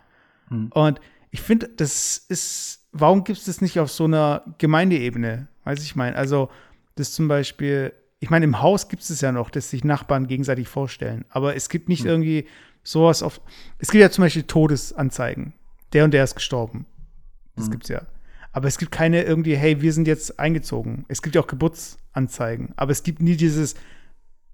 Mhm. 0.50 0.70
Und 0.74 1.02
ich 1.32 1.41
finde, 1.41 1.68
das 1.68 2.18
ist, 2.30 2.88
warum 2.91 3.24
gibt 3.24 3.39
es 3.39 3.46
das 3.46 3.60
nicht 3.60 3.80
auf 3.80 3.91
so 3.91 4.06
einer 4.06 4.44
Gemeindeebene? 4.58 5.48
Weiß 5.64 5.84
ich 5.84 5.96
meine, 5.96 6.16
also 6.16 6.50
das 6.96 7.12
zum 7.12 7.28
Beispiel, 7.28 7.91
ich 8.20 8.30
meine, 8.30 8.46
im 8.46 8.62
Haus 8.62 8.88
gibt 8.88 9.02
es 9.02 9.20
ja 9.20 9.32
noch, 9.32 9.50
dass 9.50 9.70
sich 9.70 9.84
Nachbarn 9.84 10.28
gegenseitig 10.28 10.68
vorstellen. 10.68 11.26
Aber 11.30 11.56
es 11.56 11.70
gibt 11.70 11.89
nicht 11.89 12.04
mhm. 12.04 12.10
irgendwie 12.10 12.48
sowas 12.84 13.24
auf. 13.24 13.41
Es 13.80 13.89
gibt 13.91 14.02
ja 14.02 14.12
zum 14.12 14.24
Beispiel 14.24 14.44
Todesanzeigen. 14.44 15.54
Der 15.94 16.04
und 16.04 16.14
der 16.14 16.24
ist 16.24 16.36
gestorben. 16.36 16.86
Das 17.56 17.68
mhm. 17.68 17.80
es 17.82 17.89
ja. 17.89 18.02
Aber 18.54 18.68
es 18.68 18.78
gibt 18.78 18.91
keine 18.91 19.24
irgendwie, 19.24 19.58
hey, 19.58 19.82
wir 19.82 19.91
sind 19.91 20.08
jetzt 20.08 20.39
eingezogen. 20.39 21.06
Es 21.10 21.22
gibt 21.22 21.36
ja 21.36 21.41
auch 21.41 21.47
Geburtsanzeigen. 21.47 22.72
Aber 22.78 22.91
es 22.91 23.04
gibt 23.04 23.22
nie 23.22 23.36
dieses, 23.36 23.76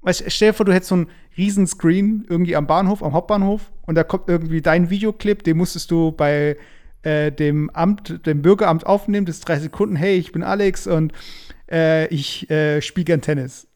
weißt, 0.02 0.24
stell 0.28 0.50
dir 0.50 0.54
vor, 0.54 0.66
du 0.66 0.74
hättest 0.74 0.90
so 0.90 0.96
einen 0.96 1.08
riesen 1.38 1.68
Screen 1.68 2.26
irgendwie 2.28 2.56
am 2.56 2.66
Bahnhof, 2.66 3.04
am 3.04 3.14
Hauptbahnhof 3.14 3.72
und 3.86 3.96
da 3.96 4.04
kommt 4.04 4.30
irgendwie 4.30 4.62
dein 4.62 4.90
Videoclip, 4.90 5.44
den 5.44 5.58
musstest 5.58 5.92
du 5.92 6.14
bei 6.14 6.58
äh, 7.04 7.32
dem 7.32 7.70
Amt, 7.72 8.26
dem 8.26 8.42
Bürgeramt 8.42 8.86
aufnehmen, 8.86 9.26
das 9.26 9.38
ist 9.38 9.48
drei 9.48 9.60
Sekunden, 9.60 9.98
hey, 9.98 10.18
ich 10.18 10.32
bin 10.32 10.44
Alex 10.44 10.88
und 10.88 11.14
äh, 11.70 12.08
ich 12.08 12.50
äh, 12.50 12.82
spiele 12.82 13.06
gern 13.06 13.22
Tennis. 13.22 13.68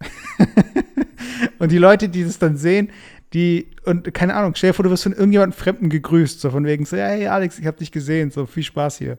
und 1.59 1.71
die 1.71 1.77
Leute, 1.77 2.07
die 2.07 2.23
das 2.23 2.39
dann 2.39 2.55
sehen, 2.55 2.91
die, 3.33 3.71
und 3.85 4.13
keine 4.13 4.35
Ahnung, 4.35 4.53
stell 4.55 4.69
dir 4.69 4.73
vor, 4.75 4.83
du 4.83 4.91
wirst 4.91 5.03
von 5.03 5.13
irgendjemandem 5.13 5.57
Fremden 5.57 5.89
gegrüßt, 5.89 6.39
so 6.39 6.49
von 6.49 6.65
wegen 6.65 6.85
so, 6.85 6.95
hey 6.95 7.27
Alex, 7.27 7.59
ich 7.59 7.65
hab 7.65 7.77
dich 7.77 7.91
gesehen, 7.91 8.31
so 8.31 8.45
viel 8.45 8.63
Spaß 8.63 8.99
hier. 8.99 9.17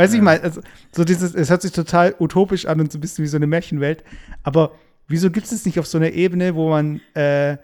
Weiß 0.00 0.12
ja. 0.12 0.16
ich 0.16 0.22
mal, 0.22 0.40
also, 0.40 0.62
so 0.92 1.04
dieses, 1.04 1.34
es 1.34 1.50
hört 1.50 1.60
sich 1.60 1.72
total 1.72 2.14
utopisch 2.18 2.64
an 2.64 2.80
und 2.80 2.90
so 2.90 2.96
ein 2.96 3.02
bisschen 3.02 3.22
wie 3.22 3.28
so 3.28 3.36
eine 3.36 3.46
Märchenwelt, 3.46 4.02
aber 4.42 4.72
wieso 5.08 5.30
gibt 5.30 5.44
es 5.44 5.52
es 5.52 5.66
nicht 5.66 5.78
auf 5.78 5.86
so 5.86 5.98
einer 5.98 6.12
Ebene, 6.12 6.54
wo 6.54 6.70
man 6.70 7.02
äh, 7.12 7.58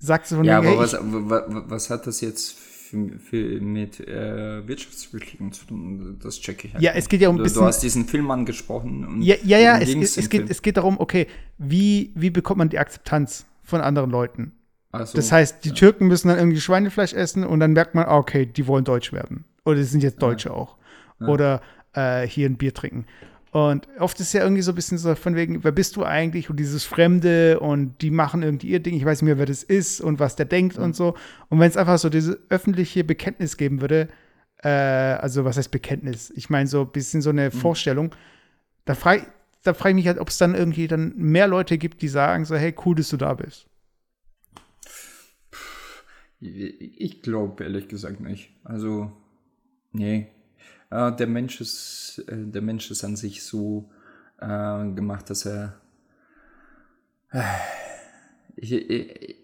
sagt 0.00 0.26
so 0.26 0.34
von 0.34 0.44
Ja, 0.44 0.58
aber 0.58 0.76
was, 0.76 0.96
was, 1.00 1.42
was, 1.46 1.90
hat 1.90 2.08
das 2.08 2.20
jetzt 2.20 2.58
für, 2.58 3.16
für, 3.20 3.60
mit 3.60 4.00
äh, 4.00 4.66
Wirtschaftsbeschäftigung 4.66 5.52
zu 5.52 5.66
tun? 5.66 6.18
Das 6.20 6.40
checke 6.40 6.66
ich 6.66 6.74
halt. 6.74 6.82
Ja, 6.82 6.90
es 6.94 7.08
geht 7.08 7.20
ja 7.20 7.28
um 7.28 7.36
ein 7.36 7.44
bisschen. 7.44 7.60
Du 7.60 7.66
hast 7.66 7.80
diesen 7.84 8.06
Film 8.06 8.28
angesprochen. 8.32 9.22
ja, 9.22 9.36
ja, 9.44 9.58
ja 9.58 9.78
es, 9.78 9.94
es, 9.94 10.16
es, 10.16 10.28
geht, 10.28 10.50
es 10.50 10.62
geht 10.62 10.78
darum, 10.78 10.98
okay, 10.98 11.28
wie, 11.58 12.10
wie 12.16 12.30
bekommt 12.30 12.58
man 12.58 12.70
die 12.70 12.80
Akzeptanz 12.80 13.46
von 13.62 13.80
anderen 13.80 14.10
Leuten? 14.10 14.50
So, 14.90 15.14
das 15.14 15.30
heißt, 15.30 15.64
die 15.64 15.68
ja. 15.68 15.74
Türken 15.76 16.08
müssen 16.08 16.26
dann 16.26 16.38
irgendwie 16.38 16.60
Schweinefleisch 16.60 17.12
essen 17.12 17.44
und 17.44 17.60
dann 17.60 17.72
merkt 17.72 17.94
man, 17.94 18.04
ah, 18.04 18.16
okay, 18.16 18.46
die 18.46 18.66
wollen 18.66 18.84
Deutsch 18.84 19.12
werden. 19.12 19.44
Oder 19.64 19.76
die 19.76 19.84
sind 19.84 20.02
jetzt 20.02 20.20
Deutsche 20.20 20.48
ja. 20.48 20.54
auch 20.56 20.76
ja. 21.26 21.32
oder 21.32 21.60
äh, 21.94 22.26
hier 22.26 22.48
ein 22.48 22.56
Bier 22.56 22.74
trinken. 22.74 23.06
Und 23.50 23.86
oft 24.00 24.18
ist 24.18 24.32
ja 24.32 24.42
irgendwie 24.42 24.62
so 24.62 24.72
ein 24.72 24.74
bisschen 24.74 24.98
so 24.98 25.14
von 25.14 25.36
wegen, 25.36 25.62
wer 25.62 25.70
bist 25.70 25.94
du 25.94 26.04
eigentlich? 26.04 26.50
Und 26.50 26.58
dieses 26.58 26.82
Fremde 26.82 27.60
und 27.60 28.02
die 28.02 28.10
machen 28.10 28.42
irgendwie 28.42 28.66
ihr 28.66 28.80
Ding. 28.80 28.96
Ich 28.96 29.04
weiß 29.04 29.22
nicht 29.22 29.26
mehr, 29.26 29.38
wer 29.38 29.46
das 29.46 29.62
ist 29.62 30.00
und 30.00 30.18
was 30.18 30.34
der 30.34 30.46
denkt 30.46 30.76
mhm. 30.76 30.84
und 30.84 30.96
so. 30.96 31.14
Und 31.50 31.60
wenn 31.60 31.70
es 31.70 31.76
einfach 31.76 31.98
so 31.98 32.08
diese 32.08 32.40
öffentliche 32.48 33.04
Bekenntnis 33.04 33.56
geben 33.56 33.80
würde, 33.80 34.08
äh, 34.64 34.68
also 34.68 35.44
was 35.44 35.56
heißt 35.56 35.70
Bekenntnis? 35.70 36.32
Ich 36.34 36.50
meine, 36.50 36.66
so 36.66 36.80
ein 36.80 36.90
bisschen 36.90 37.22
so 37.22 37.30
eine 37.30 37.46
mhm. 37.46 37.52
Vorstellung, 37.52 38.14
da 38.86 38.94
frage 38.94 39.26
da 39.62 39.72
frag 39.72 39.90
ich 39.90 39.94
mich 39.94 40.06
halt, 40.06 40.18
ob 40.18 40.28
es 40.28 40.38
dann 40.38 40.54
irgendwie 40.54 40.88
dann 40.88 41.14
mehr 41.16 41.48
Leute 41.48 41.78
gibt, 41.78 42.02
die 42.02 42.08
sagen 42.08 42.44
so, 42.44 42.54
hey, 42.54 42.74
cool, 42.84 42.94
dass 42.94 43.08
du 43.08 43.16
da 43.16 43.34
bist. 43.34 43.66
Ich 46.40 47.22
glaube 47.22 47.64
ehrlich 47.64 47.88
gesagt 47.88 48.20
nicht. 48.20 48.50
Also, 48.62 49.10
nee, 49.92 50.33
äh, 50.94 51.16
der 51.16 51.26
Mensch 51.26 51.60
ist, 51.60 52.24
äh, 52.28 52.36
der 52.36 52.62
Mensch 52.62 52.90
ist 52.90 53.04
an 53.04 53.16
sich 53.16 53.42
so 53.42 53.90
äh, 54.40 54.46
gemacht, 54.92 55.28
dass 55.30 55.46
er 55.46 55.74
äh, 57.32 57.42
ich, 58.56 58.72
ich, 58.72 59.36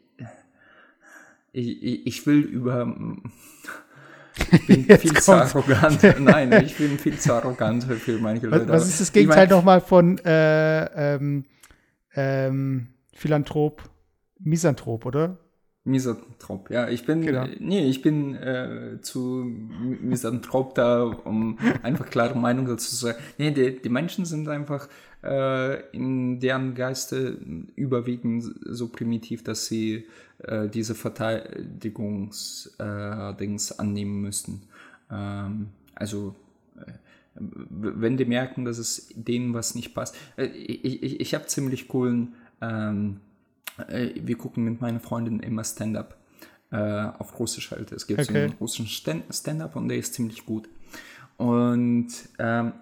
ich, 1.52 2.06
ich, 2.06 2.26
will 2.26 2.38
über 2.38 2.94
ich 4.52 4.66
bin 4.66 4.84
viel 4.84 5.20
zu 5.20 5.32
arrogant. 5.32 6.20
Nein, 6.20 6.52
ich 6.64 6.76
bin 6.76 6.96
viel 6.98 7.18
zu 7.18 7.34
arrogant 7.34 7.84
für 7.84 8.18
manche 8.18 8.46
Leute. 8.46 8.68
Was, 8.68 8.82
was 8.82 8.88
ist 8.88 9.00
das 9.00 9.12
Gegenteil 9.12 9.44
ich 9.44 9.50
mein, 9.50 9.58
nochmal 9.58 9.80
von 9.80 10.18
äh, 10.18 11.14
ähm, 11.14 11.44
ähm, 12.14 12.88
Philanthrop, 13.12 13.82
Misanthrop, 14.38 15.04
oder? 15.04 15.38
Misanthrop, 15.84 16.70
ja. 16.70 16.88
Ich 16.88 17.06
bin, 17.06 17.22
genau. 17.22 17.46
nee, 17.58 17.88
ich 17.88 18.02
bin 18.02 18.34
äh, 18.34 18.98
zu 19.00 19.50
Misanthrop 20.02 20.74
da, 20.74 21.04
um 21.04 21.58
einfach 21.82 22.10
klare 22.10 22.38
Meinung 22.38 22.66
dazu 22.66 22.90
zu 22.90 22.96
sagen. 22.96 23.18
Nee, 23.38 23.50
die, 23.50 23.80
die 23.80 23.88
Menschen 23.88 24.26
sind 24.26 24.46
einfach 24.48 24.88
äh, 25.22 25.80
in 25.96 26.38
deren 26.38 26.74
Geiste 26.74 27.38
überwiegend 27.76 28.44
so 28.66 28.88
primitiv, 28.88 29.42
dass 29.42 29.64
sie 29.66 30.06
äh, 30.38 30.68
diese 30.68 30.94
Verteidigungsdings 30.94 33.70
äh, 33.70 33.74
annehmen 33.78 34.20
müssten. 34.20 34.62
Ähm, 35.10 35.68
also 35.94 36.34
äh, 36.76 36.92
wenn 37.34 38.18
die 38.18 38.26
merken, 38.26 38.64
dass 38.64 38.78
es 38.78 39.08
denen 39.14 39.54
was 39.54 39.74
nicht 39.74 39.94
passt. 39.94 40.16
Äh, 40.36 40.46
ich, 40.46 41.02
ich, 41.02 41.20
ich 41.20 41.34
habe 41.34 41.46
ziemlich 41.46 41.88
coolen 41.88 42.34
ähm, 42.60 43.20
äh, 43.88 44.14
wir 44.16 44.36
gucken 44.36 44.64
mit 44.64 44.80
meiner 44.80 45.00
Freundin 45.00 45.40
immer 45.40 45.64
Stand-up 45.64 46.16
äh, 46.70 46.76
auf 46.76 47.38
Russisch 47.38 47.70
halt. 47.70 47.92
Es 47.92 48.06
gibt 48.06 48.20
okay. 48.20 48.32
so 48.32 48.38
einen 48.38 48.52
russischen 48.60 48.86
Stand-up 49.32 49.76
und 49.76 49.88
der 49.88 49.98
ist 49.98 50.14
ziemlich 50.14 50.46
gut. 50.46 50.68
Und 51.36 52.08
ähm, 52.38 52.72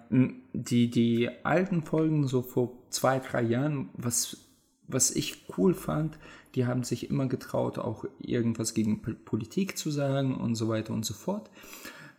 die, 0.51 0.89
die 0.89 1.29
alten 1.43 1.81
Folgen, 1.81 2.27
so 2.27 2.41
vor 2.41 2.73
zwei, 2.89 3.19
drei 3.19 3.41
Jahren, 3.41 3.89
was, 3.93 4.37
was 4.87 5.11
ich 5.11 5.45
cool 5.57 5.73
fand, 5.73 6.17
die 6.55 6.65
haben 6.65 6.83
sich 6.83 7.09
immer 7.09 7.27
getraut, 7.27 7.77
auch 7.77 8.05
irgendwas 8.19 8.73
gegen 8.73 9.01
Politik 9.01 9.77
zu 9.77 9.91
sagen 9.91 10.35
und 10.35 10.55
so 10.55 10.67
weiter 10.67 10.93
und 10.93 11.05
so 11.05 11.13
fort. 11.13 11.49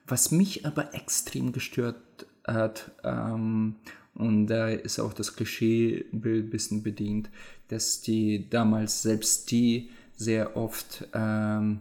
Was 0.07 0.31
mich 0.31 0.64
aber 0.64 0.95
extrem 0.95 1.53
gestört 1.53 2.01
hat, 2.47 2.91
ähm, 3.05 3.76
und 4.20 4.46
da 4.46 4.68
ist 4.68 5.00
auch 5.00 5.12
das 5.12 5.34
Klischeebild 5.34 6.46
ein 6.46 6.50
bisschen 6.50 6.82
bedient, 6.82 7.30
dass 7.68 8.02
die 8.02 8.48
damals 8.50 9.02
selbst 9.02 9.50
die 9.50 9.90
sehr 10.14 10.56
oft 10.56 11.08
ähm, 11.14 11.80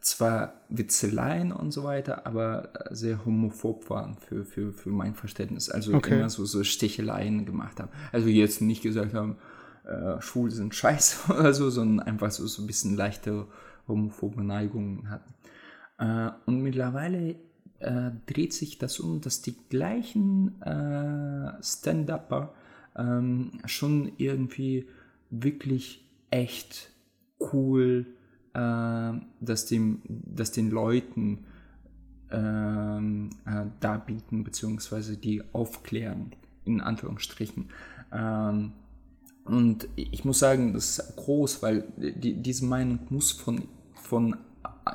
zwar 0.00 0.54
Witzeleien 0.68 1.52
und 1.52 1.70
so 1.70 1.84
weiter, 1.84 2.26
aber 2.26 2.70
sehr 2.90 3.24
homophob 3.24 3.88
waren 3.88 4.16
für, 4.16 4.44
für, 4.44 4.72
für 4.72 4.90
mein 4.90 5.14
Verständnis. 5.14 5.70
Also 5.70 5.94
okay. 5.94 6.18
immer 6.18 6.28
so, 6.28 6.44
so 6.44 6.64
Sticheleien 6.64 7.46
gemacht 7.46 7.78
haben. 7.78 7.90
Also 8.10 8.28
jetzt 8.28 8.60
nicht 8.60 8.82
gesagt 8.82 9.14
haben, 9.14 9.36
äh, 9.84 10.20
Schwule 10.20 10.50
sind 10.50 10.74
scheiße 10.74 11.32
oder 11.38 11.54
so, 11.54 11.70
sondern 11.70 12.04
einfach 12.04 12.32
so, 12.32 12.46
so 12.46 12.62
ein 12.62 12.66
bisschen 12.66 12.96
leichte 12.96 13.46
homophobe 13.86 14.42
Neigungen 14.42 15.08
hatten. 15.08 15.34
Äh, 15.98 16.32
und 16.46 16.62
mittlerweile 16.62 17.36
äh, 17.82 18.12
dreht 18.26 18.52
sich 18.52 18.78
das 18.78 19.00
um, 19.00 19.20
dass 19.20 19.42
die 19.42 19.54
gleichen 19.68 20.60
äh, 20.62 21.62
Stand-Upper 21.62 22.54
ähm, 22.96 23.52
schon 23.66 24.12
irgendwie 24.18 24.86
wirklich 25.30 26.04
echt 26.30 26.90
cool, 27.52 28.06
äh, 28.54 29.12
dass, 29.40 29.66
dem, 29.66 30.02
dass 30.06 30.52
den 30.52 30.70
Leuten 30.70 31.44
ähm, 32.30 33.30
äh, 33.44 33.66
darbieten, 33.80 34.44
beziehungsweise 34.44 35.16
die 35.16 35.42
aufklären, 35.52 36.32
in 36.64 36.80
Anführungsstrichen. 36.80 37.70
Ähm, 38.12 38.72
und 39.44 39.88
ich 39.96 40.24
muss 40.24 40.38
sagen, 40.38 40.72
das 40.72 40.98
ist 40.98 41.16
groß, 41.16 41.62
weil 41.62 41.84
die, 41.96 42.34
diese 42.34 42.64
Meinung 42.64 43.00
muss 43.10 43.32
von, 43.32 43.62
von 43.94 44.36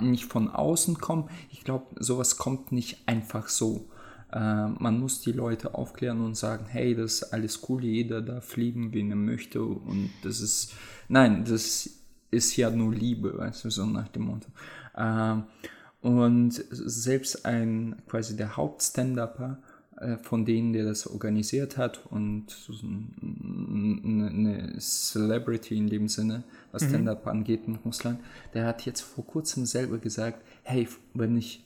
nicht 0.02 0.26
von 0.26 0.50
außen 0.50 0.98
kommen. 1.00 1.30
Ich 1.52 1.64
glaube, 1.64 1.86
sowas 2.00 2.38
kommt 2.38 2.72
nicht 2.72 3.08
einfach 3.08 3.48
so. 3.48 3.90
Äh, 4.32 4.68
man 4.68 5.00
muss 5.00 5.22
die 5.22 5.32
Leute 5.32 5.76
aufklären 5.76 6.22
und 6.22 6.36
sagen, 6.36 6.66
hey, 6.68 6.96
das 6.96 7.16
ist 7.16 7.34
alles 7.34 7.62
cool, 7.70 7.84
jeder 7.84 8.22
darf 8.22 8.46
fliegen, 8.46 8.94
wen 8.94 9.10
er 9.10 9.16
möchte. 9.16 9.62
Und 9.64 10.10
das 10.24 10.42
ist, 10.42 10.74
nein, 11.08 11.46
das 11.46 11.90
ist 12.32 12.56
ja 12.58 12.70
nur 12.70 12.94
Liebe, 12.94 13.38
weißt 13.38 13.66
du, 13.66 13.70
so 13.70 13.86
nach 13.86 14.10
dem 14.10 14.24
Motto. 14.24 14.50
Äh, 14.96 15.38
und 16.02 16.52
selbst 16.52 17.46
ein, 17.46 18.02
quasi 18.08 18.36
der 18.38 18.56
Hauptstand-Upper, 18.56 19.60
von 20.22 20.46
denen, 20.46 20.74
der 20.74 20.86
das 20.86 21.08
organisiert 21.08 21.78
hat 21.78 22.06
und 22.12 22.46
eine 24.14 24.76
Celebrity 24.80 25.78
in 25.78 25.88
dem 25.88 26.08
Sinne, 26.08 26.44
was 26.72 26.84
mhm. 26.84 26.90
Stand-Up 26.90 27.26
angeht 27.26 27.62
in 27.68 27.76
Russland, 27.78 28.20
der 28.54 28.66
hat 28.66 28.86
jetzt 28.86 29.02
vor 29.02 29.26
kurzem 29.26 29.66
selber 29.66 29.98
gesagt, 29.98 30.44
hey, 30.64 30.88
wenn 31.14 31.36
ich 31.36 31.64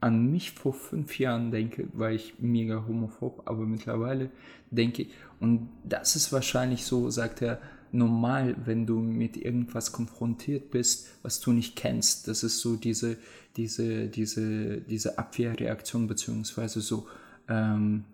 an 0.00 0.30
mich 0.30 0.52
vor 0.52 0.74
fünf 0.74 1.18
Jahren 1.18 1.50
denke, 1.50 1.88
war 1.92 2.10
ich 2.10 2.34
mega 2.38 2.84
homophob, 2.86 3.42
aber 3.46 3.64
mittlerweile 3.64 4.30
denke 4.70 5.02
ich, 5.02 5.08
und 5.40 5.68
das 5.84 6.16
ist 6.16 6.32
wahrscheinlich 6.32 6.84
so, 6.84 7.10
sagt 7.10 7.42
er, 7.42 7.60
normal, 7.92 8.56
wenn 8.64 8.86
du 8.86 8.98
mit 8.98 9.36
irgendwas 9.36 9.92
konfrontiert 9.92 10.70
bist, 10.70 11.08
was 11.22 11.40
du 11.40 11.52
nicht 11.52 11.76
kennst. 11.76 12.28
Das 12.28 12.42
ist 12.42 12.60
so 12.60 12.76
diese, 12.76 13.16
diese, 13.56 14.08
diese, 14.08 14.78
diese 14.80 15.18
Abwehrreaktion, 15.18 16.06
beziehungsweise 16.06 16.80
so 16.80 17.06
ähm, 17.48 18.04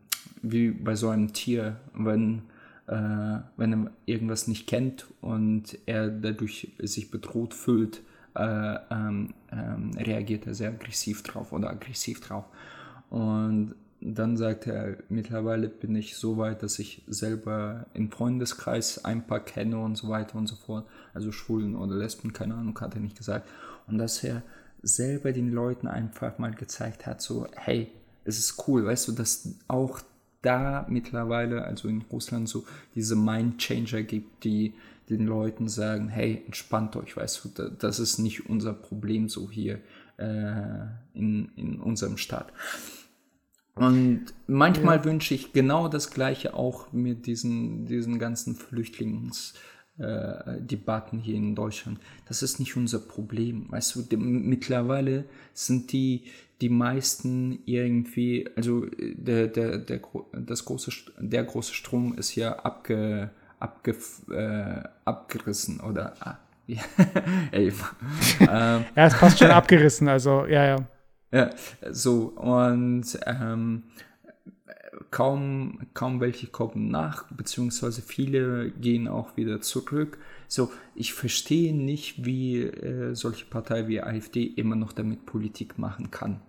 wie 0.43 0.71
bei 0.71 0.95
so 0.95 1.09
einem 1.09 1.33
Tier, 1.33 1.77
wenn, 1.95 2.43
äh, 2.87 3.39
wenn 3.57 3.73
er 3.73 3.91
irgendwas 4.07 4.49
nicht 4.49 4.67
kennt 4.67 5.07
und 5.21 5.79
er 5.87 6.09
dadurch 6.09 6.73
sich 6.79 7.11
bedroht 7.11 7.55
fühlt, 7.55 8.03
äh, 8.35 8.77
ähm, 8.91 9.35
ähm, 9.51 9.91
reagiert 9.97 10.47
er 10.47 10.55
sehr 10.55 10.71
aggressiv 10.71 11.23
drauf 11.23 11.53
oder 11.53 11.71
aggressiv 11.71 12.21
drauf. 12.21 12.45
Und 13.11 13.75
dann 14.01 14.37
sagt 14.37 14.67
er, 14.67 14.97
mittlerweile 15.09 15.69
bin 15.69 15.95
ich 15.95 16.17
so 16.17 16.37
weit, 16.37 16.63
dass 16.63 16.79
ich 16.79 17.03
selber 17.07 17.87
im 17.95 18.11
Freundeskreis 18.11 19.05
ein 19.05 19.27
paar 19.27 19.41
kenne 19.41 19.79
und 19.79 19.97
so 19.97 20.09
weiter 20.09 20.37
und 20.37 20.49
so 20.49 20.57
fort. 20.57 20.87
Also 21.15 21.31
Schwulen 21.31 21.77
oder 21.77 21.95
Lesben, 21.95 22.33
keine 22.33 22.55
Ahnung, 22.55 22.79
hat 22.81 22.95
er 22.95 23.01
nicht 23.01 23.17
gesagt. 23.17 23.49
Und 23.87 23.99
dass 23.99 24.25
er 24.25 24.43
selber 24.83 25.33
den 25.33 25.53
Leuten 25.53 25.87
einfach 25.87 26.39
mal 26.39 26.53
gezeigt 26.53 27.07
hat, 27.07 27.21
so, 27.21 27.47
hey, 27.55 27.93
es 28.25 28.39
ist 28.39 28.65
cool, 28.67 28.85
weißt 28.85 29.09
du, 29.09 29.13
dass 29.13 29.55
auch 29.69 30.01
da 30.43 30.87
mittlerweile, 30.89 31.65
also 31.65 31.89
in 31.89 32.03
Russland, 32.11 32.49
so 32.49 32.65
diese 32.95 33.17
Mind-Changer 33.17 34.03
gibt, 34.03 34.45
die 34.45 34.75
den 35.09 35.27
Leuten 35.27 35.69
sagen, 35.69 36.09
hey, 36.09 36.43
entspannt 36.47 36.97
euch, 36.97 37.17
weißt 37.17 37.45
du, 37.45 37.69
das 37.71 37.99
ist 37.99 38.19
nicht 38.19 38.49
unser 38.49 38.73
Problem 38.73 39.29
so 39.29 39.51
hier 39.51 39.81
äh, 40.17 40.87
in, 41.15 41.51
in 41.57 41.81
unserem 41.81 42.17
Staat. 42.17 42.53
Und 43.75 44.27
manchmal 44.47 44.99
ja. 44.99 45.05
wünsche 45.05 45.35
ich 45.35 45.53
genau 45.53 45.89
das 45.89 46.11
Gleiche 46.11 46.55
auch 46.55 46.93
mit 46.93 47.27
diesen, 47.27 47.87
diesen 47.87 48.19
ganzen 48.19 48.55
Flüchtlingsdebatten 48.55 49.73
äh, 49.99 50.59
hier 51.21 51.35
in 51.35 51.55
Deutschland. 51.55 52.01
Das 52.27 52.43
ist 52.43 52.59
nicht 52.59 52.77
unser 52.77 52.99
Problem. 53.01 53.71
Weißt 53.71 53.95
du, 53.95 54.03
die, 54.03 54.17
mittlerweile 54.17 55.25
sind 55.53 55.93
die, 55.93 56.25
die 56.61 56.69
meisten 56.69 57.59
irgendwie, 57.67 58.49
also 58.57 58.87
der, 58.99 59.49
der, 59.49 59.79
der, 59.79 60.01
das 60.33 60.65
große, 60.65 60.91
der 61.19 61.45
große 61.45 61.75
Strom 61.75 62.15
ist 62.17 62.35
ja 62.37 62.59
abge, 62.61 63.31
abge, 63.59 63.97
äh, 64.31 64.89
abgerissen 65.05 65.81
oder 65.81 66.15
ah, 66.21 66.39
ja, 66.67 66.83
ähm, 67.53 68.85
ja, 68.97 69.07
es 69.07 69.19
passt 69.19 69.39
schon 69.39 69.51
abgerissen, 69.51 70.09
also 70.09 70.47
ja, 70.47 70.65
ja. 70.65 70.77
Ja, 71.33 71.49
so, 71.91 72.25
und 72.37 73.19
ähm, 73.25 73.85
kaum, 75.11 75.79
kaum 75.95 76.21
welche 76.21 76.47
kommen 76.47 76.89
nach, 76.89 77.31
beziehungsweise 77.31 78.03
viele 78.03 78.71
gehen 78.71 79.09
auch 79.09 79.37
wieder 79.37 79.61
zurück. 79.61 80.19
So, 80.49 80.71
ich 80.95 81.15
verstehe 81.15 81.75
nicht, 81.75 82.25
wie 82.25 82.61
äh, 82.63 83.15
solche 83.15 83.47
Partei 83.47 83.89
wie 83.89 84.03
AfD 84.03 84.45
immer 84.45 84.77
noch 84.77 84.93
damit 84.93 85.25
Politik 85.27 85.79
machen 85.79 86.11
kann. 86.11 86.41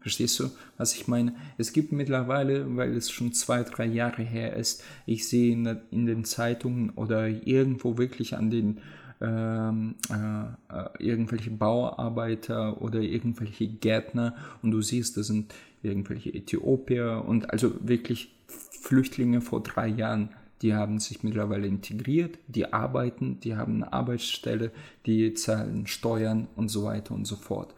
Verstehst 0.00 0.40
du, 0.40 0.50
was 0.78 0.96
ich 0.96 1.06
meine? 1.06 1.32
Es 1.58 1.72
gibt 1.72 1.92
mittlerweile, 1.92 2.76
weil 2.76 2.96
es 2.96 3.12
schon 3.12 3.32
zwei, 3.32 3.62
drei 3.62 3.86
Jahre 3.86 4.22
her 4.22 4.56
ist, 4.56 4.82
ich 5.06 5.28
sehe 5.28 5.52
in, 5.52 5.78
in 5.92 6.06
den 6.06 6.24
Zeitungen 6.24 6.90
oder 6.90 7.28
irgendwo 7.28 7.98
wirklich 7.98 8.36
an 8.36 8.50
den 8.50 8.80
ähm, 9.20 9.94
äh, 10.10 10.74
äh, 10.76 10.88
irgendwelche 10.98 11.52
Bauarbeiter 11.52 12.82
oder 12.82 12.98
irgendwelche 12.98 13.68
Gärtner 13.68 14.34
und 14.62 14.72
du 14.72 14.82
siehst, 14.82 15.16
das 15.16 15.28
sind 15.28 15.54
irgendwelche 15.82 16.32
Äthiopier 16.32 17.24
und 17.26 17.50
also 17.50 17.74
wirklich 17.80 18.34
Flüchtlinge 18.46 19.40
vor 19.40 19.62
drei 19.62 19.88
Jahren, 19.88 20.30
die 20.62 20.74
haben 20.74 21.00
sich 21.00 21.22
mittlerweile 21.22 21.66
integriert, 21.66 22.38
die 22.46 22.72
arbeiten, 22.72 23.40
die 23.40 23.56
haben 23.56 23.82
eine 23.82 23.92
Arbeitsstelle, 23.92 24.70
die 25.06 25.34
zahlen 25.34 25.86
Steuern 25.86 26.46
und 26.54 26.68
so 26.68 26.84
weiter 26.84 27.14
und 27.14 27.24
so 27.24 27.36
fort. 27.36 27.74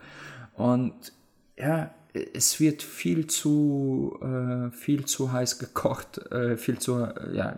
Und 0.55 1.13
ja, 1.57 1.95
es 2.33 2.61
wird 2.61 2.83
viel 2.83 3.27
zu, 3.27 4.19
äh, 4.23 4.71
viel 4.71 5.05
zu 5.05 5.33
heiß 5.33 5.59
gekocht, 5.59 6.19
äh, 6.31 6.57
viel 6.57 6.79
zu, 6.79 7.03
äh, 7.03 7.37
ja, 7.37 7.57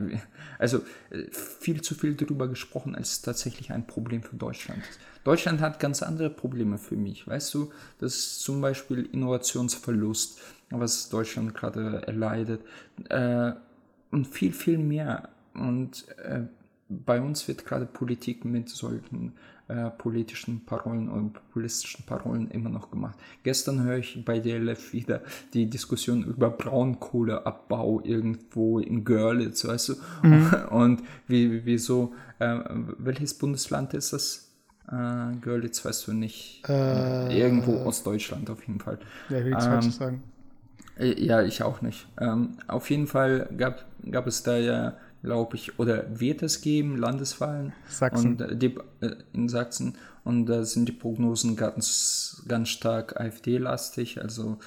also 0.59 0.79
äh, 1.11 1.25
viel 1.33 1.83
zu 1.83 1.95
viel 1.95 2.15
darüber 2.15 2.49
gesprochen, 2.49 2.95
als 2.95 3.21
tatsächlich 3.21 3.73
ein 3.73 3.87
Problem 3.87 4.23
für 4.23 4.37
Deutschland 4.37 4.83
Deutschland 5.27 5.61
hat 5.61 5.81
ganz 5.81 6.05
andere 6.05 6.31
Probleme 6.31 6.79
für 6.79 6.95
mich, 6.95 7.27
weißt 7.27 7.53
du, 7.55 7.71
das 7.99 8.15
ist 8.15 8.41
zum 8.43 8.61
Beispiel 8.61 9.09
Innovationsverlust, 9.11 10.39
was 10.71 11.09
Deutschland 11.09 11.53
gerade 11.53 12.07
erleidet 12.07 12.61
äh, 13.09 13.51
und 14.13 14.29
viel, 14.29 14.53
viel 14.53 14.79
mehr. 14.79 15.31
Und 15.53 16.07
äh, 16.19 16.43
bei 16.89 17.21
uns 17.21 17.49
wird 17.49 17.67
gerade 17.67 17.87
Politik 17.87 18.45
mit 18.45 18.69
solchen 18.69 19.33
äh, 19.67 19.91
politischen 19.91 20.65
Parolen 20.65 21.09
und 21.09 21.33
populistischen 21.33 22.07
Parolen 22.07 22.49
immer 22.53 22.71
noch 22.71 22.93
gemacht. 22.93 23.19
Gestern 23.43 23.83
höre 23.83 23.99
ich 23.99 24.25
bei 24.25 24.39
DLF 24.39 24.93
wieder 24.93 25.23
die 25.55 25.69
Diskussion 25.69 26.23
über 26.23 26.51
Braunkohleabbau 26.51 28.01
irgendwo 28.05 28.79
in 28.79 29.05
Görlitz, 29.05 29.67
weißt 29.67 29.89
du? 29.89 29.95
Mhm. 30.23 30.55
Und 30.71 31.03
wie, 31.27 31.65
wieso, 31.65 32.15
äh, 32.39 32.61
welches 32.99 33.35
Bundesland 33.35 33.93
ist 33.93 34.13
das? 34.13 34.46
Äh, 34.91 35.37
Görlitz 35.41 35.85
weißt 35.85 36.07
du 36.07 36.13
nicht. 36.13 36.63
Äh, 36.69 37.39
irgendwo 37.39 37.85
Ostdeutschland 37.85 38.49
auf 38.51 38.67
jeden 38.67 38.81
Fall. 38.81 38.99
Ja, 39.29 39.45
will 39.45 39.57
ich 39.59 39.65
ähm, 39.65 39.91
sagen. 39.91 40.23
Äh, 40.99 41.25
ja, 41.25 41.43
ich 41.43 41.63
auch 41.63 41.83
nicht. 41.83 42.07
Ähm, 42.21 42.59
auf 42.69 42.89
jeden 42.91 43.07
Fall 43.07 43.49
gab, 43.57 43.85
gab 44.11 44.27
es 44.27 44.43
da 44.43 44.57
ja 44.57 44.95
glaube 45.27 45.57
ich, 45.57 45.77
oder 45.81 46.05
wird 46.21 46.43
es 46.45 46.61
geben, 46.61 46.97
Landeswahlen 46.97 47.73
Sachsen. 47.89 48.33
Und, 48.33 48.41
äh, 48.41 48.57
die, 48.57 48.77
äh, 49.01 49.17
in 49.33 49.49
Sachsen. 49.49 49.95
Und 50.23 50.47
da 50.47 50.65
sind 50.65 50.89
die 50.89 50.93
Prognosen 50.93 51.57
ganz, 51.57 52.45
ganz 52.47 52.69
stark 52.69 53.21
AfD-lastig, 53.21 54.23
also 54.23 54.59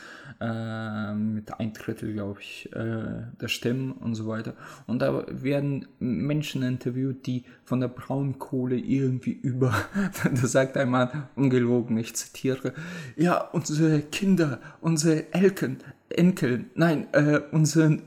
äh, 0.42 1.14
mit 1.14 1.58
ein 1.60 1.72
Drittel, 1.72 2.14
glaube 2.14 2.42
ich, 2.42 2.70
äh, 2.74 3.24
der 3.42 3.48
Stimmen 3.48 3.94
und 3.94 4.16
so 4.16 4.28
weiter. 4.28 4.54
Und 4.86 5.02
da 5.02 5.26
werden 5.30 5.88
Menschen 6.00 6.62
interviewt, 6.62 7.26
die 7.26 7.46
von 7.64 7.80
der 7.80 7.88
Braunkohle 7.88 8.78
irgendwie 8.78 9.32
über, 9.34 9.74
da 10.24 10.48
sagt 10.48 10.76
ein 10.76 10.90
Mann, 10.90 11.28
ungelogen, 11.36 11.98
ich 11.98 12.16
zitiere, 12.16 12.74
ja, 13.16 13.38
unsere 13.38 14.02
Kinder, 14.02 14.60
unsere 14.82 15.34
Elken, 15.34 15.78
Enkel, 16.10 16.66
nein, 16.76 17.08
äh, 17.14 17.40
unsere 17.52 18.00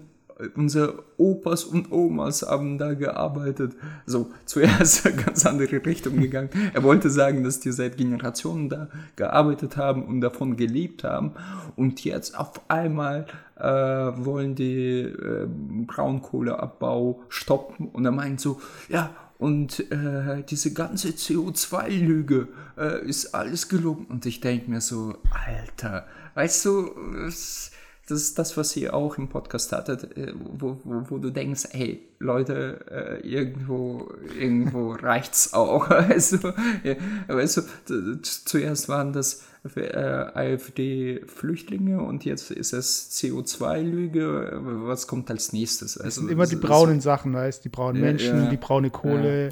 unsere 0.54 1.04
Opas 1.16 1.64
und 1.64 1.92
Omas 1.92 2.42
haben 2.42 2.78
da 2.78 2.94
gearbeitet. 2.94 3.72
So, 4.06 4.30
zuerst 4.44 5.04
ganz 5.26 5.46
andere 5.46 5.84
Richtung 5.84 6.20
gegangen. 6.20 6.50
Er 6.72 6.82
wollte 6.82 7.10
sagen, 7.10 7.44
dass 7.44 7.60
die 7.60 7.72
seit 7.72 7.96
Generationen 7.96 8.68
da 8.68 8.88
gearbeitet 9.16 9.76
haben 9.76 10.04
und 10.04 10.20
davon 10.20 10.56
gelebt 10.56 11.04
haben. 11.04 11.32
Und 11.76 12.04
jetzt 12.04 12.38
auf 12.38 12.60
einmal 12.68 13.26
äh, 13.58 13.64
wollen 13.64 14.54
die 14.54 15.00
äh, 15.00 15.46
Braunkohleabbau 15.86 17.22
stoppen. 17.28 17.88
Und 17.88 18.04
er 18.04 18.12
meint 18.12 18.40
so, 18.40 18.60
ja, 18.88 19.10
und 19.42 19.90
äh, 19.90 20.44
diese 20.48 20.72
ganze 20.72 21.08
CO2-Lüge 21.08 22.46
äh, 22.78 23.04
ist 23.04 23.34
alles 23.34 23.68
gelungen. 23.68 24.06
Und 24.06 24.24
ich 24.24 24.40
denke 24.40 24.70
mir 24.70 24.80
so, 24.80 25.16
Alter, 25.32 26.06
weißt 26.34 26.64
du, 26.64 26.90
es, 27.26 27.71
das 28.12 28.22
ist 28.22 28.38
das, 28.38 28.56
was 28.56 28.76
ihr 28.76 28.94
auch 28.94 29.18
im 29.18 29.28
Podcast 29.28 29.72
hattet, 29.72 30.16
äh, 30.16 30.32
wo, 30.34 30.78
wo, 30.84 31.02
wo 31.08 31.18
du 31.18 31.30
denkst, 31.30 31.68
hey, 31.72 32.00
Leute, 32.18 32.84
äh, 32.90 33.26
irgendwo, 33.26 34.12
irgendwo 34.38 34.92
reicht's 35.00 35.54
auch. 35.54 35.90
Also, 36.12 36.52
ja, 36.84 36.96
weißt 37.28 37.62
du, 37.86 38.20
zuerst 38.20 38.88
waren 38.88 39.12
das 39.12 39.44
äh, 39.76 39.96
AfD-Flüchtlinge 39.96 42.02
und 42.02 42.24
jetzt 42.24 42.50
ist 42.50 42.72
es 42.72 43.10
CO2-Lüge. 43.12 44.60
Was 44.84 45.06
kommt 45.06 45.30
als 45.30 45.52
nächstes? 45.52 45.96
Also, 45.96 46.04
das 46.04 46.14
sind 46.16 46.28
immer 46.30 46.46
die 46.46 46.56
braunen 46.56 47.00
so, 47.00 47.04
Sachen, 47.04 47.32
weißt 47.32 47.60
du, 47.60 47.68
die 47.68 47.74
braunen 47.74 48.00
Menschen, 48.00 48.44
ja, 48.44 48.50
die 48.50 48.56
braune 48.56 48.90
Kohle. 48.90 49.50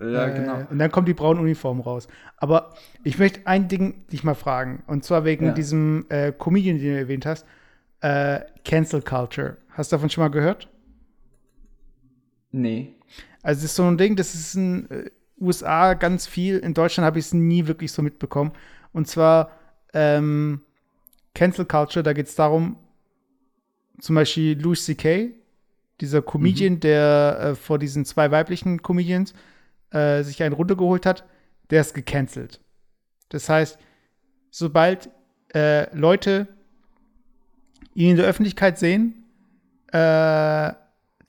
Ja, 0.00 0.28
genau. 0.28 0.66
und 0.70 0.78
dann 0.78 0.90
kommt 0.90 1.08
die 1.08 1.14
braune 1.14 1.40
Uniform 1.40 1.80
raus. 1.80 2.08
Aber 2.38 2.72
ich 3.04 3.18
möchte 3.18 3.46
ein 3.46 3.68
Ding 3.68 4.06
dich 4.10 4.24
mal 4.24 4.34
fragen. 4.34 4.82
Und 4.86 5.04
zwar 5.04 5.24
wegen 5.24 5.54
diesem 5.54 6.06
äh, 6.08 6.32
Comedian, 6.32 6.78
den 6.78 6.86
du 6.86 6.98
erwähnt 6.98 7.26
hast 7.26 7.44
äh, 8.00 8.40
Cancel 8.64 9.02
Culture. 9.02 9.58
Hast 9.70 9.92
du 9.92 9.96
davon 9.96 10.10
schon 10.10 10.22
mal 10.22 10.28
gehört? 10.28 10.68
Nee. 12.52 12.94
Also, 13.42 13.58
es 13.60 13.64
ist 13.64 13.76
so 13.76 13.84
ein 13.84 13.98
Ding, 13.98 14.16
das 14.16 14.34
ist 14.34 14.54
in 14.54 14.90
äh, 14.90 15.10
USA 15.40 15.94
ganz 15.94 16.26
viel. 16.26 16.58
In 16.58 16.74
Deutschland 16.74 17.06
habe 17.06 17.18
ich 17.18 17.26
es 17.26 17.34
nie 17.34 17.66
wirklich 17.66 17.92
so 17.92 18.02
mitbekommen. 18.02 18.52
Und 18.92 19.08
zwar 19.08 19.50
ähm, 19.94 20.60
Cancel 21.34 21.64
Culture, 21.64 22.02
da 22.02 22.12
geht 22.12 22.26
es 22.26 22.34
darum, 22.34 22.76
zum 24.00 24.16
Beispiel 24.16 24.60
Louis 24.60 24.84
C.K., 24.84 25.34
dieser 26.00 26.22
Comedian, 26.22 26.74
mhm. 26.74 26.80
der 26.80 27.38
äh, 27.40 27.54
vor 27.54 27.78
diesen 27.78 28.04
zwei 28.04 28.30
weiblichen 28.30 28.82
Comedians 28.82 29.34
äh, 29.90 30.22
sich 30.22 30.42
einen 30.42 30.54
runtergeholt 30.54 31.04
hat, 31.04 31.24
der 31.68 31.82
ist 31.82 31.94
gecancelt. 31.94 32.60
Das 33.28 33.48
heißt, 33.48 33.78
sobald 34.50 35.10
äh, 35.54 35.94
Leute 35.94 36.48
ihn 37.94 38.10
in 38.10 38.16
der 38.16 38.26
Öffentlichkeit 38.26 38.78
sehen, 38.78 39.24
äh, 39.92 40.72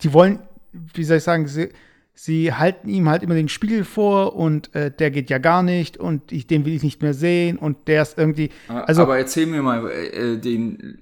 die 0.01 0.13
wollen, 0.13 0.39
wie 0.71 1.03
soll 1.03 1.17
ich 1.17 1.23
sagen, 1.23 1.47
sie, 1.47 1.69
sie 2.13 2.53
halten 2.53 2.89
ihm 2.89 3.09
halt 3.09 3.23
immer 3.23 3.35
den 3.35 3.49
Spiegel 3.49 3.83
vor 3.83 4.35
und 4.35 4.73
äh, 4.75 4.91
der 4.91 5.11
geht 5.11 5.29
ja 5.29 5.37
gar 5.37 5.63
nicht 5.63 5.97
und 5.97 6.31
ich, 6.31 6.47
den 6.47 6.65
will 6.65 6.73
ich 6.73 6.83
nicht 6.83 7.01
mehr 7.01 7.13
sehen 7.13 7.57
und 7.57 7.87
der 7.87 8.03
ist 8.03 8.17
irgendwie. 8.17 8.49
Also, 8.67 9.03
aber 9.03 9.17
erzähl 9.17 9.45
mir 9.45 9.61
mal, 9.61 9.89
äh, 9.89 10.37
den, 10.37 10.99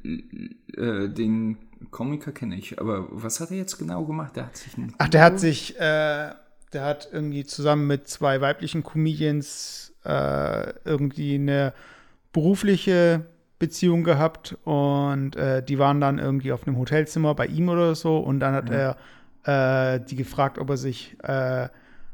äh, 0.76 1.10
den 1.10 1.58
Komiker 1.92 2.32
kenne 2.32 2.56
ich, 2.56 2.80
aber 2.80 3.08
was 3.10 3.40
hat 3.40 3.52
er 3.52 3.58
jetzt 3.58 3.78
genau 3.78 4.06
gemacht? 4.06 4.36
Der 4.36 4.46
hat 4.46 4.58
sich. 4.58 4.74
Ach, 4.98 5.10
der 5.10 5.24
hat 5.24 5.40
sich, 5.40 5.76
äh, 5.78 6.32
der 6.74 6.84
hat 6.86 7.10
irgendwie 7.12 7.46
zusammen 7.46 7.88
mit 7.88 8.08
zwei 8.08 8.42
weiblichen 8.42 8.84
Comedians 8.84 9.94
äh, 10.06 10.74
irgendwie 10.86 11.36
eine 11.36 11.74
berufliche 12.32 13.26
Beziehung 13.60 14.06
gehabt 14.06 14.58
und 14.64 15.36
äh, 15.36 15.62
die 15.62 15.78
waren 15.78 16.00
dann 16.00 16.18
irgendwie 16.18 16.54
auf 16.54 16.66
einem 16.66 16.78
Hotelzimmer 16.78 17.36
bei 17.36 17.46
ihm 17.46 17.68
oder 17.68 17.94
so 17.94 18.18
und 18.18 18.40
dann 18.40 18.54
hat 18.56 18.70
ja. 18.70 18.96
er 19.44 19.96
äh, 19.96 20.00
die 20.00 20.16
gefragt, 20.16 20.58
ob 20.58 20.70
er 20.70 20.78
sich 20.78 21.18
äh, 21.24 21.68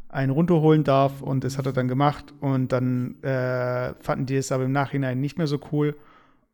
einen 0.10 0.32
runterholen 0.32 0.84
darf 0.84 1.22
und 1.22 1.44
das 1.44 1.60
hat 1.60 1.68
er 1.68 1.74
dann 1.74 1.88
gemacht 1.88 2.34
und 2.42 2.72
dann 2.72 3.22
äh, 3.22 3.94
fanden 4.00 4.26
die 4.26 4.38
es 4.38 4.52
aber 4.52 4.64
im 4.66 4.72
Nachhinein 4.72 5.22
nicht 5.22 5.38
mehr 5.38 5.46
so 5.46 5.60
cool 5.72 5.96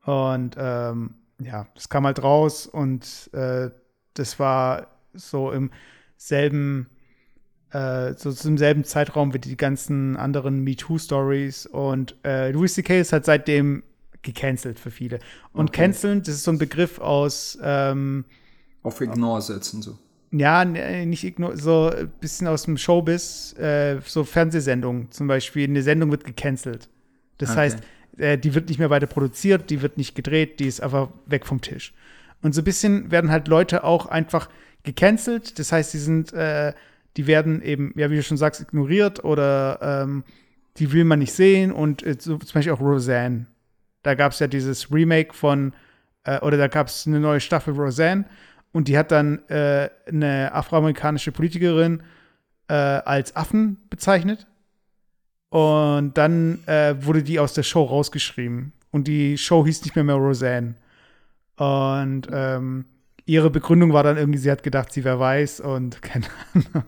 und 0.05 0.57
ähm, 0.59 1.15
ja, 1.41 1.67
das 1.73 1.87
kam 1.87 2.05
halt 2.05 2.21
raus 2.21 2.67
und 2.67 3.29
äh, 3.33 3.69
das 4.13 4.39
war 4.39 4.87
so 5.13 5.51
im 5.51 5.71
selben 6.17 6.87
äh, 7.71 8.13
so 8.15 8.33
zum 8.33 8.57
selben 8.57 8.83
Zeitraum 8.83 9.33
wie 9.33 9.39
die 9.39 9.55
ganzen 9.55 10.17
anderen 10.17 10.65
MeToo-Stories 10.65 11.65
und 11.67 12.17
Louis 12.23 12.73
C.K. 12.73 12.99
ist 12.99 13.13
halt 13.13 13.23
seitdem 13.23 13.83
gecancelt 14.23 14.79
für 14.79 14.91
viele. 14.91 15.19
Und 15.53 15.69
okay. 15.69 15.83
canceln, 15.83 16.19
das 16.23 16.35
ist 16.35 16.43
so 16.43 16.51
ein 16.51 16.57
Begriff 16.57 16.99
aus 16.99 17.57
ähm, 17.61 18.25
Auf 18.83 19.01
Ignore 19.01 19.41
setzen 19.41 19.81
so. 19.81 19.97
Ja, 20.31 20.63
nicht 20.63 21.23
Ignore, 21.25 21.57
so 21.57 21.89
ein 21.89 22.09
bisschen 22.21 22.47
aus 22.47 22.63
dem 22.63 22.77
Showbiz, 22.77 23.53
äh, 23.59 23.99
so 24.05 24.23
Fernsehsendungen 24.23 25.11
zum 25.11 25.27
Beispiel. 25.27 25.67
Eine 25.67 25.83
Sendung 25.83 26.09
wird 26.11 26.23
gecancelt. 26.23 26.87
Das 27.37 27.51
okay. 27.51 27.59
heißt, 27.59 27.79
äh, 28.17 28.37
die 28.37 28.53
wird 28.53 28.69
nicht 28.69 28.77
mehr 28.79 28.89
weiter 28.89 29.07
produziert, 29.07 29.69
die 29.69 29.81
wird 29.81 29.97
nicht 29.97 30.15
gedreht, 30.15 30.59
die 30.59 30.67
ist 30.67 30.81
einfach 30.81 31.09
weg 31.25 31.45
vom 31.45 31.59
Tisch. 31.59 31.93
Und 32.41 32.55
so 32.55 32.61
ein 32.61 32.63
bisschen 32.63 33.11
werden 33.11 33.29
halt 33.29 33.47
Leute 33.47 33.83
auch 33.83 34.05
einfach 34.05 34.49
gecancelt. 34.83 35.59
Das 35.59 35.71
heißt, 35.71 35.93
die 35.93 35.97
sind, 35.97 36.33
äh, 36.33 36.73
die 37.17 37.27
werden 37.27 37.61
eben, 37.61 37.93
ja, 37.97 38.09
wie 38.09 38.15
du 38.15 38.23
schon 38.23 38.37
sagst, 38.37 38.61
ignoriert 38.61 39.23
oder 39.23 39.79
ähm, 39.81 40.23
die 40.77 40.93
will 40.93 41.03
man 41.03 41.19
nicht 41.19 41.33
sehen. 41.33 41.71
Und 41.71 42.03
äh, 42.03 42.15
so, 42.17 42.37
zum 42.37 42.53
Beispiel 42.53 42.73
auch 42.73 42.79
Roseanne 42.79 43.47
da 44.03 44.15
gab 44.15 44.31
es 44.31 44.39
ja 44.39 44.47
dieses 44.47 44.91
Remake 44.91 45.33
von, 45.33 45.73
äh, 46.23 46.39
oder 46.39 46.57
da 46.57 46.67
gab 46.67 46.87
es 46.87 47.07
eine 47.07 47.19
neue 47.19 47.39
Staffel 47.39 47.73
Roseanne 47.73 48.25
und 48.71 48.87
die 48.87 48.97
hat 48.97 49.11
dann 49.11 49.47
äh, 49.49 49.89
eine 50.07 50.53
afroamerikanische 50.53 51.31
Politikerin 51.31 52.03
äh, 52.67 52.73
als 52.73 53.35
Affen 53.35 53.77
bezeichnet. 53.89 54.47
Und 55.49 56.17
dann 56.17 56.65
äh, 56.65 56.95
wurde 57.05 57.23
die 57.23 57.39
aus 57.39 57.53
der 57.53 57.63
Show 57.63 57.83
rausgeschrieben. 57.83 58.71
Und 58.91 59.07
die 59.07 59.37
Show 59.37 59.65
hieß 59.65 59.83
nicht 59.83 59.95
mehr 59.95 60.05
mehr 60.05 60.15
Roseanne. 60.15 60.75
Und 61.57 62.27
ähm, 62.31 62.85
ihre 63.25 63.49
Begründung 63.49 63.91
war 63.91 64.03
dann 64.03 64.17
irgendwie, 64.17 64.39
sie 64.39 64.49
hat 64.49 64.63
gedacht, 64.63 64.93
sie 64.93 65.03
wäre 65.03 65.19
weiß 65.19 65.59
und 65.59 66.01
keine 66.01 66.25
Ahnung. 66.53 66.85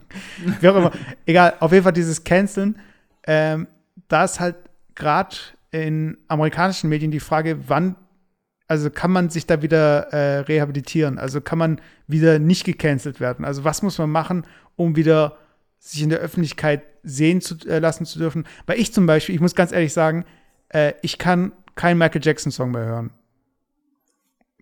Wie 0.62 0.70
auch 0.70 0.76
immer. 0.76 0.92
Egal, 1.26 1.56
auf 1.60 1.74
jeden 1.74 1.84
Fall 1.84 1.94
dieses 1.94 2.24
Canceln. 2.24 2.80
Ähm, 3.28 3.68
da 4.08 4.24
ist 4.24 4.40
halt 4.40 4.56
gerade 4.96 5.36
in 5.74 6.18
amerikanischen 6.28 6.90
Medien 6.90 7.10
die 7.10 7.20
Frage, 7.20 7.68
wann, 7.68 7.96
also 8.68 8.92
kann 8.92 9.12
man 9.12 9.30
sich 9.30 9.48
da 9.48 9.64
wieder 9.64 10.14
äh, 10.14 10.40
rehabilitieren? 10.40 11.18
Also 11.18 11.42
kann 11.42 11.58
man 11.58 11.82
wieder 12.08 12.38
nicht 12.38 12.64
gecancelt 12.64 13.20
werden? 13.20 13.44
Also 13.44 13.64
was 13.64 13.82
muss 13.82 13.98
man 13.98 14.12
machen, 14.12 14.46
um 14.76 14.96
wieder 14.96 15.38
sich 15.80 16.04
in 16.04 16.10
der 16.10 16.20
Öffentlichkeit 16.20 16.84
sehen 17.02 17.42
zu 17.42 17.56
äh, 17.68 17.80
lassen 17.80 18.06
zu 18.06 18.20
dürfen? 18.20 18.46
Weil 18.68 18.80
ich 18.80 18.94
zum 18.94 19.08
Beispiel, 19.08 19.34
ich 19.34 19.42
muss 19.42 19.56
ganz 19.56 19.72
ehrlich 19.72 19.94
sagen, 19.94 20.26
äh, 20.70 20.94
ich 21.02 21.18
kann 21.18 21.52
keinen 21.74 21.98
Michael 21.98 22.22
Jackson-Song 22.24 22.70
mehr 22.72 22.86
hören. 22.86 23.12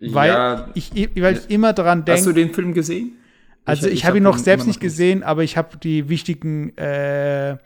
Weil, 0.00 0.30
ja, 0.30 0.68
ich, 0.74 0.92
weil 1.14 1.36
ich 1.36 1.50
immer 1.50 1.74
daran 1.74 2.06
denke. 2.06 2.20
Hast 2.20 2.26
du 2.26 2.32
den 2.32 2.54
Film 2.54 2.72
gesehen? 2.72 3.18
Also 3.66 3.86
ich, 3.86 3.94
ich, 3.94 4.04
habe 4.06 4.16
ihn 4.16 4.22
noch 4.24 4.38
selbst 4.38 4.66
nicht 4.66 4.80
gesehen, 4.80 5.22
aber 5.22 5.44
ich 5.44 5.58
habe 5.58 5.76
die 5.76 6.08
wichtigen 6.08 6.76
äh, 6.76 7.58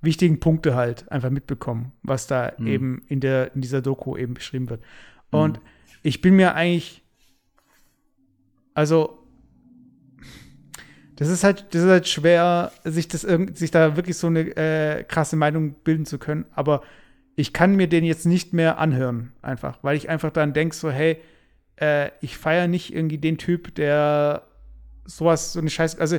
wichtigen 0.00 0.40
Punkte 0.40 0.74
halt 0.74 1.10
einfach 1.10 1.30
mitbekommen, 1.30 1.92
was 2.02 2.26
da 2.26 2.52
mhm. 2.58 2.66
eben 2.66 3.02
in, 3.08 3.20
der, 3.20 3.54
in 3.54 3.60
dieser 3.60 3.82
Doku 3.82 4.16
eben 4.16 4.34
beschrieben 4.34 4.70
wird. 4.70 4.82
Und 5.30 5.58
mhm. 5.58 5.62
ich 6.02 6.20
bin 6.20 6.36
mir 6.36 6.54
eigentlich, 6.54 7.02
also, 8.74 9.18
das 11.16 11.28
ist 11.28 11.42
halt, 11.42 11.66
das 11.74 11.82
ist 11.82 11.88
halt 11.88 12.06
schwer, 12.06 12.70
sich 12.84 13.08
das 13.08 13.22
sich 13.22 13.72
da 13.72 13.96
wirklich 13.96 14.16
so 14.16 14.28
eine 14.28 14.56
äh, 14.56 15.02
krasse 15.02 15.34
Meinung 15.34 15.74
bilden 15.82 16.06
zu 16.06 16.18
können. 16.18 16.44
Aber 16.54 16.82
ich 17.34 17.52
kann 17.52 17.74
mir 17.74 17.88
den 17.88 18.04
jetzt 18.04 18.24
nicht 18.24 18.52
mehr 18.52 18.78
anhören, 18.78 19.32
einfach, 19.42 19.78
weil 19.82 19.96
ich 19.96 20.08
einfach 20.08 20.30
dann 20.30 20.52
denke, 20.52 20.76
so, 20.76 20.90
hey, 20.90 21.18
äh, 21.80 22.10
ich 22.20 22.38
feiere 22.38 22.68
nicht 22.68 22.94
irgendwie 22.94 23.18
den 23.18 23.36
Typ, 23.36 23.74
der 23.74 24.44
sowas, 25.04 25.52
so 25.52 25.60
eine 25.60 25.70
Scheiße, 25.70 26.00
also 26.00 26.18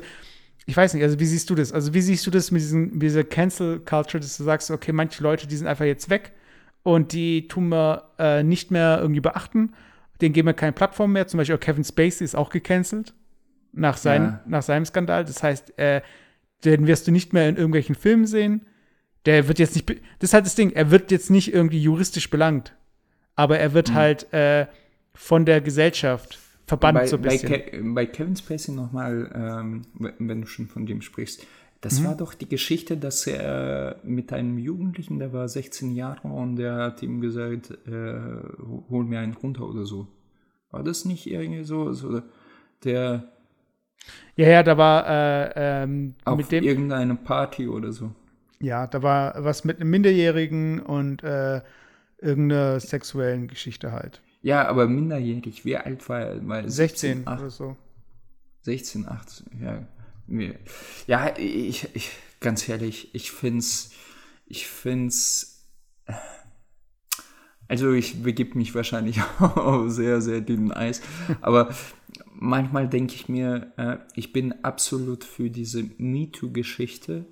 ich 0.69 0.77
weiß 0.77 0.93
nicht, 0.93 1.01
also 1.01 1.19
wie 1.19 1.25
siehst 1.25 1.49
du 1.49 1.55
das? 1.55 1.73
Also 1.73 1.95
wie 1.95 2.01
siehst 2.01 2.27
du 2.27 2.29
das 2.29 2.51
mit, 2.51 2.61
diesen, 2.61 2.93
mit 2.93 3.01
dieser 3.01 3.23
Cancel 3.23 3.79
Culture, 3.79 4.21
dass 4.21 4.37
du 4.37 4.43
sagst, 4.43 4.69
okay, 4.69 4.91
manche 4.91 5.23
Leute, 5.23 5.47
die 5.47 5.55
sind 5.55 5.65
einfach 5.65 5.85
jetzt 5.85 6.11
weg 6.11 6.31
und 6.83 7.11
die 7.11 7.47
tun 7.47 7.69
wir 7.69 8.03
äh, 8.19 8.43
nicht 8.43 8.69
mehr 8.69 8.99
irgendwie 9.01 9.19
beachten, 9.19 9.73
denen 10.21 10.31
geben 10.31 10.47
wir 10.47 10.53
keine 10.53 10.73
Plattform 10.73 11.13
mehr. 11.13 11.25
Zum 11.25 11.39
Beispiel 11.39 11.55
auch 11.55 11.59
Kevin 11.59 11.83
Spacey 11.83 12.23
ist 12.23 12.35
auch 12.35 12.51
gecancelt 12.51 13.15
nach, 13.71 13.97
sein, 13.97 14.21
ja. 14.21 14.43
nach 14.45 14.61
seinem 14.61 14.85
Skandal. 14.85 15.25
Das 15.25 15.41
heißt, 15.41 15.79
äh, 15.79 16.01
den 16.63 16.85
wirst 16.85 17.07
du 17.07 17.11
nicht 17.11 17.33
mehr 17.33 17.49
in 17.49 17.55
irgendwelchen 17.55 17.95
Filmen 17.95 18.27
sehen. 18.27 18.67
Der 19.25 19.47
wird 19.47 19.57
jetzt 19.57 19.73
nicht, 19.73 19.89
das 19.89 20.29
ist 20.29 20.33
halt 20.35 20.45
das 20.45 20.53
Ding, 20.53 20.69
er 20.69 20.91
wird 20.91 21.09
jetzt 21.09 21.31
nicht 21.31 21.51
irgendwie 21.51 21.81
juristisch 21.81 22.29
belangt, 22.29 22.75
aber 23.35 23.57
er 23.57 23.73
wird 23.73 23.89
mhm. 23.89 23.95
halt 23.95 24.33
äh, 24.33 24.67
von 25.15 25.45
der 25.45 25.61
Gesellschaft 25.61 26.37
verbannt 26.69 26.99
bei, 26.99 27.07
so 27.07 27.17
ein 27.17 27.21
bisschen. 27.23 27.49
Bei, 27.49 27.59
Ke 27.59 27.83
bei 27.83 28.05
Kevin 28.05 28.35
Spacey 28.35 28.73
nochmal, 28.73 29.31
ähm, 29.33 29.81
wenn 30.19 30.41
du 30.41 30.47
schon 30.47 30.67
von 30.67 30.85
dem 30.85 31.01
sprichst, 31.01 31.45
das 31.81 31.99
mhm. 31.99 32.05
war 32.05 32.15
doch 32.15 32.33
die 32.33 32.47
Geschichte, 32.47 32.97
dass 32.97 33.25
er 33.25 33.99
mit 34.03 34.31
einem 34.31 34.57
Jugendlichen, 34.57 35.19
der 35.19 35.33
war 35.33 35.47
16 35.47 35.95
Jahre 35.95 36.27
und 36.27 36.57
der 36.57 36.75
hat 36.75 37.03
ihm 37.03 37.21
gesagt, 37.21 37.71
äh, 37.87 38.19
hol 38.89 39.05
mir 39.05 39.19
einen 39.19 39.33
runter 39.33 39.67
oder 39.67 39.85
so. 39.85 40.07
War 40.71 40.83
das 40.83 41.05
nicht 41.05 41.25
irgendwie 41.27 41.63
so, 41.63 41.91
so 41.93 42.21
der 42.83 43.23
ja, 44.35 44.47
ja, 44.47 44.63
da 44.63 44.77
war 44.77 45.05
äh, 45.09 45.83
ähm, 45.83 46.15
mit 46.37 46.51
dem 46.51 46.63
irgendeine 46.63 47.15
Party 47.15 47.67
oder 47.67 47.91
so. 47.91 48.11
Ja, 48.61 48.87
da 48.87 49.03
war 49.03 49.43
was 49.43 49.65
mit 49.65 49.79
einem 49.79 49.89
Minderjährigen 49.89 50.79
und 50.79 51.23
äh, 51.23 51.61
irgendeiner 52.19 52.79
sexuellen 52.79 53.47
Geschichte 53.47 53.91
halt. 53.91 54.21
Ja, 54.41 54.67
aber 54.67 54.87
minderjährig. 54.87 55.65
Wie 55.65 55.77
alt 55.77 56.07
war 56.07 56.21
er? 56.21 56.47
Weil 56.47 56.69
16 56.69 57.27
8, 57.27 57.39
oder 57.39 57.49
so. 57.49 57.77
16, 58.61 59.07
18, 59.07 59.61
ja. 59.61 59.87
Ja, 61.07 61.35
ich, 61.37 61.87
ich 61.95 62.11
ganz 62.39 62.67
ehrlich, 62.69 63.13
ich 63.13 63.31
find's, 63.31 63.91
ich 64.45 64.67
find's, 64.67 65.67
also 67.67 67.93
ich 67.93 68.21
begib 68.21 68.55
mich 68.55 68.75
wahrscheinlich 68.75 69.19
auf 69.39 69.89
sehr, 69.89 70.21
sehr 70.21 70.41
dünnen 70.41 70.71
Eis, 70.71 71.01
aber 71.41 71.73
manchmal 72.33 72.87
denke 72.87 73.15
ich 73.15 73.27
mir, 73.27 73.73
äh, 73.77 73.97
ich 74.13 74.31
bin 74.31 74.63
absolut 74.63 75.23
für 75.23 75.49
diese 75.49 75.83
MeToo-Geschichte, 75.97 77.25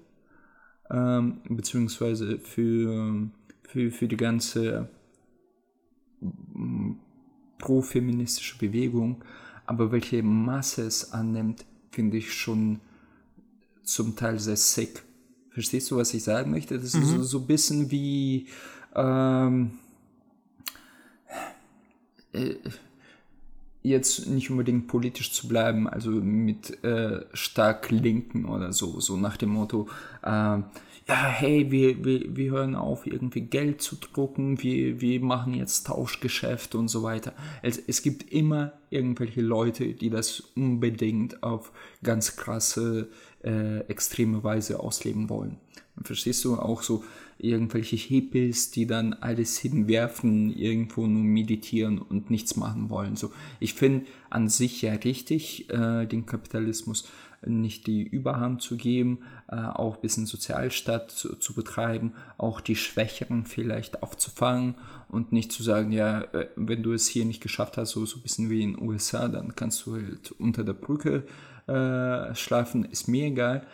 ähm, 0.89 1.41
beziehungsweise 1.47 2.39
für, 2.39 3.29
für, 3.63 3.91
für 3.91 4.07
die 4.07 4.17
ganze 4.17 4.89
pro-feministische 7.57 8.57
Bewegung, 8.57 9.23
aber 9.65 9.91
welche 9.91 10.23
Masse 10.23 10.83
es 10.83 11.11
annimmt, 11.13 11.65
finde 11.91 12.17
ich 12.17 12.33
schon 12.33 12.79
zum 13.83 14.15
Teil 14.15 14.39
sehr 14.39 14.57
sick. 14.57 15.03
Verstehst 15.49 15.89
du, 15.89 15.97
was 15.97 16.13
ich 16.13 16.23
sagen 16.23 16.51
möchte? 16.51 16.79
Das 16.79 16.93
mhm. 16.93 17.01
ist 17.01 17.09
so, 17.09 17.23
so 17.23 17.37
ein 17.39 17.47
bisschen 17.47 17.89
wie 17.89 18.47
ähm, 18.95 19.71
äh, 22.33 22.55
jetzt 23.83 24.27
nicht 24.27 24.49
unbedingt 24.49 24.87
politisch 24.87 25.31
zu 25.31 25.47
bleiben, 25.47 25.87
also 25.87 26.11
mit 26.11 26.83
äh, 26.83 27.25
stark 27.33 27.89
Linken 27.89 28.45
oder 28.45 28.73
so, 28.73 28.99
so 28.99 29.17
nach 29.17 29.37
dem 29.37 29.49
Motto, 29.49 29.87
äh, 30.23 30.59
ja, 31.07 31.27
hey, 31.27 31.71
wir, 31.71 32.03
wir, 32.03 32.35
wir 32.35 32.51
hören 32.51 32.75
auf, 32.75 33.07
irgendwie 33.07 33.41
Geld 33.41 33.81
zu 33.81 33.95
drucken, 33.95 34.61
wir, 34.61 34.99
wir 34.99 35.21
machen 35.21 35.53
jetzt 35.53 35.87
Tauschgeschäft 35.87 36.75
und 36.75 36.89
so 36.89 37.01
weiter. 37.03 37.33
Es, 37.61 37.77
es 37.77 38.01
gibt 38.01 38.31
immer 38.31 38.73
irgendwelche 38.89 39.41
Leute, 39.41 39.93
die 39.93 40.09
das 40.09 40.41
unbedingt 40.55 41.43
auf 41.43 41.71
ganz 42.03 42.35
krasse, 42.35 43.09
äh, 43.43 43.79
extreme 43.87 44.43
Weise 44.43 44.81
ausleben 44.81 45.29
wollen. 45.29 45.57
Verstehst 46.03 46.43
du 46.45 46.55
auch 46.57 46.83
so 46.83 47.03
irgendwelche 47.39 47.95
Hippies, 47.95 48.71
die 48.71 48.85
dann 48.85 49.13
alles 49.13 49.57
hinwerfen, 49.57 50.55
irgendwo 50.55 51.07
nur 51.07 51.23
meditieren 51.23 51.99
und 51.99 52.29
nichts 52.29 52.55
machen 52.55 52.89
wollen. 52.89 53.15
So, 53.15 53.31
ich 53.59 53.73
finde 53.73 54.05
an 54.29 54.49
sich 54.49 54.81
ja 54.81 54.93
richtig 54.93 55.69
äh, 55.69 56.05
den 56.05 56.25
Kapitalismus, 56.25 57.07
nicht 57.45 57.87
die 57.87 58.03
Überhand 58.03 58.61
zu 58.61 58.77
geben, 58.77 59.19
äh, 59.47 59.55
auch 59.55 59.95
ein 59.95 60.01
bisschen 60.01 60.25
Sozialstaat 60.25 61.11
zu, 61.11 61.35
zu, 61.35 61.53
betreiben, 61.53 62.13
auch 62.37 62.61
die 62.61 62.75
Schwächeren 62.75 63.45
vielleicht 63.45 64.01
aufzufangen 64.01 64.75
und 65.07 65.31
nicht 65.31 65.51
zu 65.51 65.63
sagen, 65.63 65.91
ja, 65.91 66.21
äh, 66.33 66.47
wenn 66.55 66.83
du 66.83 66.93
es 66.93 67.07
hier 67.07 67.25
nicht 67.25 67.41
geschafft 67.41 67.77
hast, 67.77 67.91
so, 67.91 68.05
so 68.05 68.17
ein 68.17 68.23
bisschen 68.23 68.49
wie 68.49 68.63
in 68.63 68.73
den 68.73 68.87
USA, 68.87 69.27
dann 69.27 69.55
kannst 69.55 69.85
du 69.85 69.95
halt 69.95 70.31
unter 70.39 70.63
der 70.63 70.73
Brücke 70.73 71.23
äh, 71.67 72.33
schlafen, 72.35 72.85
ist 72.85 73.07
mir 73.07 73.27
egal. 73.27 73.67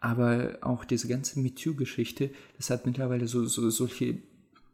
Aber 0.00 0.58
auch 0.62 0.84
diese 0.84 1.06
ganze 1.06 1.38
MeToo-Geschichte, 1.38 2.30
das 2.56 2.70
hat 2.70 2.86
mittlerweile 2.86 3.28
so, 3.28 3.44
so 3.44 3.70
solche 3.70 4.18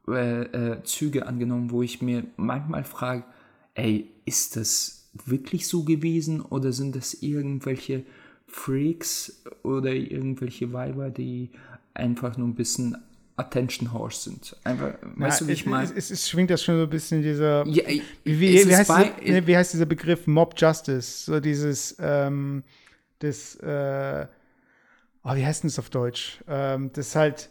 äh, 0.08 0.42
äh, 0.42 0.82
Züge 0.84 1.26
angenommen, 1.26 1.70
wo 1.70 1.82
ich 1.82 2.00
mir 2.00 2.24
manchmal 2.36 2.84
frage, 2.84 3.24
ey, 3.74 4.10
ist 4.24 4.56
das 4.56 5.10
wirklich 5.26 5.66
so 5.66 5.84
gewesen 5.84 6.40
oder 6.40 6.72
sind 6.72 6.96
das 6.96 7.14
irgendwelche 7.14 8.04
Freaks 8.48 9.42
oder 9.62 9.92
irgendwelche 9.92 10.72
Weiber, 10.72 11.10
die 11.10 11.50
einfach 11.94 12.36
nur 12.36 12.48
ein 12.48 12.54
bisschen 12.54 12.96
Attention 13.36 13.92
Horse 13.92 14.30
sind. 14.30 14.56
Einfach, 14.64 14.94
weißt 15.16 15.40
ja, 15.40 15.46
du, 15.46 15.48
wie 15.48 15.54
ich 15.54 15.66
meine? 15.66 15.92
Es, 15.94 16.10
es, 16.10 16.28
schwingt 16.28 16.50
das 16.50 16.62
schon 16.64 16.76
so 16.76 16.82
ein 16.82 16.90
bisschen 16.90 17.22
dieser. 17.22 17.64
Ja, 17.66 17.86
wie, 17.86 18.02
wie, 18.24 18.40
wie, 18.40 18.76
heißt 18.76 18.88
bei, 18.88 19.12
dieser, 19.24 19.46
wie, 19.46 19.56
heißt 19.56 19.74
dieser, 19.74 19.86
Begriff 19.86 20.26
Mob 20.26 20.54
Justice? 20.56 21.24
So 21.24 21.38
dieses, 21.38 21.96
ähm, 22.00 22.64
das, 23.20 23.54
äh, 23.56 24.26
oh, 25.22 25.34
wie 25.36 25.46
heißt 25.46 25.62
denn 25.62 25.68
das 25.68 25.78
auf 25.78 25.90
Deutsch? 25.90 26.42
Ähm, 26.48 26.90
dass 26.92 27.14
halt 27.14 27.50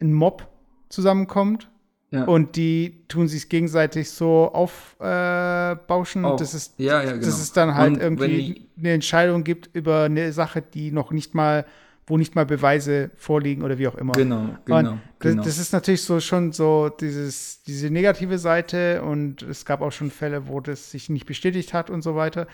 ein 0.00 0.12
Mob 0.12 0.46
zusammenkommt 0.90 1.70
ja. 2.12 2.24
Und 2.24 2.56
die 2.56 3.04
tun 3.08 3.26
sich 3.26 3.48
gegenseitig 3.48 4.10
so 4.10 4.52
aufbauschen. 4.52 6.24
Äh, 6.24 6.26
und 6.26 6.40
das 6.40 6.52
ist, 6.52 6.74
ja, 6.76 7.02
ja, 7.02 7.12
genau. 7.12 7.24
dass 7.24 7.40
es 7.40 7.52
dann 7.52 7.74
halt 7.74 7.94
und 7.94 8.00
irgendwie 8.02 8.68
eine 8.78 8.92
Entscheidung 8.92 9.44
gibt 9.44 9.70
über 9.74 10.04
eine 10.04 10.30
Sache, 10.34 10.60
die 10.60 10.92
noch 10.92 11.10
nicht 11.10 11.34
mal, 11.34 11.64
wo 12.06 12.18
nicht 12.18 12.34
mal 12.34 12.44
Beweise 12.44 13.10
vorliegen 13.16 13.62
oder 13.62 13.78
wie 13.78 13.88
auch 13.88 13.94
immer. 13.94 14.12
Genau, 14.12 14.50
genau. 14.66 14.98
genau. 15.20 15.42
Das, 15.42 15.58
ist 15.58 15.72
natürlich 15.72 16.02
so 16.02 16.20
schon 16.20 16.52
so 16.52 16.90
dieses, 16.90 17.62
diese 17.62 17.88
negative 17.88 18.36
Seite 18.36 19.02
und 19.02 19.40
es 19.40 19.64
gab 19.64 19.80
auch 19.80 19.92
schon 19.92 20.10
Fälle, 20.10 20.48
wo 20.48 20.60
das 20.60 20.90
sich 20.90 21.08
nicht 21.08 21.24
bestätigt 21.24 21.72
hat 21.72 21.88
und 21.88 22.02
so 22.02 22.14
weiter. 22.14 22.46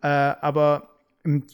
Äh, 0.00 0.06
aber 0.06 0.88
im, 1.22 1.44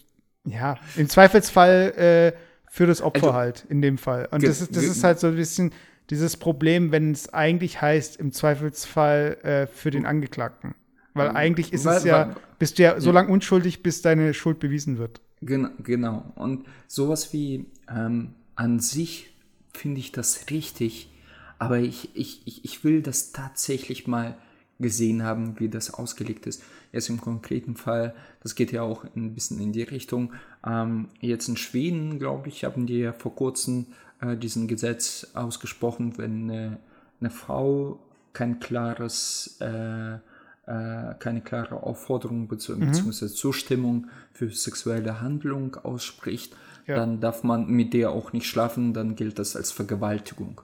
ja, 0.45 0.77
im 0.97 1.09
Zweifelsfall 1.09 2.35
äh, 2.37 2.39
für 2.71 2.87
das 2.87 3.03
Opfer 3.03 3.27
also, 3.27 3.35
halt 3.35 3.67
in 3.69 3.83
dem 3.83 3.99
Fall. 3.99 4.29
Und 4.31 4.45
das 4.45 4.61
ist, 4.61 4.77
das 4.77 4.85
ist 4.85 5.03
halt 5.03 5.19
so 5.19 5.27
ein 5.27 5.35
bisschen 5.35 5.73
dieses 6.11 6.37
Problem, 6.37 6.93
wenn 6.93 7.13
es 7.13 7.33
eigentlich 7.33 7.83
heißt, 7.83 8.17
im 8.17 8.33
Zweifelsfall 8.33 9.39
äh, 9.43 9.67
für 9.67 9.91
den 9.91 10.07
Angeklagten. 10.07 10.75
Weil 11.15 11.31
eigentlich 11.31 11.73
ist 11.73 11.85
weil, 11.85 11.97
es 11.97 12.05
ja, 12.05 12.29
weil, 12.29 12.37
bist 12.59 12.79
du 12.79 12.85
ja 12.85 13.01
so 13.01 13.11
lange 13.13 13.31
unschuldig, 13.31 13.83
bis 13.83 14.03
deine 14.03 14.35
Schuld 14.35 14.61
bewiesen 14.61 14.99
wird. 14.99 15.21
Genau, 15.41 15.71
genau. 15.83 16.33
Und 16.37 16.67
sowas 16.87 17.33
wie 17.33 17.67
ähm, 17.89 18.35
an 18.55 18.81
sich 18.81 19.31
finde 19.73 20.01
ich 20.01 20.13
das 20.13 20.51
richtig, 20.51 21.11
aber 21.59 21.79
ich, 21.79 22.11
ich, 22.15 22.43
ich, 22.47 22.65
ich 22.65 22.85
will 22.85 23.03
das 23.03 23.33
tatsächlich 23.33 24.07
mal 24.07 24.37
gesehen 24.79 25.23
haben, 25.25 25.59
wie 25.59 25.69
das 25.69 25.93
ausgelegt 25.93 26.47
ist. 26.47 26.63
Jetzt 26.93 27.09
im 27.09 27.21
konkreten 27.21 27.77
Fall, 27.77 28.15
das 28.43 28.55
geht 28.55 28.73
ja 28.73 28.83
auch 28.83 29.05
ein 29.17 29.35
bisschen 29.35 29.61
in 29.61 29.73
die 29.73 29.83
Richtung. 29.83 30.33
Ähm, 30.65 31.09
jetzt 31.21 31.49
in 31.49 31.57
Schweden, 31.57 32.19
glaube 32.19 32.49
ich, 32.49 32.65
haben 32.65 32.87
die 32.87 32.99
ja 32.99 33.13
vor 33.13 33.35
kurzem 33.35 33.87
äh, 34.21 34.37
diesen 34.37 34.69
Gesetz 34.69 35.29
ausgesprochen, 35.35 36.17
wenn 36.17 36.51
eine, 36.51 36.79
eine 37.21 37.31
Frau 37.31 37.99
kein 38.33 38.61
klares, 38.61 39.59
äh, 39.61 40.15
äh, 40.15 41.15
keine 41.19 41.41
klare 41.43 41.83
Aufforderung 41.83 42.47
bzw. 42.47 42.85
Mhm. 42.85 43.13
Zustimmung 43.13 44.07
für 44.33 44.51
sexuelle 44.51 45.21
Handlung 45.21 45.75
ausspricht, 45.77 46.55
ja. 46.87 46.97
dann 46.97 47.21
darf 47.21 47.43
man 47.43 47.67
mit 47.67 47.95
der 47.95 48.11
auch 48.11 48.33
nicht 48.33 48.47
schlafen, 48.47 48.95
dann 48.95 49.17
gilt 49.17 49.39
das 49.41 49.57
als 49.57 49.73
Vergewaltigung. 49.73 50.61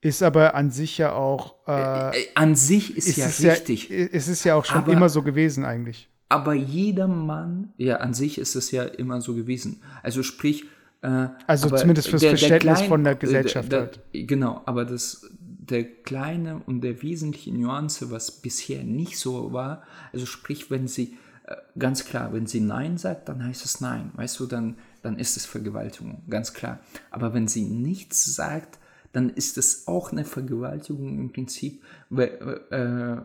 Ist 0.00 0.22
aber 0.22 0.54
an 0.54 0.70
sich 0.70 0.98
ja 0.98 1.12
auch. 1.12 1.56
Äh, 1.66 1.72
äh, 1.72 2.22
äh 2.22 2.26
an 2.34 2.54
sich 2.54 2.96
ist, 2.96 3.08
ist 3.08 3.16
ja 3.16 3.26
es 3.26 3.42
richtig. 3.42 3.88
Ja, 3.88 3.96
es 3.96 4.28
ist 4.28 4.44
ja 4.44 4.54
auch 4.54 4.64
schon 4.64 4.78
aber, 4.78 4.92
immer 4.92 5.08
so 5.08 5.22
gewesen, 5.22 5.64
eigentlich. 5.64 6.08
Aber 6.28 6.54
jeder 6.54 7.08
Mann, 7.08 7.72
ja, 7.78 7.96
an 7.96 8.14
sich 8.14 8.38
ist 8.38 8.54
es 8.54 8.70
ja 8.70 8.84
immer 8.84 9.20
so 9.20 9.34
gewesen. 9.34 9.82
Also 10.02 10.22
sprich, 10.22 10.66
äh, 11.02 11.28
also 11.46 11.70
zumindest 11.70 12.08
fürs 12.08 12.20
der, 12.20 12.30
Verständnis 12.30 12.62
der 12.62 12.74
klein, 12.74 12.88
von 12.88 13.04
der 13.04 13.14
Gesellschaft. 13.16 13.72
Der, 13.72 13.80
halt. 13.80 14.00
Genau, 14.12 14.62
aber 14.66 14.84
das, 14.84 15.26
der 15.40 15.84
kleine 15.84 16.62
und 16.66 16.82
der 16.82 17.02
wesentliche 17.02 17.52
Nuance, 17.52 18.10
was 18.10 18.30
bisher 18.30 18.84
nicht 18.84 19.18
so 19.18 19.52
war, 19.52 19.82
also 20.12 20.26
sprich, 20.26 20.70
wenn 20.70 20.86
sie, 20.86 21.16
äh, 21.46 21.56
ganz 21.78 22.04
klar, 22.04 22.32
wenn 22.32 22.46
sie 22.46 22.60
Nein 22.60 22.98
sagt, 22.98 23.28
dann 23.28 23.44
heißt 23.44 23.64
es 23.64 23.80
Nein, 23.80 24.12
weißt 24.14 24.38
du, 24.38 24.46
dann, 24.46 24.76
dann 25.02 25.18
ist 25.18 25.36
es 25.36 25.46
Vergewaltigung, 25.46 26.22
ganz 26.28 26.52
klar. 26.52 26.80
Aber 27.10 27.34
wenn 27.34 27.48
sie 27.48 27.64
nichts 27.64 28.24
sagt, 28.34 28.78
dann 29.18 29.30
ist 29.30 29.58
es 29.58 29.88
auch 29.88 30.12
eine 30.12 30.24
Vergewaltigung 30.24 31.18
im 31.18 31.32
Prinzip, 31.32 31.82
äh, 32.16 32.28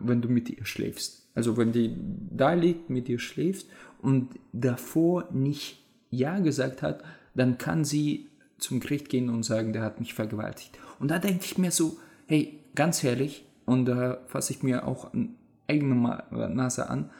wenn 0.00 0.20
du 0.20 0.28
mit 0.28 0.50
ihr 0.50 0.64
schläfst. 0.64 1.28
Also 1.36 1.56
wenn 1.56 1.70
die 1.70 1.94
da 2.36 2.54
liegt, 2.54 2.90
mit 2.90 3.06
dir 3.06 3.20
schläft 3.20 3.68
und 4.02 4.30
davor 4.52 5.28
nicht 5.32 5.84
Ja 6.10 6.40
gesagt 6.40 6.82
hat, 6.82 7.04
dann 7.36 7.58
kann 7.58 7.84
sie 7.84 8.26
zum 8.58 8.80
Gericht 8.80 9.08
gehen 9.08 9.28
und 9.28 9.44
sagen, 9.44 9.72
der 9.72 9.82
hat 9.82 10.00
mich 10.00 10.14
vergewaltigt. 10.14 10.76
Und 10.98 11.12
da 11.12 11.20
denke 11.20 11.44
ich 11.44 11.58
mir 11.58 11.70
so, 11.70 11.96
hey, 12.26 12.58
ganz 12.74 13.04
ehrlich, 13.04 13.44
und 13.64 13.84
da 13.84 14.18
fasse 14.26 14.52
ich 14.52 14.64
mir 14.64 14.88
auch 14.88 15.14
an 15.14 15.36
eigene 15.68 15.94
Nase 15.94 16.90
an, 16.90 17.10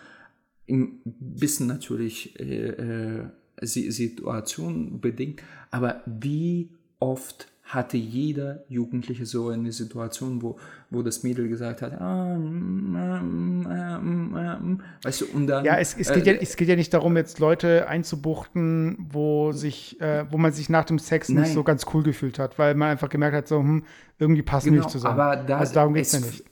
im 0.67 1.01
bisschen 1.05 1.69
natürlich 1.69 2.41
äh, 2.41 2.71
äh, 2.71 3.27
Situation 3.61 5.01
bedingt, 5.01 5.45
aber 5.71 6.03
wie 6.07 6.71
oft 6.99 7.54
hatte 7.65 7.97
jeder 7.97 8.63
Jugendliche 8.69 9.25
so 9.25 9.49
eine 9.49 9.73
Situation, 9.73 10.43
wo, 10.43 10.59
wo 10.91 11.03
das 11.03 11.23
Mädel 11.23 11.49
gesagt 11.49 11.81
hat, 11.81 11.99
ah, 11.99 12.37
mm, 12.37 12.93
mm, 12.93 14.37
mm, 14.37 14.81
weißt 15.03 15.23
du, 15.23 15.27
und 15.33 15.47
dann. 15.47 15.65
Ja, 15.65 15.79
es, 15.79 15.97
es, 15.99 16.13
geht 16.13 16.27
ja, 16.27 16.35
es 16.35 16.57
geht 16.57 16.69
ja 16.69 16.77
nicht 16.77 16.93
darum, 16.93 17.17
jetzt 17.17 17.39
Leute 17.39 17.89
einzubuchten, 17.89 18.99
wo 19.11 19.53
sich, 19.53 19.99
äh, 20.01 20.27
wo 20.31 20.37
man 20.37 20.53
sich 20.53 20.69
nach 20.69 20.85
dem 20.85 20.99
Sex 20.99 21.31
nein. 21.31 21.45
nicht 21.45 21.55
so 21.55 21.65
ganz 21.65 21.87
cool 21.95 22.03
gefühlt 22.03 22.39
hat, 22.39 22.59
weil 22.59 22.75
man 22.75 22.91
einfach 22.91 23.09
gemerkt 23.09 23.35
hat, 23.35 23.49
so, 23.49 23.59
hm, 23.59 23.85
irgendwie 24.19 24.43
passen 24.43 24.71
genau, 24.71 24.83
nicht 24.83 24.91
zusammen. 24.91 25.19
Aber 25.19 25.37
da, 25.37 25.59
also 25.59 25.75
darum 25.75 25.95
geht 25.95 26.05
es 26.05 26.13
ja 26.13 26.21
nicht. 26.21 26.45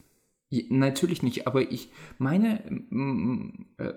Natürlich 0.70 1.22
nicht, 1.22 1.46
aber 1.46 1.62
ich 1.62 1.90
meine, 2.18 2.60
äh, 3.78 3.92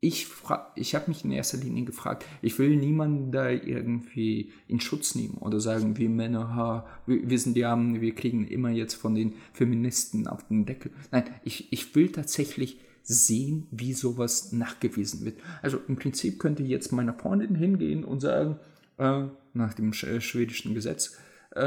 ich, 0.00 0.28
ich 0.76 0.94
habe 0.94 1.08
mich 1.08 1.24
in 1.24 1.32
erster 1.32 1.58
Linie 1.58 1.84
gefragt, 1.84 2.24
ich 2.40 2.58
will 2.58 2.76
niemanden 2.76 3.32
da 3.32 3.48
irgendwie 3.50 4.52
in 4.68 4.80
Schutz 4.80 5.16
nehmen 5.16 5.38
oder 5.38 5.58
sagen, 5.58 5.96
wir 5.96 6.08
Männer, 6.08 6.54
ha, 6.54 6.86
wir, 7.06 7.28
wir 7.28 7.38
sind 7.38 7.54
die 7.54 7.64
Armen, 7.64 8.00
wir 8.00 8.14
kriegen 8.14 8.46
immer 8.46 8.70
jetzt 8.70 8.94
von 8.94 9.16
den 9.16 9.34
Feministen 9.52 10.28
auf 10.28 10.46
den 10.46 10.66
Deckel. 10.66 10.92
Nein, 11.10 11.24
ich, 11.42 11.72
ich 11.72 11.94
will 11.96 12.12
tatsächlich 12.12 12.78
sehen, 13.02 13.66
wie 13.72 13.92
sowas 13.92 14.52
nachgewiesen 14.52 15.24
wird. 15.24 15.40
Also 15.62 15.80
im 15.88 15.96
Prinzip 15.96 16.38
könnte 16.38 16.62
jetzt 16.62 16.92
meine 16.92 17.14
Freundin 17.14 17.56
hingehen 17.56 18.04
und 18.04 18.20
sagen, 18.20 18.58
äh, 18.98 19.24
nach 19.52 19.74
dem 19.74 19.92
schwedischen 19.92 20.74
Gesetz, 20.74 21.16
äh, 21.56 21.60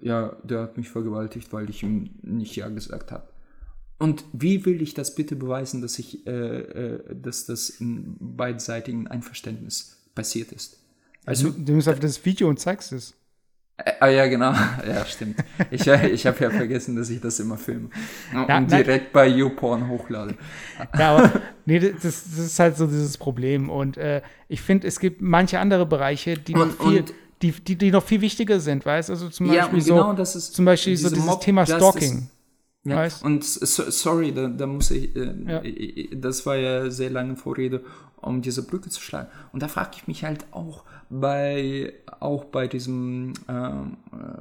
ja, 0.00 0.36
der 0.44 0.62
hat 0.62 0.76
mich 0.76 0.90
vergewaltigt, 0.90 1.52
weil 1.52 1.68
ich 1.70 1.82
ihm 1.82 2.10
nicht 2.22 2.54
Ja 2.54 2.68
gesagt 2.68 3.10
habe. 3.10 3.26
Und 3.98 4.24
wie 4.32 4.64
will 4.64 4.80
ich 4.80 4.94
das 4.94 5.14
bitte 5.14 5.34
beweisen, 5.34 5.82
dass 5.82 5.98
ich, 5.98 6.26
äh, 6.26 6.30
äh, 6.30 7.16
dass 7.20 7.46
das 7.46 7.68
in 7.68 8.16
beidseitigen 8.20 9.08
Einverständnis 9.08 9.96
passiert 10.14 10.52
ist? 10.52 10.78
Also, 11.26 11.50
du 11.50 11.72
nimmst 11.72 11.88
auf 11.88 11.98
das 11.98 12.24
Video 12.24 12.48
und 12.48 12.58
zeigst 12.60 12.92
es. 12.92 13.14
Ah 14.00 14.08
ja, 14.08 14.26
genau. 14.26 14.52
Ja, 14.86 15.04
stimmt. 15.04 15.36
Ich, 15.70 15.86
äh, 15.86 16.08
ich 16.08 16.26
habe 16.26 16.42
ja 16.42 16.50
vergessen, 16.50 16.96
dass 16.96 17.10
ich 17.10 17.20
das 17.20 17.38
immer 17.38 17.56
filme. 17.56 17.90
Und 18.34 18.48
ja, 18.48 18.60
direkt 18.60 19.12
bei 19.12 19.28
YouPorn 19.28 19.88
hochlade. 19.88 20.34
Ja, 20.98 21.16
aber 21.16 21.40
nee, 21.66 21.78
das, 21.78 22.00
das 22.02 22.38
ist 22.38 22.58
halt 22.58 22.76
so 22.76 22.86
dieses 22.86 23.16
Problem. 23.18 23.70
Und 23.70 23.96
äh, 23.96 24.22
ich 24.48 24.60
finde, 24.60 24.88
es 24.88 24.98
gibt 24.98 25.20
manche 25.20 25.60
andere 25.60 25.86
Bereiche, 25.86 26.36
die 26.36 26.54
und, 26.54 26.78
noch 26.78 26.88
viel, 26.88 27.04
die, 27.42 27.52
die, 27.52 27.76
die 27.76 27.90
noch 27.90 28.04
viel 28.04 28.20
wichtiger 28.20 28.58
sind, 28.58 28.84
weißt 28.84 29.10
du? 29.10 29.12
Also 29.12 29.28
zum 29.28 29.46
Beispiel 29.46 29.78
ja, 29.78 29.84
genau, 29.84 30.10
so, 30.10 30.16
das 30.16 30.34
ist 30.34 30.54
zum 30.54 30.64
Beispiel 30.64 30.96
so 30.96 31.08
dieses 31.08 31.24
Mob 31.24 31.40
Thema 31.40 31.64
Stalking. 31.66 32.28
Ja, 32.88 32.96
weißt? 32.96 33.22
und 33.24 33.44
so, 33.44 33.90
sorry, 33.90 34.32
da, 34.32 34.48
da 34.48 34.66
muss 34.66 34.90
ich, 34.90 35.14
äh, 35.16 35.34
ja. 35.46 35.62
das 36.14 36.46
war 36.46 36.56
ja 36.56 36.90
sehr 36.90 37.10
lange 37.10 37.36
Vorrede, 37.36 37.82
um 38.20 38.42
diese 38.42 38.66
Brücke 38.66 38.90
zu 38.90 39.00
schlagen. 39.00 39.28
Und 39.52 39.62
da 39.62 39.68
frage 39.68 39.90
ich 39.96 40.06
mich 40.06 40.24
halt 40.24 40.46
auch 40.50 40.84
bei, 41.10 41.92
auch 42.20 42.44
bei 42.44 42.66
diesem, 42.66 43.32
äh, 43.46 43.70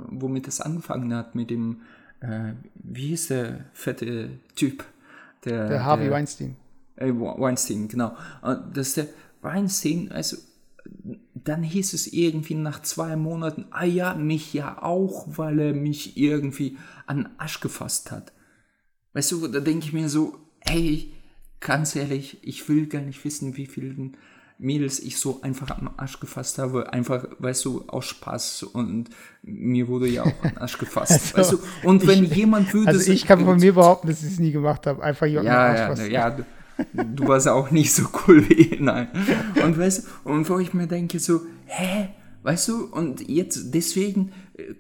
womit 0.10 0.48
es 0.48 0.62
angefangen 0.62 1.14
hat, 1.14 1.36
mit 1.36 1.50
dem, 1.50 1.82
äh, 2.22 2.54
wie 2.76 3.08
hieß 3.08 3.28
der 3.28 3.66
fette 3.74 4.32
Typ? 4.56 4.84
Der, 5.46 5.68
der 5.70 5.86
Harvey 5.86 6.06
der, 6.06 6.14
Weinstein. 6.14 6.56
Äh, 6.96 7.12
Weinstein, 7.14 7.88
genau. 7.88 8.16
Und 8.42 8.76
dass 8.76 8.96
der 8.96 9.08
Weinstein, 9.42 10.12
also 10.12 10.38
dann 11.34 11.64
hieß 11.64 11.94
es 11.94 12.08
irgendwie 12.08 12.56
nach 12.56 12.82
zwei 12.82 13.16
Monaten, 13.16 13.66
ah 13.72 13.86
ja, 13.86 14.14
mich 14.16 14.54
ja 14.54 14.82
auch, 14.82 15.26
weil 15.28 15.60
er 15.60 15.74
mich 15.74 16.18
irgendwie 16.18 16.78
an 17.06 17.30
Asch 17.38 17.60
gefasst 17.60 18.12
hat. 18.12 18.32
Weißt 19.14 19.32
du, 19.32 19.48
da 19.48 19.60
denke 19.60 19.86
ich 19.86 19.94
mir 19.94 20.10
so, 20.10 20.38
hey, 20.60 21.12
ganz 21.60 21.96
ehrlich, 21.96 22.38
ich 22.42 22.68
will 22.70 22.88
gar 22.88 23.02
nicht 23.02 23.24
wissen, 23.26 23.58
wie 23.58 23.66
vielen 23.66 24.18
Mädels 24.60 25.00
ich 25.00 25.18
so 25.18 25.42
einfach 25.42 25.70
am 25.70 25.92
Arsch 25.98 26.20
gefasst 26.20 26.58
habe, 26.58 26.92
einfach, 26.92 27.26
weißt 27.40 27.66
du, 27.66 27.84
aus 27.88 28.06
Spaß. 28.06 28.64
Und 28.64 29.10
mir 29.44 29.88
wurde 29.88 30.08
ja 30.08 30.24
auch 30.24 30.44
am 30.44 30.58
Arsch 30.58 30.78
gefasst, 30.80 31.36
also, 31.36 31.58
weißt 31.60 31.64
du, 31.84 31.88
und 31.88 32.08
wenn 32.08 32.24
ich, 32.24 32.36
jemand 32.36 32.74
würde... 32.74 32.90
Also 32.90 33.12
ich 33.12 33.26
kann 33.26 33.44
von 33.46 33.60
mir 33.60 33.74
behaupten, 33.74 34.08
dass 34.08 34.24
ich 34.24 34.34
es 34.34 34.40
nie 34.40 34.52
gemacht 34.52 34.88
habe, 34.88 35.04
einfach 35.04 35.28
jemanden 35.28 35.52
ja, 35.52 35.86
am 35.86 35.92
Arsch 35.92 36.00
ja, 36.00 36.06
ja, 36.06 36.30
du, 36.32 36.46
du 37.06 37.28
warst 37.28 37.48
auch 37.48 37.70
nicht 37.72 37.94
so 37.94 38.08
cool 38.28 38.48
wie, 38.50 38.78
nein. 38.80 39.10
Und 39.64 39.78
weißt 39.78 40.08
du, 40.26 40.30
und 40.32 40.50
wo 40.50 40.60
ich 40.60 40.74
mir 40.74 40.88
denke 40.88 41.20
so, 41.20 41.42
hä, 41.66 42.10
weißt 42.42 42.68
du, 42.70 42.86
und 42.86 43.28
jetzt 43.30 43.74
deswegen 43.74 44.32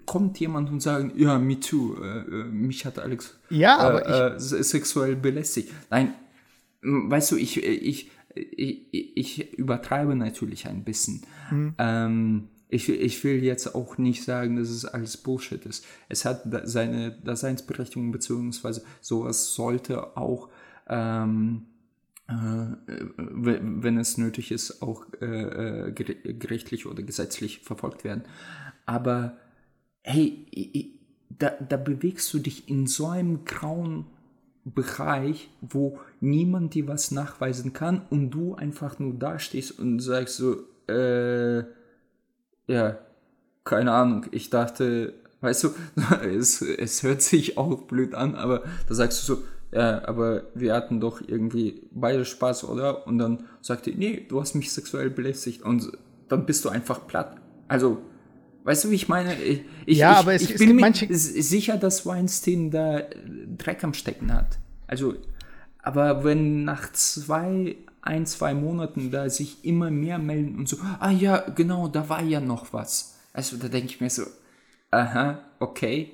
kommt 0.05 0.39
jemand 0.39 0.69
und 0.69 0.81
sagt, 0.81 1.15
ja, 1.17 1.37
me 1.39 1.59
too, 1.59 1.95
äh, 2.01 2.19
äh 2.19 2.43
mich 2.45 2.85
hat 2.85 2.99
Alex 2.99 3.37
ja, 3.49 3.77
aber 3.77 4.35
äh, 4.35 4.39
sexuell 4.39 5.15
belästigt. 5.15 5.71
Nein, 5.89 6.13
weißt 6.81 7.31
du, 7.31 7.37
ich, 7.37 7.63
ich, 7.63 8.11
ich, 8.35 9.17
ich 9.17 9.53
übertreibe 9.57 10.15
natürlich 10.15 10.67
ein 10.67 10.83
bisschen. 10.83 11.21
Mhm. 11.51 11.75
Ähm, 11.77 12.47
ich, 12.69 12.89
ich 12.89 13.23
will 13.23 13.43
jetzt 13.43 13.75
auch 13.75 13.97
nicht 13.97 14.23
sagen, 14.23 14.57
dass 14.57 14.69
es 14.69 14.83
alles 14.83 15.17
Bullshit 15.17 15.65
ist. 15.65 15.85
Es 16.09 16.25
hat 16.25 16.43
seine 16.63 17.11
Daseinsberechtigung, 17.23 18.11
beziehungsweise 18.11 18.83
sowas 18.99 19.53
sollte 19.53 20.17
auch, 20.17 20.49
ähm, 20.89 21.67
äh, 22.27 22.33
wenn 23.15 23.97
es 23.97 24.17
nötig 24.17 24.51
ist, 24.51 24.81
auch 24.81 25.05
äh, 25.21 25.87
äh 25.87 25.91
gerichtlich 25.93 26.85
oder 26.85 27.03
gesetzlich 27.03 27.59
verfolgt 27.59 28.03
werden. 28.03 28.23
Aber 28.85 29.37
hey, 30.07 30.93
da, 31.37 31.51
da 31.51 31.77
bewegst 31.77 32.33
du 32.33 32.39
dich 32.39 32.69
in 32.69 32.87
so 32.87 33.07
einem 33.07 33.45
grauen 33.45 34.05
Bereich, 34.63 35.49
wo 35.61 35.99
niemand 36.19 36.73
dir 36.73 36.87
was 36.87 37.11
nachweisen 37.11 37.73
kann 37.73 38.01
und 38.09 38.31
du 38.31 38.55
einfach 38.55 38.99
nur 38.99 39.13
dastehst 39.13 39.79
und 39.79 39.99
sagst 39.99 40.37
so, 40.37 40.57
äh, 40.89 41.59
ja, 42.67 42.97
keine 43.63 43.91
Ahnung, 43.91 44.25
ich 44.31 44.49
dachte, 44.49 45.13
weißt 45.41 45.65
du, 45.65 45.69
es, 46.25 46.61
es 46.61 47.03
hört 47.03 47.21
sich 47.21 47.57
auch 47.57 47.83
blöd 47.83 48.15
an, 48.15 48.35
aber 48.35 48.63
da 48.87 48.95
sagst 48.95 49.21
du 49.21 49.35
so, 49.35 49.43
ja, 49.71 50.07
aber 50.07 50.43
wir 50.55 50.73
hatten 50.73 51.01
doch 51.01 51.21
irgendwie 51.25 51.81
beide 51.91 52.23
Spaß, 52.23 52.63
oder? 52.65 53.05
Und 53.05 53.17
dann 53.17 53.43
sagte, 53.61 53.91
nee, 53.91 54.25
du 54.27 54.39
hast 54.39 54.55
mich 54.55 54.71
sexuell 54.71 55.09
belästigt 55.09 55.61
und 55.61 55.91
dann 56.29 56.45
bist 56.45 56.63
du 56.63 56.69
einfach 56.69 57.07
platt. 57.07 57.35
Also, 57.67 57.97
weißt 58.67 58.83
du, 58.83 58.91
wie 58.91 58.95
ich 58.95 59.07
meine? 59.07 59.33
Ich, 59.35 59.63
ja, 59.85 60.11
ich, 60.11 60.17
aber 60.17 60.33
es, 60.33 60.41
ich 60.43 60.51
es 60.51 60.59
bin 60.59 60.75
mir 60.75 60.93
sicher, 60.93 61.77
dass 61.77 62.05
Weinstein 62.05 62.69
da 62.69 63.01
Dreck 63.57 63.83
am 63.83 63.93
Stecken 63.93 64.33
hat. 64.33 64.59
Also, 64.87 65.15
aber 65.81 66.25
wenn 66.25 66.65
nach 66.65 66.91
zwei, 66.91 67.77
ein, 68.01 68.25
zwei 68.25 68.53
Monaten 68.53 69.09
da 69.09 69.29
sich 69.29 69.63
immer 69.63 69.89
mehr 69.89 70.19
melden 70.19 70.57
und 70.57 70.67
so, 70.67 70.77
ah 70.99 71.11
ja, 71.11 71.45
genau, 71.55 71.87
da 71.87 72.09
war 72.09 72.21
ja 72.21 72.41
noch 72.41 72.73
was. 72.73 73.17
Also, 73.31 73.55
da 73.55 73.69
denke 73.69 73.87
ich 73.87 74.01
mir 74.01 74.09
so, 74.09 74.23
aha, 74.91 75.39
okay. 75.59 76.11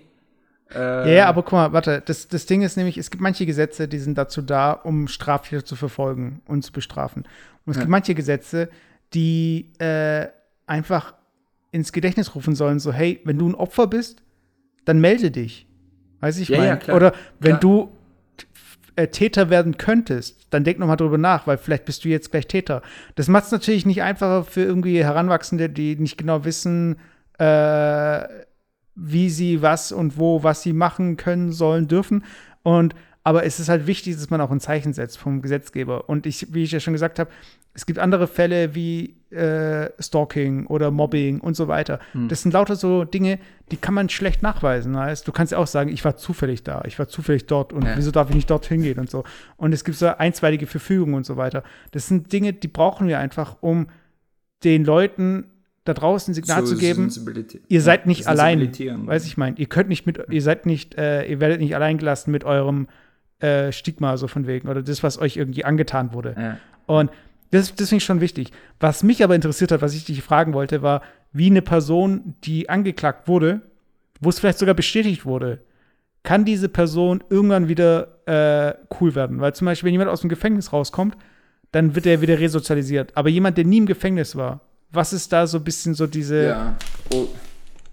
Äh, 0.72 0.78
ja, 0.78 1.08
ja, 1.08 1.26
aber 1.26 1.42
guck 1.42 1.54
mal, 1.54 1.74
warte, 1.74 2.04
das, 2.06 2.28
das 2.28 2.46
Ding 2.46 2.62
ist 2.62 2.78
nämlich, 2.78 3.00
es 3.00 3.10
gibt 3.10 3.22
manche 3.22 3.48
Gesetze, 3.48 3.88
die 3.88 4.00
sind 4.00 4.16
dazu 4.16 4.44
da, 4.44 4.74
um 4.74 5.08
Straftäter 5.08 5.66
zu 5.66 5.76
verfolgen 5.76 6.44
und 6.46 6.64
zu 6.64 6.72
bestrafen. 6.72 7.24
Und 7.66 7.72
es 7.72 7.78
ja. 7.78 7.82
gibt 7.82 7.90
manche 7.90 8.14
Gesetze, 8.14 8.70
die 9.16 9.74
äh, 9.80 10.28
einfach 10.68 11.16
ins 11.74 11.92
Gedächtnis 11.92 12.36
rufen 12.36 12.56
sollen, 12.56 12.80
so, 12.80 12.94
hey, 12.94 13.20
wenn 13.26 13.38
du 13.38 13.50
ein 13.50 13.56
Opfer 13.56 13.88
bist, 13.88 14.24
dann 14.86 15.02
melde 15.02 15.32
dich. 15.32 15.68
Weiß 16.22 16.38
ich 16.38 16.50
ja, 16.50 16.64
ja, 16.64 16.94
Oder 16.94 17.14
wenn 17.40 17.60
klar. 17.60 17.60
du 17.60 17.92
äh, 18.96 19.08
Täter 19.08 19.50
werden 19.50 19.78
könntest, 19.78 20.48
dann 20.52 20.64
denk 20.64 20.80
nochmal 20.80 20.98
drüber 20.98 21.18
nach, 21.18 21.48
weil 21.48 21.58
vielleicht 21.58 21.86
bist 21.86 22.06
du 22.06 22.10
jetzt 22.10 22.32
gleich 22.32 22.48
Täter. 22.48 22.82
Das 23.16 23.28
macht 23.28 23.46
es 23.46 23.52
natürlich 23.52 23.86
nicht 23.86 24.04
einfacher 24.04 24.44
für 24.44 24.62
irgendwie 24.62 25.04
Heranwachsende, 25.04 25.68
die 25.68 25.96
nicht 25.96 26.18
genau 26.18 26.46
wissen, 26.46 26.98
äh, 27.40 28.24
wie 28.96 29.30
sie 29.30 29.64
was 29.64 29.92
und 29.92 30.18
wo, 30.18 30.44
was 30.44 30.62
sie 30.62 30.74
machen 30.74 31.18
können, 31.18 31.52
sollen, 31.52 31.88
dürfen. 31.88 32.24
Und 32.62 32.94
aber 33.24 33.46
es 33.46 33.60
ist 33.60 33.70
halt 33.70 33.88
wichtig, 33.88 34.16
dass 34.16 34.30
man 34.30 34.42
auch 34.42 34.52
ein 34.52 34.60
Zeichen 34.60 34.94
setzt 34.94 35.18
vom 35.18 35.42
Gesetzgeber. 35.42 36.08
Und 36.10 36.26
ich, 36.26 36.54
wie 36.54 36.64
ich 36.64 36.72
ja 36.72 36.80
schon 36.80 36.94
gesagt 36.94 37.20
habe, 37.20 37.32
es 37.74 37.86
gibt 37.86 38.00
andere 38.00 38.28
Fälle 38.28 38.76
wie 38.76 39.16
äh, 39.32 39.90
Stalking 40.00 40.68
oder 40.68 40.92
Mobbing 40.92 41.40
und 41.40 41.56
so 41.56 41.68
weiter. 41.68 42.00
Hm. 42.12 42.28
Das 42.28 42.44
sind 42.44 42.52
lauter 42.52 42.76
so 42.76 43.04
Dinge, 43.04 43.40
die 43.72 43.78
kann 43.78 43.96
man 43.96 44.10
schlecht 44.10 44.44
nachweisen. 44.44 44.96
Heißt, 44.96 45.28
du 45.28 45.32
kannst 45.32 45.52
ja 45.52 45.58
auch 45.58 45.68
sagen, 45.68 45.90
ich 45.90 46.06
war 46.06 46.16
zufällig 46.16 46.64
da, 46.64 46.84
ich 46.86 47.00
war 47.00 47.08
zufällig 47.08 47.48
dort 47.48 47.74
und 47.74 47.84
ja. 47.84 47.98
wieso 47.98 48.12
darf 48.12 48.30
ich 48.30 48.36
nicht 48.36 48.50
dorthin 48.50 48.84
gehen 48.84 49.00
und 49.00 49.10
so. 49.10 49.24
Und 49.58 49.74
es 49.74 49.84
gibt 49.84 49.98
so 49.98 50.08
einstweilige 50.08 50.68
Verfügungen 50.68 51.16
und 51.16 51.26
so 51.26 51.36
weiter. 51.36 51.64
Das 51.92 52.08
sind 52.08 52.32
Dinge, 52.32 52.54
die 52.54 52.68
brauchen 52.68 53.08
wir 53.08 53.18
einfach, 53.18 53.58
um 53.62 53.88
den 54.64 54.86
Leuten 54.86 55.46
da 55.84 55.94
draußen 55.94 56.32
ein 56.32 56.36
Signal 56.36 56.66
so 56.66 56.76
zu 56.76 56.80
geben, 56.80 57.12
ihr 57.68 57.82
seid 57.82 58.06
nicht 58.06 58.28
allein. 58.28 58.62
Weiß 59.06 59.26
ich 59.26 59.36
mein, 59.36 59.58
ihr 59.58 59.66
könnt 59.66 59.90
nicht 59.90 60.06
mit, 60.06 60.20
ihr 60.30 60.42
seid 60.42 60.66
nicht, 60.66 60.96
äh, 60.96 61.26
ihr 61.26 61.40
werdet 61.40 61.60
nicht 61.60 61.76
allein 61.76 61.98
gelassen 61.98 62.32
mit 62.32 62.46
eurem 62.46 62.88
äh, 63.40 63.72
Stigma 63.72 64.16
so 64.16 64.28
von 64.28 64.48
wegen 64.48 64.70
oder 64.70 64.82
das, 64.82 65.04
was 65.04 65.20
euch 65.20 65.36
irgendwie 65.36 65.66
angetan 65.66 66.14
wurde. 66.14 66.36
Ja. 66.38 66.58
Und 66.86 67.12
das, 67.54 67.76
das 67.76 67.90
finde 67.90 68.04
schon 68.04 68.20
wichtig. 68.20 68.52
Was 68.80 69.04
mich 69.04 69.24
aber 69.24 69.36
interessiert 69.36 69.72
hat, 69.72 69.84
was 69.84 69.94
ich 69.94 70.06
dich 70.06 70.24
fragen 70.24 70.54
wollte, 70.54 70.82
war, 70.82 71.04
wie 71.34 71.46
eine 71.46 71.62
Person, 71.62 72.34
die 72.44 72.68
angeklagt 72.68 73.28
wurde, 73.28 73.62
wo 74.20 74.30
es 74.30 74.40
vielleicht 74.40 74.58
sogar 74.58 74.74
bestätigt 74.74 75.24
wurde, 75.26 75.60
kann 76.24 76.46
diese 76.46 76.68
Person 76.68 77.24
irgendwann 77.30 77.68
wieder 77.68 78.18
äh, 78.26 78.74
cool 79.00 79.14
werden? 79.14 79.40
Weil 79.40 79.54
zum 79.54 79.66
Beispiel, 79.66 79.88
wenn 79.88 79.94
jemand 79.94 80.10
aus 80.10 80.22
dem 80.22 80.30
Gefängnis 80.30 80.74
rauskommt, 80.74 81.16
dann 81.72 81.94
wird 81.94 82.08
er 82.08 82.22
wieder 82.22 82.40
resozialisiert. 82.40 83.16
Aber 83.16 83.30
jemand, 83.30 83.58
der 83.58 83.66
nie 83.66 83.78
im 83.78 83.86
Gefängnis 83.86 84.36
war, 84.36 84.62
was 84.92 85.14
ist 85.14 85.32
da 85.32 85.46
so 85.46 85.60
ein 85.60 85.64
bisschen 85.64 85.94
so 85.94 86.08
diese. 86.08 86.46
Ja. 86.46 86.76
Oh, 87.14 87.28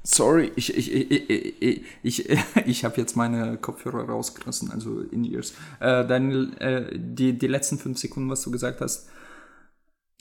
sorry, 0.02 0.52
ich, 0.56 0.74
ich, 0.74 0.90
ich, 0.90 1.30
ich, 1.60 1.84
ich, 2.02 2.28
ich 2.64 2.84
habe 2.84 2.98
jetzt 2.98 3.14
meine 3.14 3.58
Kopfhörer 3.58 4.04
rausgerissen, 4.04 4.70
also 4.70 5.00
in 5.00 5.24
ears. 5.24 5.52
Äh, 5.80 6.06
deine, 6.06 6.60
äh, 6.60 6.98
die, 6.98 7.34
die 7.34 7.46
letzten 7.46 7.78
fünf 7.78 7.98
Sekunden, 7.98 8.30
was 8.30 8.40
du 8.42 8.50
gesagt 8.50 8.80
hast. 8.80 9.10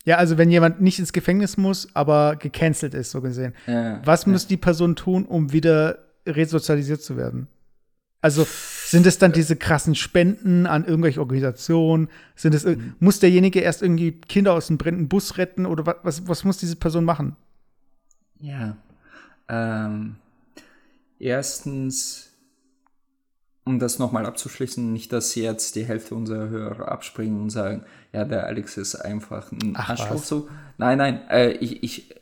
Ja, 0.05 0.17
also 0.17 0.37
wenn 0.37 0.49
jemand 0.49 0.81
nicht 0.81 0.99
ins 0.99 1.13
Gefängnis 1.13 1.57
muss, 1.57 1.87
aber 1.93 2.35
gecancelt 2.35 2.93
ist, 2.93 3.11
so 3.11 3.21
gesehen. 3.21 3.53
Ja, 3.67 4.01
was 4.05 4.25
ja. 4.25 4.31
muss 4.31 4.47
die 4.47 4.57
Person 4.57 4.95
tun, 4.95 5.25
um 5.25 5.51
wieder 5.51 5.99
resozialisiert 6.25 7.01
zu 7.01 7.17
werden? 7.17 7.47
Also 8.21 8.45
sind 8.89 9.05
es 9.05 9.17
dann 9.17 9.31
diese 9.31 9.55
krassen 9.55 9.95
Spenden 9.95 10.65
an 10.65 10.83
irgendwelche 10.85 11.21
Organisationen? 11.21 12.09
Sind 12.35 12.53
es, 12.53 12.65
mhm. 12.65 12.95
Muss 12.99 13.19
derjenige 13.19 13.61
erst 13.61 13.81
irgendwie 13.81 14.11
Kinder 14.11 14.53
aus 14.53 14.67
dem 14.67 14.77
brennenden 14.77 15.07
Bus 15.07 15.37
retten 15.37 15.65
oder 15.65 15.85
was, 15.85 15.95
was, 16.03 16.27
was 16.27 16.43
muss 16.43 16.57
diese 16.57 16.75
Person 16.75 17.05
machen? 17.05 17.37
Ja. 18.41 18.75
Ähm, 19.47 20.15
erstens, 21.17 22.28
um 23.69 23.77
das 23.77 23.99
nochmal 23.99 24.25
abzuschließen, 24.25 24.91
nicht, 24.91 25.13
dass 25.13 25.35
jetzt 25.35 25.75
die 25.75 25.85
Hälfte 25.85 26.15
unserer 26.15 26.49
Hörer 26.49 26.91
abspringen 26.91 27.39
und 27.39 27.51
sagen, 27.51 27.83
ja, 28.11 28.25
der 28.25 28.47
Alex 28.47 28.77
ist 28.77 28.95
einfach 28.95 29.51
ein 29.51 29.75
Arschloch 29.75 30.23
so. 30.23 30.49
Nein, 30.79 30.97
nein, 30.97 31.21
äh, 31.29 31.51
ich, 31.51 31.83
ich 31.83 32.15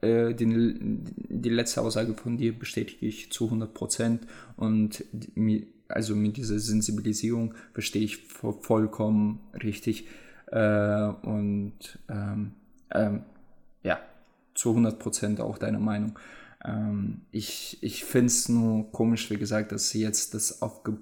äh, 0.00 0.32
den, 0.32 1.04
die 1.16 1.48
letzte 1.48 1.80
Aussage 1.80 2.14
von 2.14 2.36
dir 2.36 2.56
bestätige 2.56 3.04
ich 3.04 3.32
zu 3.32 3.46
100 3.46 3.74
Prozent 3.74 4.28
und 4.56 5.04
mi, 5.34 5.66
also 5.88 6.14
mit 6.14 6.36
dieser 6.36 6.60
Sensibilisierung 6.60 7.54
verstehe 7.72 8.04
ich 8.04 8.18
vollkommen 8.60 9.40
richtig 9.60 10.06
äh, 10.52 11.08
und 11.22 11.98
ähm, 12.08 12.52
ähm, 12.94 13.22
ja, 13.82 13.98
zu 14.54 14.68
100 14.68 15.00
Prozent 15.00 15.40
auch 15.40 15.58
deine 15.58 15.80
Meinung. 15.80 16.16
Ähm, 16.64 17.22
ich 17.30 17.78
ich 17.80 18.04
finde 18.04 18.26
es 18.26 18.48
nur 18.48 18.90
komisch, 18.92 19.30
wie 19.30 19.36
gesagt, 19.36 19.72
dass 19.72 19.90
sie 19.90 20.00
jetzt 20.00 20.34
das 20.34 20.62
aufge 20.62 20.96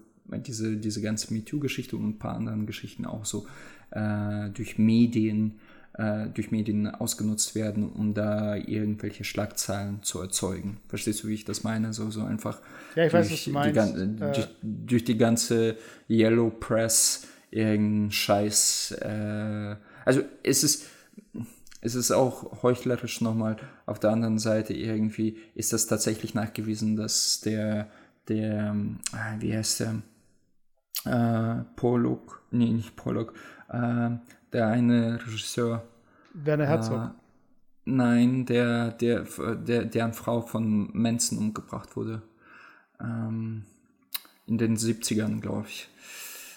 diese, 0.47 0.77
diese 0.77 1.01
ganze 1.03 1.35
MeToo-Geschichte 1.35 1.97
und 1.97 2.09
ein 2.09 2.19
paar 2.19 2.37
anderen 2.37 2.65
Geschichten 2.65 3.05
auch 3.05 3.25
so 3.25 3.47
äh, 3.91 4.49
durch 4.51 4.79
Medien 4.79 5.59
äh, 5.95 6.29
durch 6.33 6.51
Medien 6.51 6.87
ausgenutzt 6.87 7.55
werden, 7.55 7.91
um 7.91 8.15
da 8.15 8.55
irgendwelche 8.57 9.25
Schlagzeilen 9.25 10.03
zu 10.03 10.21
erzeugen. 10.21 10.79
Verstehst 10.89 11.23
du, 11.23 11.29
wie 11.29 11.35
ich 11.35 11.45
das 11.45 11.65
meine? 11.65 11.93
So, 11.93 12.11
so 12.11 12.23
einfach 12.23 12.61
ja, 12.95 13.07
ich 13.07 13.13
weiß, 13.13 13.31
was 13.31 13.45
du 13.45 13.51
meinst. 13.51 13.97
Die, 13.97 14.01
äh, 14.01 14.33
durch, 14.33 14.49
durch, 14.63 15.05
die 15.05 15.19
ganze 15.19 15.77
Yellow 16.09 16.51
Press 16.51 17.27
irgendein 17.51 18.13
Scheiß. 18.13 18.93
Äh, 19.01 19.77
also 20.05 20.23
es 20.43 20.63
ist, 20.63 20.87
es 21.81 21.95
ist 21.95 22.11
auch 22.11 22.63
heuchlerisch 22.63 23.21
nochmal. 23.21 23.57
Auf 23.87 23.99
der 23.99 24.11
anderen 24.11 24.39
Seite 24.39 24.75
irgendwie 24.75 25.39
ist 25.55 25.73
das 25.73 25.87
tatsächlich 25.87 26.35
nachgewiesen, 26.35 26.97
dass 26.97 27.41
der, 27.41 27.89
der, 28.29 28.77
äh, 29.13 29.41
wie 29.41 29.57
heißt 29.57 29.81
der, 29.81 30.03
äh, 31.05 31.65
Pollock, 31.77 32.43
nee, 32.51 32.71
nicht 32.71 32.97
Pollock, 32.97 33.33
äh, 33.69 34.11
der 34.53 34.69
eine 34.69 35.21
Regisseur. 35.27 35.85
Werner 36.35 36.67
Herzog. 36.67 37.03
Äh, 37.03 37.09
nein, 37.87 38.45
der, 38.47 38.91
der, 38.93 39.25
der, 39.57 39.85
deren 39.87 40.13
Frau 40.13 40.43
von 40.43 40.91
Manson 40.93 41.39
umgebracht 41.39 41.97
wurde. 41.97 42.23
Ähm, 43.01 43.65
in 44.47 44.59
den 44.59 44.77
70ern, 44.77 45.41
glaube 45.41 45.67
ich. 45.69 45.89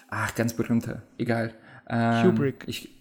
Ach, 0.10 0.36
ganz 0.36 0.54
berühmter. 0.54 1.04
Egal. 1.18 1.54
Ähm, 1.88 2.26
Kubrick. 2.26 2.66
Ich, 2.68 2.93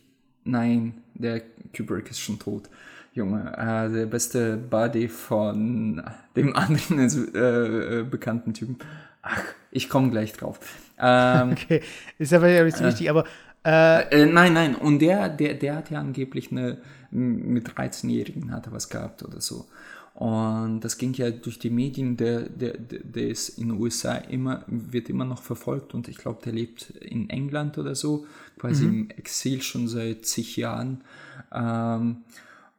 Nein, 0.45 0.95
der 1.15 1.43
Kubrick 1.77 2.11
ist 2.11 2.21
schon 2.21 2.39
tot. 2.39 2.69
Junge, 3.15 3.53
äh, 3.57 3.93
der 3.93 4.07
beste 4.07 4.57
Buddy 4.57 5.09
von 5.09 6.03
dem 6.35 6.57
anderen 6.57 6.99
äh, 6.99 8.01
äh, 8.01 8.03
bekannten 8.05 8.55
Typen. 8.55 8.79
Ach, 9.21 9.43
ich 9.71 9.89
komme 9.89 10.11
gleich 10.11 10.33
drauf. 10.33 10.59
Ähm, 10.99 11.53
okay, 11.53 11.83
ist 12.19 12.33
aber 12.33 12.49
ja 12.49 12.65
nicht 12.65 12.77
so 12.77 12.85
wichtig, 12.85 13.11
aber 13.11 13.25
äh, 13.65 14.23
äh, 14.23 14.27
nein, 14.27 14.55
nein, 14.55 14.75
und 14.75 14.99
der, 14.99 15.29
der, 15.29 15.55
der 15.55 15.77
hat 15.77 15.91
ja 15.91 16.01
angeblich 16.01 16.51
eine, 16.51 16.79
mit 17.11 17.69
13-Jährigen 17.69 18.51
hat 18.51 18.67
er 18.67 18.73
was 18.73 18.89
gehabt 18.89 19.23
oder 19.23 19.41
so. 19.41 19.67
Und 20.15 20.81
das 20.81 20.99
ging 20.99 21.15
ja 21.15 21.31
durch 21.31 21.59
die 21.59 21.71
Medien, 21.71 22.17
der, 22.17 22.49
der, 22.49 22.77
der 22.77 23.29
ist 23.29 23.59
in 23.59 23.71
den 23.71 23.81
USA 23.81 24.17
immer, 24.17 24.63
wird 24.67 25.09
immer 25.09 25.25
noch 25.25 25.43
verfolgt 25.43 25.95
und 25.95 26.07
ich 26.07 26.19
glaube, 26.19 26.43
der 26.45 26.53
lebt 26.53 26.91
in 26.91 27.31
England 27.31 27.79
oder 27.79 27.95
so, 27.95 28.27
quasi 28.59 28.85
mhm. 28.85 28.91
im 28.91 29.11
Exil 29.11 29.63
schon 29.63 29.89
seit 29.89 30.27
zig 30.27 30.57
Jahren. 30.57 31.03
Ähm, 31.51 32.19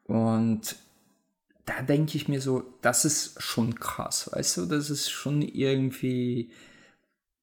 und 0.05 0.75
da 1.65 1.81
denke 1.81 2.17
ich 2.17 2.27
mir 2.27 2.39
so, 2.39 2.63
das 2.81 3.03
ist 3.03 3.41
schon 3.41 3.75
krass, 3.75 4.29
weißt 4.31 4.57
du, 4.57 4.65
das 4.65 4.89
ist 4.89 5.09
schon 5.09 5.41
irgendwie 5.41 6.51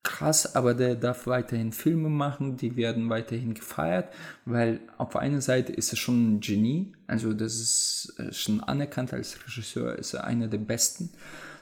krass, 0.02 0.54
aber 0.56 0.74
der 0.74 0.94
darf 0.94 1.26
weiterhin 1.26 1.72
Filme 1.72 2.08
machen, 2.08 2.56
die 2.56 2.76
werden 2.76 3.10
weiterhin 3.10 3.54
gefeiert, 3.54 4.12
weil 4.46 4.80
auf 4.96 5.16
einer 5.16 5.40
Seite 5.40 5.72
ist 5.72 5.92
er 5.92 5.96
schon 5.96 6.36
ein 6.36 6.40
Genie, 6.40 6.92
also 7.06 7.34
das 7.34 7.54
ist 7.54 8.14
äh, 8.18 8.32
schon 8.32 8.60
anerkannt 8.60 9.12
als 9.12 9.38
Regisseur, 9.46 9.98
ist 9.98 10.14
er 10.14 10.24
einer 10.24 10.48
der 10.48 10.58
besten. 10.58 11.10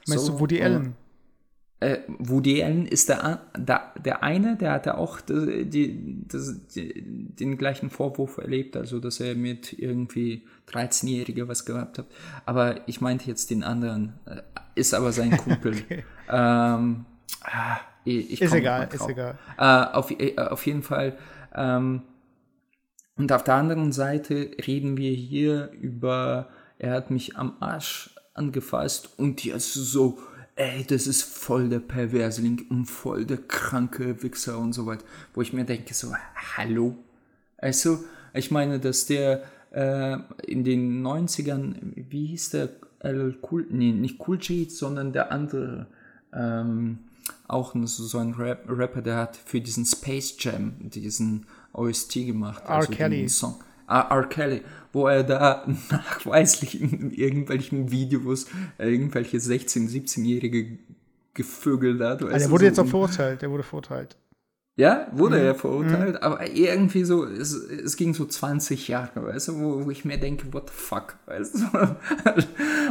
Meinst 0.06 0.26
so, 0.26 0.32
du 0.32 0.40
Woody 0.40 0.62
Allen? 0.62 0.94
Äh, 1.80 1.98
Woody 2.18 2.62
Allen 2.62 2.86
ist 2.86 3.08
der, 3.08 3.42
der, 3.56 3.92
der 4.04 4.22
eine, 4.22 4.56
der 4.56 4.72
hatte 4.72 4.98
auch 4.98 5.20
die, 5.20 5.64
die, 5.64 6.26
die, 6.74 7.04
den 7.04 7.58
gleichen 7.58 7.90
Vorwurf 7.90 8.38
erlebt, 8.38 8.76
also 8.76 9.00
dass 9.00 9.20
er 9.20 9.34
mit 9.34 9.72
irgendwie 9.72 10.46
13-Jähriger 10.70 11.48
was 11.48 11.64
gehabt 11.64 11.98
hat. 11.98 12.06
Aber 12.46 12.88
ich 12.88 13.00
meinte 13.00 13.28
jetzt 13.28 13.50
den 13.50 13.64
anderen, 13.64 14.14
äh, 14.26 14.42
ist 14.76 14.94
aber 14.94 15.12
sein 15.12 15.36
Kumpel. 15.36 15.74
okay. 15.74 16.04
ähm, 16.28 17.04
ah, 17.42 17.78
ich 18.08 18.42
ist 18.42 18.52
egal, 18.52 18.88
ist 18.92 19.08
egal. 19.08 19.38
Äh, 19.56 19.62
auf, 19.62 20.10
äh, 20.10 20.36
auf 20.36 20.66
jeden 20.66 20.82
Fall. 20.82 21.16
Ähm, 21.54 22.02
und 23.16 23.32
auf 23.32 23.44
der 23.44 23.54
anderen 23.54 23.92
Seite 23.92 24.50
reden 24.66 24.96
wir 24.96 25.12
hier 25.12 25.70
über, 25.72 26.48
er 26.78 26.92
hat 26.92 27.10
mich 27.10 27.36
am 27.36 27.56
Arsch 27.60 28.14
angefasst 28.34 29.10
und 29.18 29.44
jetzt 29.44 29.74
so, 29.74 30.18
ey, 30.54 30.84
das 30.84 31.06
ist 31.06 31.22
voll 31.22 31.68
der 31.68 31.80
Perversling 31.80 32.66
und 32.70 32.86
voll 32.86 33.24
der 33.24 33.38
kranke 33.38 34.22
Wichser 34.22 34.58
und 34.58 34.72
so 34.72 34.86
weiter. 34.86 35.04
Wo 35.34 35.42
ich 35.42 35.52
mir 35.52 35.64
denke, 35.64 35.94
so, 35.94 36.14
hallo? 36.56 36.96
Also, 37.56 38.04
ich 38.34 38.50
meine, 38.50 38.78
dass 38.78 39.06
der 39.06 39.42
äh, 39.72 40.18
in 40.46 40.64
den 40.64 41.04
90ern, 41.04 41.74
wie 41.94 42.26
hieß 42.26 42.50
der? 42.50 42.68
LL 43.00 43.38
Cool, 43.48 43.66
nee, 43.70 43.92
nicht 43.92 44.18
Cool 44.26 44.38
J, 44.38 44.70
sondern 44.70 45.12
der 45.12 45.30
andere, 45.30 45.86
ähm, 46.32 46.98
auch 47.48 47.74
so 47.74 48.18
ein 48.18 48.34
Rap 48.34 48.64
Rapper, 48.68 49.02
der 49.02 49.16
hat 49.16 49.36
für 49.36 49.60
diesen 49.60 49.84
Space 49.84 50.36
Jam 50.38 50.74
diesen 50.78 51.46
OST 51.72 52.14
gemacht. 52.26 52.62
R. 52.64 52.70
Also 52.70 52.92
Kelly. 52.92 53.28
Song. 53.28 53.56
Ah, 53.86 54.14
R. 54.14 54.28
Kelly, 54.28 54.62
wo 54.92 55.06
er 55.08 55.24
da 55.24 55.66
nachweislich 55.90 56.80
in 56.80 57.10
irgendwelchen 57.10 57.90
Videos 57.90 58.46
irgendwelche 58.78 59.38
16-, 59.38 59.88
17-Jährige 59.88 60.78
gevögelt 61.32 62.00
hat. 62.00 62.22
Also 62.22 62.46
er 62.46 62.50
wurde 62.50 62.64
so 62.64 62.66
jetzt 62.66 62.78
auch 62.80 62.86
verurteilt, 62.86 63.42
er 63.42 63.50
wurde 63.50 63.62
verurteilt. 63.62 64.16
Ja, 64.78 65.08
wurde 65.10 65.38
mhm. 65.38 65.44
er 65.44 65.54
verurteilt, 65.56 66.14
mhm. 66.14 66.22
aber 66.22 66.48
irgendwie 66.48 67.02
so, 67.02 67.24
es, 67.24 67.52
es 67.52 67.96
ging 67.96 68.14
so 68.14 68.24
20 68.24 68.86
Jahre, 68.86 69.26
weißt 69.26 69.48
du, 69.48 69.58
wo, 69.58 69.84
wo 69.84 69.90
ich 69.90 70.04
mir 70.04 70.18
denke, 70.18 70.52
what 70.52 70.68
the 70.68 70.72
fuck, 70.72 71.16
weißt 71.26 71.56
du? 71.56 71.96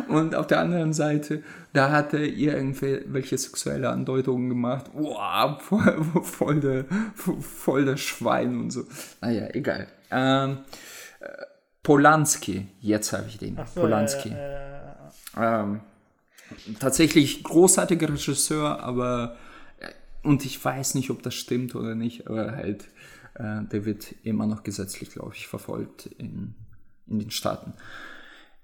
Und 0.13 0.35
auf 0.35 0.47
der 0.47 0.59
anderen 0.59 0.91
Seite, 0.91 1.43
da 1.71 1.89
hat 1.89 2.13
er 2.13 2.25
irgendwelche 2.25 3.37
sexuelle 3.37 3.87
Andeutungen 3.87 4.49
gemacht, 4.49 4.87
wow, 4.91 5.61
voll, 5.61 6.03
voll, 6.23 6.59
der, 6.59 6.85
voll 7.15 7.85
der 7.85 7.95
Schwein 7.95 8.59
und 8.59 8.71
so. 8.71 8.83
Naja, 9.21 9.47
egal. 9.53 9.87
Ähm, 10.11 10.57
Polanski, 11.83 12.67
jetzt 12.81 13.13
habe 13.13 13.27
ich 13.29 13.37
den, 13.37 13.55
so, 13.55 13.79
Polanski. 13.79 14.27
Äh, 14.27 14.57
äh, 15.37 15.61
ähm, 15.61 15.79
tatsächlich 16.81 17.45
großartiger 17.45 18.09
Regisseur, 18.09 18.83
aber 18.83 19.37
und 20.27 20.43
ich 20.43 20.63
weiß 20.63 20.95
nicht, 20.95 21.09
ob 21.09 21.23
das 21.23 21.35
stimmt 21.35 21.73
oder 21.73 21.95
nicht, 21.95 22.27
aber 22.27 22.51
halt, 22.51 22.83
äh, 23.35 23.63
der 23.63 23.85
wird 23.85 24.13
immer 24.23 24.45
noch 24.45 24.63
gesetzlich, 24.63 25.09
glaube 25.09 25.31
ich, 25.33 25.47
verfolgt 25.47 26.07
in, 26.17 26.53
in 27.07 27.19
den 27.19 27.31
Staaten. 27.31 27.71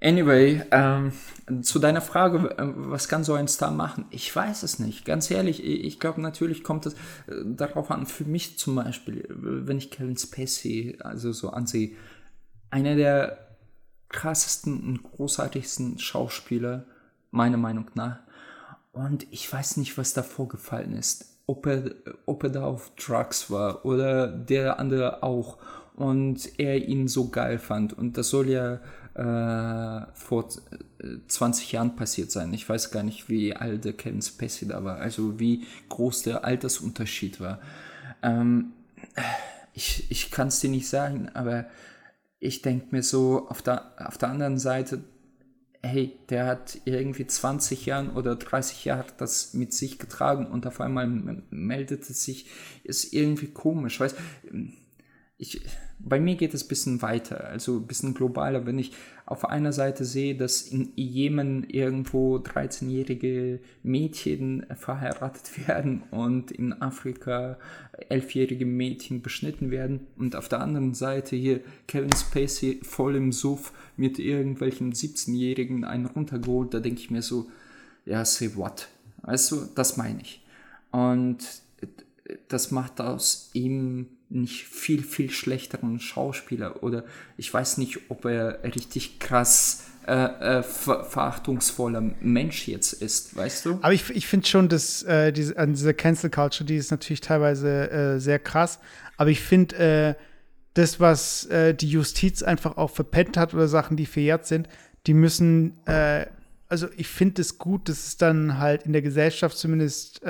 Anyway, 0.02 0.62
ähm, 0.72 1.14
zu 1.62 1.80
deiner 1.80 2.02
Frage, 2.02 2.58
äh, 2.58 2.74
was 2.76 3.08
kann 3.08 3.24
so 3.24 3.34
ein 3.36 3.48
Star 3.48 3.72
machen? 3.72 4.04
Ich 4.10 4.36
weiß 4.36 4.64
es 4.64 4.80
nicht. 4.80 5.06
Ganz 5.06 5.32
ehrlich, 5.32 5.64
ich 5.64 6.02
glaube, 6.02 6.20
natürlich 6.20 6.66
kommt 6.66 6.86
es 6.86 6.96
äh, 6.96 7.46
darauf 7.46 7.90
an, 7.92 8.08
für 8.08 8.26
mich 8.26 8.60
zum 8.60 8.76
Beispiel, 8.76 9.26
wenn 9.30 9.78
ich 9.78 9.90
Kevin 9.90 10.18
Spacey 10.18 10.98
also 11.00 11.32
so 11.32 11.52
ansehe, 11.52 11.96
einer 12.72 12.98
der 12.98 13.56
krassesten 14.10 14.84
und 14.84 15.04
großartigsten 15.04 15.98
Schauspieler, 15.98 16.86
meiner 17.32 17.58
Meinung 17.58 17.90
nach. 17.94 18.20
Und 18.92 19.26
ich 19.32 19.52
weiß 19.52 19.78
nicht, 19.78 19.98
was 19.98 20.14
da 20.14 20.24
vorgefallen 20.24 20.92
ist 20.92 21.33
ob 21.46 21.66
er, 21.66 21.92
ob 22.26 22.44
er 22.44 22.50
da 22.50 22.64
auf 22.66 22.92
Drugs 22.96 23.52
war 23.52 23.86
oder 23.86 24.28
der 24.28 24.80
andere 24.80 25.24
auch 25.24 25.58
und 25.96 26.60
er 26.60 26.88
ihn 26.88 27.08
so 27.08 27.30
geil 27.30 27.60
fand. 27.60 27.94
Und 27.94 28.18
das 28.18 28.30
soll 28.30 28.50
ja 28.50 28.80
äh, 29.16 30.06
vor 30.14 30.50
20 31.28 31.72
äh, 31.72 31.76
Jahren 31.76 31.96
passiert 31.96 32.32
sein. 32.32 32.54
Ich 32.54 32.68
weiß 32.68 32.92
gar 32.92 33.04
nicht, 33.04 33.30
wie 33.30 33.56
alt 33.56 33.86
der 33.86 33.94
Kevin 33.94 34.22
Spacey 34.22 34.68
da 34.68 34.84
war, 34.84 34.98
also 34.98 35.40
wie 35.40 35.66
groß 35.90 36.24
der 36.24 36.46
Altersunterschied 36.46 37.40
war. 37.40 37.60
Ähm, 38.22 38.74
ich 39.74 40.10
ich 40.10 40.32
kann 40.32 40.48
es 40.48 40.60
dir 40.60 40.70
nicht 40.70 40.88
sagen, 40.88 41.30
aber 41.34 41.66
ich 42.40 42.62
denke 42.62 42.88
mir 42.92 43.04
so, 43.04 43.48
auf 43.48 43.62
der, 43.62 43.94
auf 43.98 44.18
der 44.18 44.30
anderen 44.30 44.58
Seite, 44.58 45.04
hey, 45.84 46.18
der 46.30 46.46
hat 46.46 46.80
irgendwie 46.86 47.28
20 47.28 47.86
Jahren 47.86 48.12
oder 48.12 48.38
30 48.38 48.86
Jahre 48.86 49.06
das 49.18 49.54
mit 49.54 49.74
sich 49.74 50.00
getragen 50.00 50.48
und 50.48 50.66
auf 50.66 50.80
einmal 50.80 51.08
meldet 51.50 52.10
es 52.10 52.24
sich, 52.24 52.48
ist 52.84 53.14
irgendwie 53.14 53.48
komisch, 53.48 54.00
weißt 54.00 54.18
ich, 55.38 55.62
bei 56.00 56.22
mir 56.22 56.36
geht 56.36 56.54
es 56.54 56.64
ein 56.64 56.68
bisschen 56.70 57.02
weiter, 57.02 57.46
also 57.46 57.78
ein 57.78 57.88
bisschen 57.88 58.14
globaler, 58.14 58.66
wenn 58.66 58.80
ich 58.80 58.94
auf 59.34 59.50
einer 59.50 59.74
Seite 59.74 60.06
sehe, 60.06 60.36
dass 60.36 60.62
in 60.62 60.92
Jemen 60.96 61.64
irgendwo 61.68 62.38
13-jährige 62.38 63.60
Mädchen 63.82 64.68
verheiratet 64.76 65.50
werden 65.68 66.04
und 66.12 66.52
in 66.52 66.72
Afrika 66.72 67.58
11-jährige 68.12 68.68
Mädchen 68.68 69.24
beschnitten 69.24 69.72
werden 69.72 70.02
und 70.18 70.36
auf 70.36 70.50
der 70.50 70.62
anderen 70.62 70.94
Seite 70.94 71.36
hier 71.36 71.62
Kevin 71.88 72.14
Spacey 72.16 72.80
voll 72.84 73.16
im 73.16 73.32
Suff 73.32 73.74
mit 73.98 74.20
irgendwelchen 74.20 74.94
17-Jährigen 74.94 75.84
einen 75.84 76.06
runtergeholt, 76.06 76.76
da 76.76 76.80
denke 76.80 77.02
ich 77.02 77.10
mir 77.10 77.24
so, 77.24 77.50
ja, 78.06 78.24
say 78.26 78.52
what? 78.54 78.88
Weißt 79.24 79.52
du, 79.52 79.68
das 79.74 79.98
meine 79.98 80.22
ich. 80.22 80.44
Und 80.92 81.40
das 82.48 82.72
macht 82.72 83.02
aus 83.02 83.50
ihm 83.54 84.08
nicht 84.30 84.66
viel, 84.66 85.04
viel 85.04 85.30
schlechteren 85.30 86.00
Schauspieler 86.00 86.82
oder 86.82 87.04
ich 87.38 87.54
weiß 87.54 87.78
nicht, 87.78 88.10
ob 88.10 88.26
er 88.26 88.64
richtig 88.64 89.20
krass 89.20 89.86
äh, 90.08 90.58
äh, 90.58 90.64
ver 90.64 91.06
verachtungsvoller 91.06 92.02
Mensch 92.20 92.68
jetzt 92.68 92.94
ist, 92.94 93.38
weißt 93.38 93.66
du? 93.66 93.80
Aber 93.82 93.94
ich, 93.94 94.10
ich 94.10 94.28
finde 94.28 94.48
schon, 94.48 94.68
dass 94.68 95.04
äh, 95.04 95.32
diese, 95.32 95.58
an 95.58 95.74
dieser 95.74 95.94
Cancel 95.94 96.30
Culture, 96.30 96.66
die 96.66 96.76
ist 96.76 96.92
natürlich 96.92 97.22
teilweise 97.22 97.90
äh, 97.90 98.20
sehr 98.20 98.40
krass, 98.40 98.80
aber 99.18 99.30
ich 99.30 99.40
finde, 99.42 99.76
äh, 99.78 100.16
das, 100.74 101.00
was 101.00 101.48
die 101.52 101.88
Justiz 101.88 102.42
einfach 102.42 102.78
auch 102.78 102.90
verpennt 102.90 103.38
hat 103.38 103.54
oder 103.54 103.68
Sachen, 103.68 103.96
die 103.96 104.08
verjährt 104.08 104.48
sind, 104.48 104.68
die 105.06 105.14
müssen, 105.14 105.78
also 105.86 106.88
ich 106.98 107.08
finde 107.08 107.44
es 107.44 107.60
gut, 107.60 107.88
dass 107.90 108.08
es 108.08 108.18
dann 108.18 108.58
halt 108.58 108.88
in 108.88 108.92
der 108.92 109.04
Gesellschaft 109.04 109.56
zumindest 109.56 110.22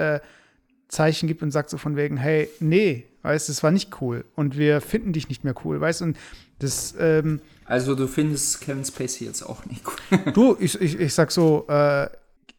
Zeichen 0.93 1.27
gibt 1.27 1.41
und 1.43 1.51
sagt 1.51 1.69
so 1.69 1.77
von 1.77 1.95
wegen, 1.95 2.17
hey, 2.17 2.49
nee, 2.59 3.05
weißt, 3.23 3.49
das 3.49 3.63
war 3.63 3.71
nicht 3.71 4.01
cool 4.01 4.25
und 4.35 4.57
wir 4.57 4.79
finden 4.79 5.11
dich 5.13 5.27
nicht 5.29 5.43
mehr 5.43 5.55
cool, 5.65 5.81
weißt 5.81 6.03
und 6.03 6.17
das. 6.59 6.95
Ähm, 6.99 7.41
also 7.65 7.95
du 7.95 8.07
findest 8.07 8.61
Kevin 8.61 8.85
Spacey 8.85 9.25
jetzt 9.25 9.41
auch 9.43 9.65
nicht 9.65 9.83
cool. 9.87 10.31
du, 10.33 10.55
ich, 10.59 10.79
ich, 10.79 10.99
ich 10.99 11.13
sag 11.13 11.31
so, 11.31 11.65
äh, 11.67 12.07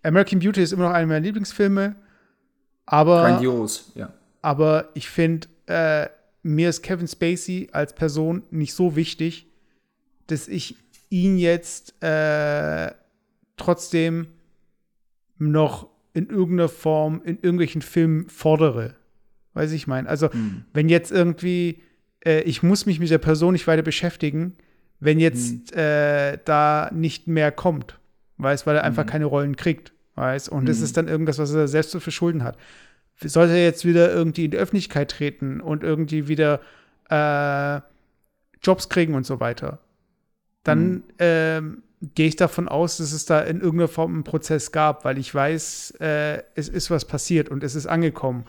American 0.02 0.40
Beauty 0.40 0.62
ist 0.62 0.72
immer 0.72 0.88
noch 0.88 0.94
einer 0.94 1.06
meiner 1.06 1.20
Lieblingsfilme, 1.20 1.94
aber. 2.86 3.22
Grandios, 3.22 3.92
ja. 3.94 4.12
Aber 4.42 4.90
ich 4.94 5.08
finde, 5.08 5.48
äh, 5.66 6.08
mir 6.42 6.68
ist 6.68 6.82
Kevin 6.82 7.08
Spacey 7.08 7.68
als 7.72 7.94
Person 7.94 8.42
nicht 8.50 8.74
so 8.74 8.96
wichtig, 8.96 9.46
dass 10.26 10.48
ich 10.48 10.76
ihn 11.08 11.38
jetzt 11.38 11.94
äh, 12.02 12.92
trotzdem 13.56 14.26
noch 15.38 15.88
in 16.14 16.28
irgendeiner 16.28 16.68
Form 16.68 17.20
in 17.24 17.36
irgendwelchen 17.36 17.82
Filmen 17.82 18.28
fordere. 18.28 18.94
Weiß 19.52 19.72
ich 19.72 19.86
meine. 19.86 20.08
Also, 20.08 20.30
mhm. 20.32 20.64
wenn 20.72 20.88
jetzt 20.88 21.12
irgendwie 21.12 21.82
äh, 22.24 22.40
ich 22.42 22.62
muss 22.62 22.86
mich 22.86 22.98
mit 22.98 23.10
der 23.10 23.18
Person 23.18 23.52
nicht 23.52 23.66
weiter 23.66 23.82
beschäftigen, 23.82 24.54
wenn 25.00 25.20
jetzt 25.20 25.72
mhm. 25.72 25.78
äh, 25.78 26.38
da 26.44 26.90
nicht 26.92 27.28
mehr 27.28 27.52
kommt. 27.52 27.98
Weißt, 28.36 28.66
weil 28.66 28.76
er 28.76 28.84
einfach 28.84 29.04
mhm. 29.04 29.10
keine 29.10 29.24
Rollen 29.26 29.56
kriegt. 29.56 29.92
Weißt, 30.16 30.48
und 30.48 30.68
das 30.68 30.78
mhm. 30.78 30.84
ist 30.84 30.96
dann 30.96 31.08
irgendwas, 31.08 31.38
was 31.38 31.52
er 31.52 31.68
selbst 31.68 31.90
zu 31.90 32.00
verschulden 32.00 32.42
hat. 32.42 32.56
Sollte 33.22 33.52
er 33.52 33.64
jetzt 33.64 33.84
wieder 33.84 34.12
irgendwie 34.12 34.44
in 34.44 34.50
die 34.50 34.56
Öffentlichkeit 34.56 35.10
treten 35.10 35.60
und 35.60 35.84
irgendwie 35.84 36.26
wieder 36.28 36.60
äh, 37.10 37.80
Jobs 38.62 38.88
kriegen 38.88 39.14
und 39.14 39.26
so 39.26 39.40
weiter, 39.40 39.78
dann 40.64 40.88
mhm. 40.88 41.02
ähm, 41.18 41.82
gehe 42.14 42.28
ich 42.28 42.36
davon 42.36 42.68
aus, 42.68 42.98
dass 42.98 43.12
es 43.12 43.24
da 43.24 43.40
in 43.40 43.60
irgendeiner 43.60 43.88
Form 43.88 44.12
einen 44.14 44.24
Prozess 44.24 44.72
gab, 44.72 45.04
weil 45.04 45.18
ich 45.18 45.34
weiß, 45.34 45.92
äh, 46.00 46.42
es 46.54 46.68
ist 46.68 46.90
was 46.90 47.04
passiert 47.04 47.48
und 47.48 47.64
es 47.64 47.74
ist 47.74 47.86
angekommen. 47.86 48.44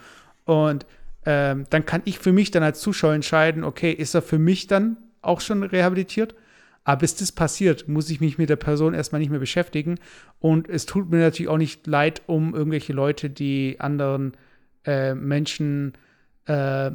Und 0.45 0.85
ähm, 1.25 1.65
dann 1.69 1.85
kann 1.85 2.01
ich 2.05 2.19
für 2.19 2.33
mich 2.33 2.51
dann 2.51 2.63
als 2.63 2.79
Zuschauer 2.79 3.13
entscheiden, 3.13 3.63
okay, 3.63 3.91
ist 3.91 4.13
er 4.13 4.21
für 4.21 4.39
mich 4.39 4.67
dann 4.67 4.97
auch 5.21 5.41
schon 5.41 5.63
rehabilitiert? 5.63 6.35
Aber 6.83 6.99
bis 6.99 7.15
das 7.15 7.31
passiert, 7.31 7.87
muss 7.87 8.11
ich 8.11 8.21
mich 8.21 8.37
mit 8.37 8.49
der 8.49 8.57
Person 8.57 8.93
erstmal 8.93 9.19
nicht 9.19 9.31
mehr 9.31 9.39
beschäftigen. 9.39 9.97
Und 10.39 10.69
es 10.69 10.85
tut 10.85 11.09
mir 11.09 11.17
natürlich 11.17 11.49
auch 11.49 11.57
nicht 11.57 11.87
leid 11.87 12.21
um 12.27 12.53
irgendwelche 12.53 12.93
Leute, 12.93 13.31
die 13.31 13.77
anderen 13.79 14.33
äh, 14.85 15.15
Menschen 15.15 15.93
äh, 16.45 16.91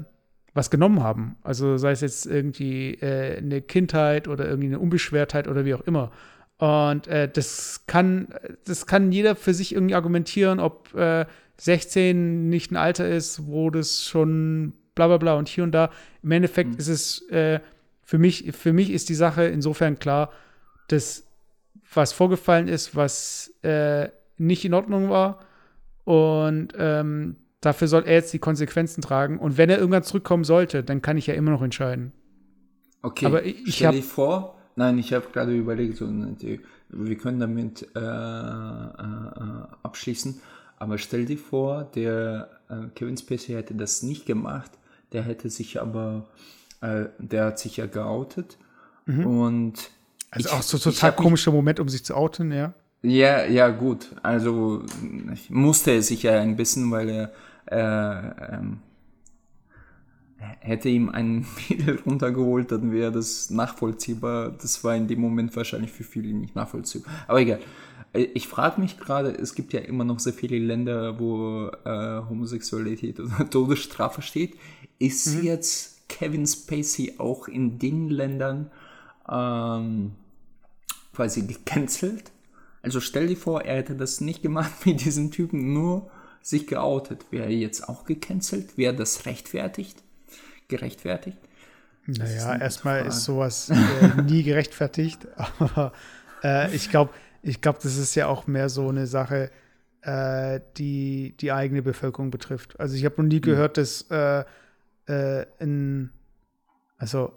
was 0.54 0.70
genommen 0.70 1.02
haben. 1.02 1.36
Also 1.42 1.76
sei 1.76 1.90
es 1.90 2.00
jetzt 2.00 2.26
irgendwie 2.26 2.94
äh, 2.94 3.38
eine 3.38 3.62
Kindheit 3.62 4.28
oder 4.28 4.46
irgendwie 4.46 4.68
eine 4.68 4.78
Unbeschwertheit 4.78 5.48
oder 5.48 5.64
wie 5.64 5.74
auch 5.74 5.80
immer. 5.82 6.12
Und 6.60 7.06
äh, 7.06 7.26
das 7.26 7.86
kann, 7.86 8.28
das 8.66 8.86
kann 8.86 9.12
jeder 9.12 9.34
für 9.34 9.54
sich 9.54 9.74
irgendwie 9.74 9.94
argumentieren, 9.94 10.60
ob 10.60 10.90
16 11.56 11.98
äh, 11.98 12.12
nicht 12.12 12.70
ein 12.70 12.76
Alter 12.76 13.08
ist, 13.08 13.46
wo 13.46 13.70
das 13.70 14.04
schon 14.04 14.74
bla 14.94 15.06
bla 15.06 15.16
bla 15.16 15.34
und 15.34 15.48
hier 15.48 15.64
und 15.64 15.72
da. 15.72 15.90
Im 16.22 16.32
Endeffekt 16.32 16.72
mhm. 16.72 16.76
ist 16.76 16.88
es 16.88 17.22
äh, 17.30 17.60
für 18.02 18.18
mich, 18.18 18.52
für 18.52 18.74
mich 18.74 18.90
ist 18.90 19.08
die 19.08 19.14
Sache 19.14 19.44
insofern 19.44 19.98
klar, 19.98 20.30
dass 20.88 21.24
was 21.94 22.12
vorgefallen 22.12 22.68
ist, 22.68 22.94
was 22.94 23.54
äh, 23.62 24.08
nicht 24.36 24.62
in 24.66 24.74
Ordnung 24.74 25.08
war. 25.08 25.40
Und 26.04 26.74
ähm, 26.76 27.36
dafür 27.62 27.88
soll 27.88 28.02
er 28.04 28.14
jetzt 28.14 28.34
die 28.34 28.38
Konsequenzen 28.38 29.00
tragen. 29.00 29.38
Und 29.38 29.56
wenn 29.56 29.70
er 29.70 29.78
irgendwann 29.78 30.02
zurückkommen 30.02 30.44
sollte, 30.44 30.84
dann 30.84 31.00
kann 31.00 31.16
ich 31.16 31.26
ja 31.26 31.32
immer 31.32 31.52
noch 31.52 31.62
entscheiden. 31.62 32.12
Okay, 33.00 33.24
aber 33.24 33.44
ich, 33.44 33.66
ich 33.66 33.76
stell 33.76 33.92
dir 33.92 34.02
vor, 34.02 34.59
Nein, 34.80 34.96
ich 34.96 35.12
habe 35.12 35.26
gerade 35.30 35.54
überlegt, 35.54 35.98
so, 35.98 36.08
wir 36.08 37.18
können 37.18 37.38
damit 37.38 37.86
äh, 37.94 37.98
äh, 37.98 38.02
abschließen. 39.82 40.40
Aber 40.78 40.96
stell 40.96 41.26
dir 41.26 41.36
vor, 41.36 41.84
der 41.94 42.48
äh, 42.70 42.88
Kevin 42.94 43.18
Spacey 43.18 43.52
hätte 43.52 43.74
das 43.74 44.02
nicht 44.02 44.24
gemacht. 44.24 44.70
Der 45.12 45.22
hätte 45.22 45.50
sich 45.50 45.82
aber, 45.82 46.28
äh, 46.80 47.04
der 47.18 47.44
hat 47.44 47.58
sich 47.58 47.76
ja 47.76 47.84
geoutet. 47.84 48.56
Mhm. 49.04 49.26
Und 49.26 49.90
also 50.30 50.48
ich, 50.48 50.54
auch 50.54 50.62
so 50.62 50.78
total 50.78 51.14
komischer 51.14 51.52
Moment, 51.52 51.78
um 51.78 51.90
sich 51.90 52.02
zu 52.02 52.14
outen, 52.14 52.50
ja. 52.50 52.72
Ja, 53.02 53.44
ja, 53.44 53.68
gut. 53.68 54.16
Also 54.22 54.82
musste 55.50 55.90
er 55.90 56.00
sich 56.00 56.22
ja 56.22 56.40
ein 56.40 56.56
bisschen, 56.56 56.90
weil 56.90 57.10
er 57.10 57.32
äh, 57.66 58.54
ähm, 58.54 58.78
hätte 60.60 60.88
ihm 60.88 61.08
ein 61.08 61.46
Mädel 61.68 62.00
runtergeholt, 62.04 62.72
dann 62.72 62.92
wäre 62.92 63.12
das 63.12 63.50
nachvollziehbar. 63.50 64.50
Das 64.50 64.82
war 64.84 64.96
in 64.96 65.08
dem 65.08 65.20
Moment 65.20 65.54
wahrscheinlich 65.56 65.92
für 65.92 66.04
viele 66.04 66.32
nicht 66.32 66.54
nachvollziehbar. 66.54 67.12
Aber 67.28 67.40
egal. 67.40 67.60
Ich 68.12 68.48
frage 68.48 68.80
mich 68.80 68.98
gerade, 68.98 69.30
es 69.30 69.54
gibt 69.54 69.72
ja 69.72 69.78
immer 69.80 70.02
noch 70.02 70.18
sehr 70.18 70.32
viele 70.32 70.58
Länder, 70.58 71.20
wo 71.20 71.68
äh, 71.84 72.28
Homosexualität 72.28 73.20
oder 73.20 73.48
Todesstrafe 73.50 74.20
steht. 74.20 74.56
Ist 74.98 75.36
mhm. 75.36 75.44
jetzt 75.44 76.08
Kevin 76.08 76.44
Spacey 76.44 77.14
auch 77.18 77.46
in 77.46 77.78
den 77.78 78.08
Ländern 78.08 78.72
ähm, 79.30 80.12
quasi 81.14 81.42
gecancelt? 81.42 82.32
Also 82.82 83.00
stell 83.00 83.28
dir 83.28 83.36
vor, 83.36 83.62
er 83.62 83.76
hätte 83.76 83.94
das 83.94 84.20
nicht 84.20 84.42
gemacht 84.42 84.72
wie 84.84 84.94
diesen 84.94 85.30
Typen, 85.30 85.72
nur 85.72 86.10
sich 86.42 86.66
geoutet. 86.66 87.26
Wäre 87.30 87.44
er 87.44 87.50
jetzt 87.56 87.88
auch 87.88 88.04
gecancelt? 88.04 88.76
Wäre 88.76 88.94
das 88.94 89.26
rechtfertigt? 89.26 90.02
Gerechtfertigt? 90.70 91.38
Naja, 92.06 92.56
erstmal 92.56 93.06
ist 93.06 93.24
sowas 93.24 93.70
äh, 93.70 94.22
nie 94.22 94.42
gerechtfertigt, 94.42 95.28
aber 95.58 95.92
äh, 96.42 96.74
ich 96.74 96.90
glaube, 96.90 97.12
ich 97.42 97.60
glaube, 97.60 97.78
das 97.82 97.96
ist 97.96 98.14
ja 98.14 98.26
auch 98.26 98.46
mehr 98.46 98.68
so 98.68 98.88
eine 98.88 99.06
Sache, 99.06 99.50
äh, 100.02 100.60
die 100.76 101.34
die 101.38 101.52
eigene 101.52 101.82
Bevölkerung 101.82 102.30
betrifft. 102.30 102.80
Also 102.80 102.96
ich 102.96 103.04
habe 103.04 103.22
noch 103.22 103.28
nie 103.28 103.36
mhm. 103.36 103.42
gehört, 103.42 103.76
dass 103.76 104.10
äh, 104.10 104.44
äh, 105.06 105.46
in, 105.58 106.10
also 106.96 107.36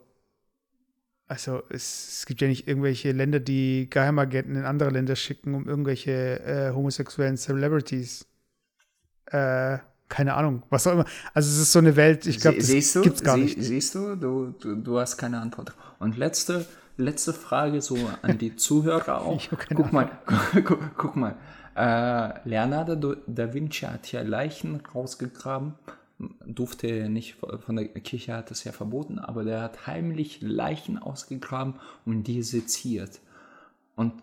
also 1.27 1.63
es, 1.69 2.19
es, 2.19 2.25
gibt 2.25 2.41
ja 2.41 2.47
nicht 2.47 2.67
irgendwelche 2.67 3.11
Länder, 3.11 3.39
die 3.39 3.89
Geheimagenten 3.89 4.55
in 4.55 4.65
andere 4.65 4.89
Länder 4.91 5.15
schicken, 5.15 5.55
um 5.55 5.67
irgendwelche 5.67 6.39
äh, 6.41 6.71
homosexuellen 6.71 7.37
Celebrities 7.37 8.27
äh, 9.27 9.79
keine 10.13 10.35
Ahnung, 10.35 10.61
was 10.69 10.85
auch 10.85 10.91
immer. 10.91 11.05
Also 11.33 11.49
es 11.49 11.57
ist 11.57 11.71
so 11.71 11.79
eine 11.79 11.95
Welt, 11.95 12.27
ich 12.27 12.39
glaube, 12.39 12.57
das 12.57 12.67
siehst 12.67 12.95
du, 12.95 13.01
gibt's 13.01 13.23
gar 13.23 13.35
sie, 13.35 13.45
nicht. 13.45 13.63
Siehst 13.63 13.95
du, 13.95 14.15
du, 14.15 14.53
du, 14.59 14.75
du 14.75 14.99
hast 14.99 15.17
keine 15.17 15.41
Antwort. 15.41 15.73
Und 15.97 16.17
letzte, 16.17 16.67
letzte 16.97 17.33
Frage 17.33 17.81
so 17.81 17.97
an 18.21 18.37
die 18.37 18.55
Zuhörer 18.55 19.21
auch. 19.25 19.41
guck, 19.73 19.91
mal, 19.91 20.11
guck, 20.63 20.79
guck, 20.95 21.15
mal, 21.15 21.35
äh, 21.75 22.47
Leonardo 22.47 23.15
da 23.25 23.53
Vinci 23.55 23.87
hat 23.87 24.11
ja 24.11 24.21
Leichen 24.21 24.81
rausgegraben, 24.93 25.73
durfte 26.45 27.09
nicht, 27.09 27.37
von 27.65 27.75
der 27.75 27.87
Kirche 27.87 28.35
hat 28.35 28.51
es 28.51 28.65
ja 28.65 28.71
verboten, 28.71 29.17
aber 29.17 29.43
der 29.43 29.61
hat 29.61 29.87
heimlich 29.87 30.41
Leichen 30.43 30.99
ausgegraben 30.99 31.73
und 32.05 32.25
die 32.25 32.43
seziert. 32.43 33.19
Und 33.95 34.13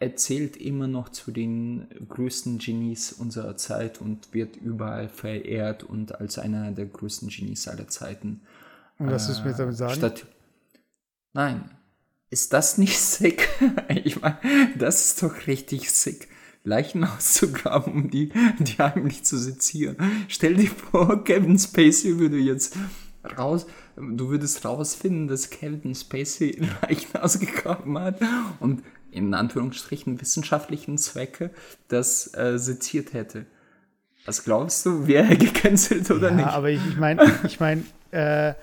er 0.00 0.16
zählt 0.16 0.56
immer 0.56 0.86
noch 0.86 1.08
zu 1.08 1.32
den 1.32 1.88
größten 2.08 2.58
Genies 2.58 3.12
unserer 3.12 3.56
Zeit 3.56 4.00
und 4.00 4.32
wird 4.32 4.56
überall 4.56 5.08
verehrt 5.08 5.82
und 5.82 6.20
als 6.20 6.38
einer 6.38 6.70
der 6.70 6.86
größten 6.86 7.28
Genies 7.28 7.66
aller 7.66 7.88
Zeiten. 7.88 8.42
Und 8.98 9.10
was 9.10 9.28
äh, 9.28 9.32
ist 9.32 9.44
mir 9.44 9.54
damit 9.54 9.76
sagen? 9.76 9.94
Statt 9.94 10.26
Nein. 11.32 11.70
Ist 12.30 12.52
das 12.52 12.78
nicht 12.78 12.98
sick? 13.00 13.48
ich 13.88 14.20
meine, 14.20 14.38
das 14.76 15.06
ist 15.06 15.22
doch 15.22 15.46
richtig 15.46 15.90
sick. 15.90 16.28
Leichen 16.64 17.04
auszugraben, 17.04 17.92
um 17.92 18.10
die, 18.10 18.32
die 18.58 18.74
heimlich 18.78 19.24
zu 19.24 19.38
sezieren. 19.38 19.96
Stell 20.28 20.54
dir 20.54 20.70
vor, 20.70 21.24
Kevin 21.24 21.58
Spacey 21.58 22.18
würde 22.18 22.38
jetzt 22.38 22.76
raus, 23.36 23.66
du 23.96 24.28
würdest 24.28 24.64
rausfinden, 24.64 25.28
dass 25.28 25.50
Kevin 25.50 25.94
Spacey 25.94 26.60
Leichen 26.82 27.16
ausgegraben 27.16 27.98
hat 27.98 28.20
und 28.60 28.82
in 29.10 29.34
Anführungsstrichen 29.34 30.20
wissenschaftlichen 30.20 30.98
Zwecke 30.98 31.50
das 31.88 32.34
äh, 32.34 32.58
seziert 32.58 33.12
hätte. 33.12 33.46
Was 34.24 34.44
glaubst 34.44 34.84
du, 34.84 35.06
wäre 35.06 35.28
er 35.28 35.36
gecancelt 35.38 36.10
oder 36.10 36.30
ja, 36.30 36.36
nicht? 36.36 36.48
aber 36.48 36.70
ich 36.70 36.96
meine, 36.96 37.22
ich 37.44 37.60
meine, 37.60 37.82
äh, 38.10 38.54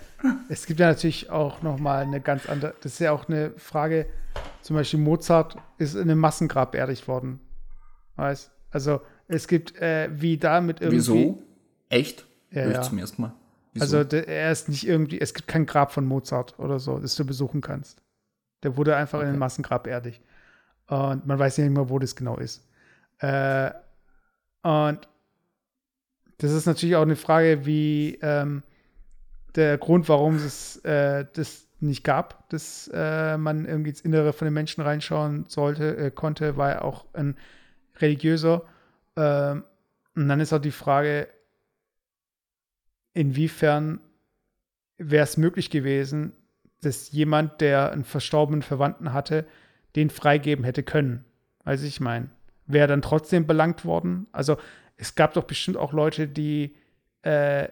es 0.49 0.65
gibt 0.65 0.79
ja 0.79 0.87
natürlich 0.87 1.29
auch 1.29 1.61
noch 1.61 1.79
mal 1.79 2.03
eine 2.03 2.21
ganz 2.21 2.47
andere, 2.47 2.75
das 2.81 2.93
ist 2.93 2.99
ja 2.99 3.11
auch 3.11 3.27
eine 3.27 3.51
Frage, 3.57 4.07
zum 4.61 4.75
Beispiel 4.75 4.99
Mozart 4.99 5.57
ist 5.77 5.95
in 5.95 6.03
einem 6.03 6.19
Massengrab 6.19 6.71
beerdigt 6.73 7.07
worden. 7.07 7.39
Weißt? 8.15 8.51
Also 8.71 9.01
es 9.27 9.47
gibt, 9.47 9.75
äh, 9.77 10.09
wie 10.11 10.37
da 10.37 10.61
mit 10.61 10.81
irgendwie. 10.81 10.97
Wieso? 10.97 11.43
Echt? 11.89 12.25
Ja, 12.51 12.69
ja. 12.69 12.81
zum 12.81 12.97
ersten 12.97 13.21
Mal. 13.21 13.33
Wieso? 13.73 13.97
Also 13.97 14.17
er 14.17 14.51
ist 14.51 14.69
nicht 14.69 14.87
irgendwie, 14.87 15.19
es 15.19 15.33
gibt 15.33 15.47
kein 15.47 15.65
Grab 15.65 15.91
von 15.91 16.05
Mozart 16.05 16.57
oder 16.59 16.79
so, 16.79 16.97
das 16.99 17.15
du 17.15 17.25
besuchen 17.25 17.61
kannst. 17.61 18.01
Der 18.63 18.77
wurde 18.77 18.95
einfach 18.95 19.19
okay. 19.19 19.25
in 19.25 19.29
einem 19.31 19.39
Massengrab 19.39 19.83
beerdigt. 19.83 20.21
Und 20.87 21.25
man 21.25 21.39
weiß 21.39 21.57
ja 21.57 21.63
nicht 21.63 21.73
mehr, 21.73 21.89
wo 21.89 21.99
das 21.99 22.15
genau 22.15 22.37
ist. 22.37 22.67
Äh, 23.19 23.71
und 24.61 25.07
das 26.37 26.51
ist 26.51 26.65
natürlich 26.65 26.95
auch 26.95 27.01
eine 27.01 27.15
Frage, 27.15 27.65
wie 27.65 28.19
ähm, 28.21 28.63
der 29.55 29.77
Grund, 29.77 30.09
warum 30.09 30.35
es 30.35 30.77
äh, 30.83 31.25
das 31.33 31.67
nicht 31.79 32.03
gab, 32.03 32.49
dass 32.49 32.89
äh, 32.93 33.37
man 33.37 33.65
irgendwie 33.65 33.91
ins 33.91 34.01
Innere 34.01 34.33
von 34.33 34.45
den 34.45 34.53
Menschen 34.53 34.81
reinschauen 34.81 35.45
sollte, 35.47 35.95
äh, 35.97 36.11
konnte, 36.11 36.57
war 36.57 36.69
ja 36.71 36.81
auch 36.81 37.05
ein 37.13 37.37
religiöser. 37.97 38.63
Ähm, 39.15 39.63
und 40.15 40.27
dann 40.27 40.39
ist 40.39 40.53
auch 40.53 40.59
die 40.59 40.71
Frage, 40.71 41.27
inwiefern 43.13 43.99
wäre 44.97 45.23
es 45.23 45.37
möglich 45.37 45.69
gewesen, 45.69 46.33
dass 46.81 47.11
jemand, 47.11 47.61
der 47.61 47.91
einen 47.91 48.03
verstorbenen 48.03 48.61
Verwandten 48.61 49.13
hatte, 49.13 49.45
den 49.95 50.09
freigeben 50.09 50.65
hätte 50.65 50.83
können. 50.83 51.25
Also 51.63 51.85
ich 51.85 51.99
meine, 51.99 52.29
wäre 52.67 52.87
dann 52.87 53.01
trotzdem 53.01 53.47
belangt 53.47 53.85
worden. 53.85 54.27
Also 54.31 54.57
es 54.97 55.15
gab 55.15 55.33
doch 55.33 55.43
bestimmt 55.43 55.77
auch 55.77 55.93
Leute, 55.93 56.27
die 56.27 56.75
äh, 57.23 57.67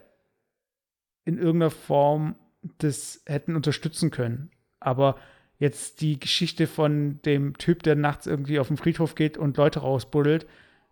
in 1.25 1.37
irgendeiner 1.37 1.71
Form 1.71 2.35
das 2.77 3.21
hätten 3.25 3.55
unterstützen 3.55 4.11
können. 4.11 4.51
Aber 4.79 5.17
jetzt 5.57 6.01
die 6.01 6.19
Geschichte 6.19 6.67
von 6.67 7.21
dem 7.23 7.57
Typ, 7.57 7.83
der 7.83 7.95
nachts 7.95 8.27
irgendwie 8.27 8.59
auf 8.59 8.67
den 8.67 8.77
Friedhof 8.77 9.15
geht 9.15 9.37
und 9.37 9.57
Leute 9.57 9.79
rausbuddelt, 9.79 10.45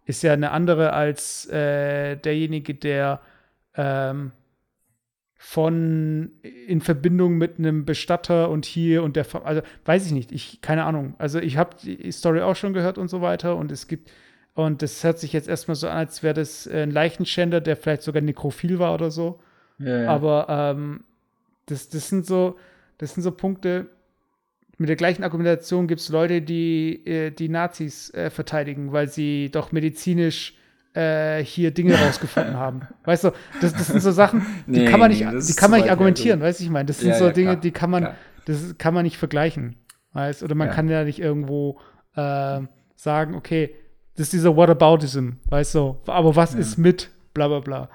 ist 0.05 0.23
ja 0.23 0.33
eine 0.33 0.51
andere 0.51 0.93
als 0.93 1.47
äh, 1.47 2.17
derjenige, 2.17 2.75
der 2.75 3.21
ähm, 3.75 4.31
von 5.43 6.33
in 6.43 6.81
Verbindung 6.81 7.35
mit 7.35 7.57
einem 7.57 7.83
Bestatter 7.83 8.47
und 8.51 8.63
hier 8.63 9.01
und 9.01 9.15
der, 9.15 9.25
also 9.43 9.63
weiß 9.85 10.05
ich 10.05 10.11
nicht, 10.11 10.31
ich, 10.31 10.61
keine 10.61 10.83
Ahnung. 10.83 11.15
Also 11.17 11.39
ich 11.39 11.57
habe 11.57 11.75
die 11.81 12.11
Story 12.11 12.41
auch 12.41 12.55
schon 12.55 12.73
gehört 12.73 12.99
und 12.99 13.07
so 13.07 13.21
weiter 13.21 13.55
und 13.55 13.71
es 13.71 13.87
gibt, 13.87 14.11
und 14.53 14.83
das 14.83 15.03
hört 15.03 15.17
sich 15.17 15.33
jetzt 15.33 15.49
erstmal 15.49 15.73
so 15.73 15.87
an, 15.87 15.97
als 15.97 16.21
wäre 16.21 16.35
das 16.35 16.67
ein 16.67 16.91
Leichenschänder, 16.91 17.59
der 17.59 17.75
vielleicht 17.75 18.03
sogar 18.03 18.21
nekrophil 18.21 18.77
war 18.77 18.93
oder 18.93 19.09
so. 19.09 19.39
Ja, 19.79 20.03
ja. 20.03 20.09
Aber 20.11 20.45
ähm, 20.47 21.05
das, 21.65 21.89
das 21.89 22.07
sind 22.07 22.27
so, 22.27 22.59
das 22.99 23.15
sind 23.15 23.23
so 23.23 23.31
Punkte, 23.31 23.87
mit 24.77 24.89
der 24.89 24.95
gleichen 24.95 25.23
Argumentation 25.23 25.87
gibt 25.87 26.01
es 26.01 26.09
Leute, 26.09 26.43
die 26.43 27.03
äh, 27.07 27.31
die 27.31 27.49
Nazis 27.49 28.13
äh, 28.13 28.29
verteidigen, 28.29 28.91
weil 28.91 29.07
sie 29.07 29.49
doch 29.51 29.71
medizinisch 29.71 30.55
äh, 30.93 31.43
hier 31.43 31.71
Dinge 31.71 31.95
rausgefunden 31.95 32.55
haben. 32.55 32.81
Weißt 33.05 33.23
du, 33.23 33.31
das, 33.61 33.73
das 33.73 33.87
sind 33.87 34.01
so 34.01 34.11
Sachen, 34.11 34.45
die 34.67 34.81
nee, 34.81 34.85
kann 34.85 34.99
man 34.99 35.09
nicht, 35.09 35.21
die 35.21 35.53
kann 35.53 35.71
man 35.71 35.81
nicht 35.81 35.89
argumentieren, 35.89 36.41
weißt 36.41 36.59
du, 36.59 36.63
ich 36.65 36.69
meine, 36.69 36.85
das 36.85 36.99
sind 36.99 37.09
ja, 37.09 37.17
so 37.17 37.25
ja, 37.25 37.31
Dinge, 37.31 37.51
klar, 37.51 37.61
die 37.61 37.71
kann 37.71 37.89
man, 37.89 38.03
klar. 38.03 38.15
das 38.45 38.77
kann 38.77 38.93
man 38.93 39.03
nicht 39.03 39.17
vergleichen, 39.17 39.77
weißt 40.13 40.43
Oder 40.43 40.55
man 40.55 40.67
ja. 40.67 40.73
kann 40.73 40.89
ja 40.89 41.03
nicht 41.03 41.19
irgendwo 41.19 41.79
äh, 42.15 42.59
sagen, 42.95 43.35
okay, 43.35 43.75
das 44.15 44.27
ist 44.27 44.33
dieser 44.33 44.55
Whataboutism, 44.55 45.29
weißt 45.45 45.75
du, 45.75 45.97
aber 46.07 46.35
was 46.35 46.53
ist 46.53 46.77
mit, 46.77 47.09
bla 47.33 47.47
bla 47.47 47.59
bla. 47.59 47.89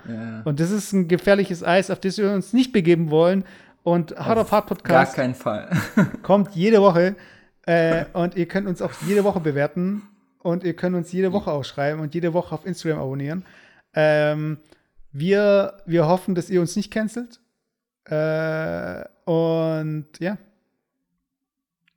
Und 0.44 0.60
das 0.60 0.70
ist 0.70 0.92
ein 0.92 1.08
gefährliches 1.08 1.62
Eis, 1.62 1.90
auf 1.90 2.00
das 2.00 2.16
wir 2.16 2.32
uns 2.32 2.52
nicht 2.52 2.72
begeben 2.72 3.10
wollen. 3.10 3.44
Und 3.82 4.16
Hard 4.18 4.38
of 4.38 4.50
Hard 4.50 4.66
Podcast. 4.66 5.14
Gar 5.14 5.24
keinen 5.24 5.34
Fall. 5.34 5.70
kommt 6.22 6.56
jede 6.56 6.80
Woche. 6.80 7.14
Äh, 7.66 8.06
und 8.14 8.34
ihr 8.36 8.46
könnt 8.46 8.66
uns 8.66 8.82
auch 8.82 8.92
jede 9.06 9.22
Woche 9.22 9.40
bewerten 9.40 10.02
und 10.46 10.62
ihr 10.62 10.74
könnt 10.74 10.94
uns 10.94 11.10
jede 11.10 11.32
Woche 11.32 11.50
auch 11.50 11.64
schreiben 11.64 12.00
und 12.00 12.14
jede 12.14 12.32
Woche 12.32 12.54
auf 12.54 12.64
Instagram 12.64 13.00
abonnieren. 13.00 13.44
Ähm, 13.94 14.58
wir, 15.10 15.82
wir 15.86 16.06
hoffen, 16.06 16.36
dass 16.36 16.50
ihr 16.50 16.60
uns 16.60 16.76
nicht 16.76 16.92
cancelt. 16.92 17.40
Äh, 18.04 19.04
und 19.24 20.06
ja. 20.20 20.38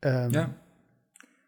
Ähm, 0.02 0.32
ja. 0.32 0.50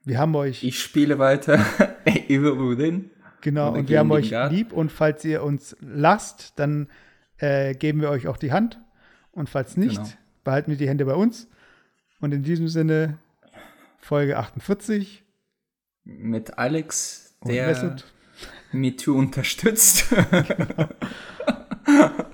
Wir 0.03 0.19
haben 0.19 0.35
euch. 0.35 0.63
Ich 0.63 0.79
spiele 0.79 1.17
weiter 1.17 1.65
Evil 2.05 2.59
Within. 2.59 3.09
Genau, 3.41 3.73
und 3.73 3.89
wir 3.89 3.97
haben 3.97 4.11
euch 4.11 4.29
Guard. 4.29 4.51
lieb. 4.51 4.71
Und 4.71 4.91
falls 4.91 5.25
ihr 5.25 5.41
uns 5.41 5.75
lasst, 5.81 6.53
dann 6.59 6.87
äh, 7.39 7.73
geben 7.73 8.01
wir 8.01 8.11
euch 8.11 8.27
auch 8.27 8.37
die 8.37 8.51
Hand. 8.51 8.79
Und 9.31 9.49
falls 9.49 9.75
nicht, 9.75 9.95
genau. 9.95 10.09
behalten 10.43 10.69
wir 10.69 10.77
die 10.77 10.87
Hände 10.87 11.05
bei 11.05 11.15
uns. 11.15 11.47
Und 12.19 12.31
in 12.31 12.43
diesem 12.43 12.67
Sinne, 12.67 13.17
Folge 13.97 14.37
48 14.37 15.23
mit 16.03 16.57
Alex, 16.57 17.35
der 17.45 17.97
MeToo 18.71 19.17
unterstützt. 19.17 20.05
genau. 20.09 20.89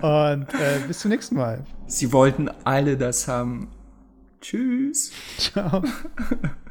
Und 0.00 0.54
äh, 0.54 0.80
bis 0.86 1.00
zum 1.00 1.10
nächsten 1.10 1.34
Mal. 1.36 1.64
Sie 1.86 2.12
wollten 2.12 2.48
alle 2.64 2.96
das 2.96 3.26
haben. 3.28 3.70
Tschüss. 4.40 5.10
Ciao. 5.38 5.82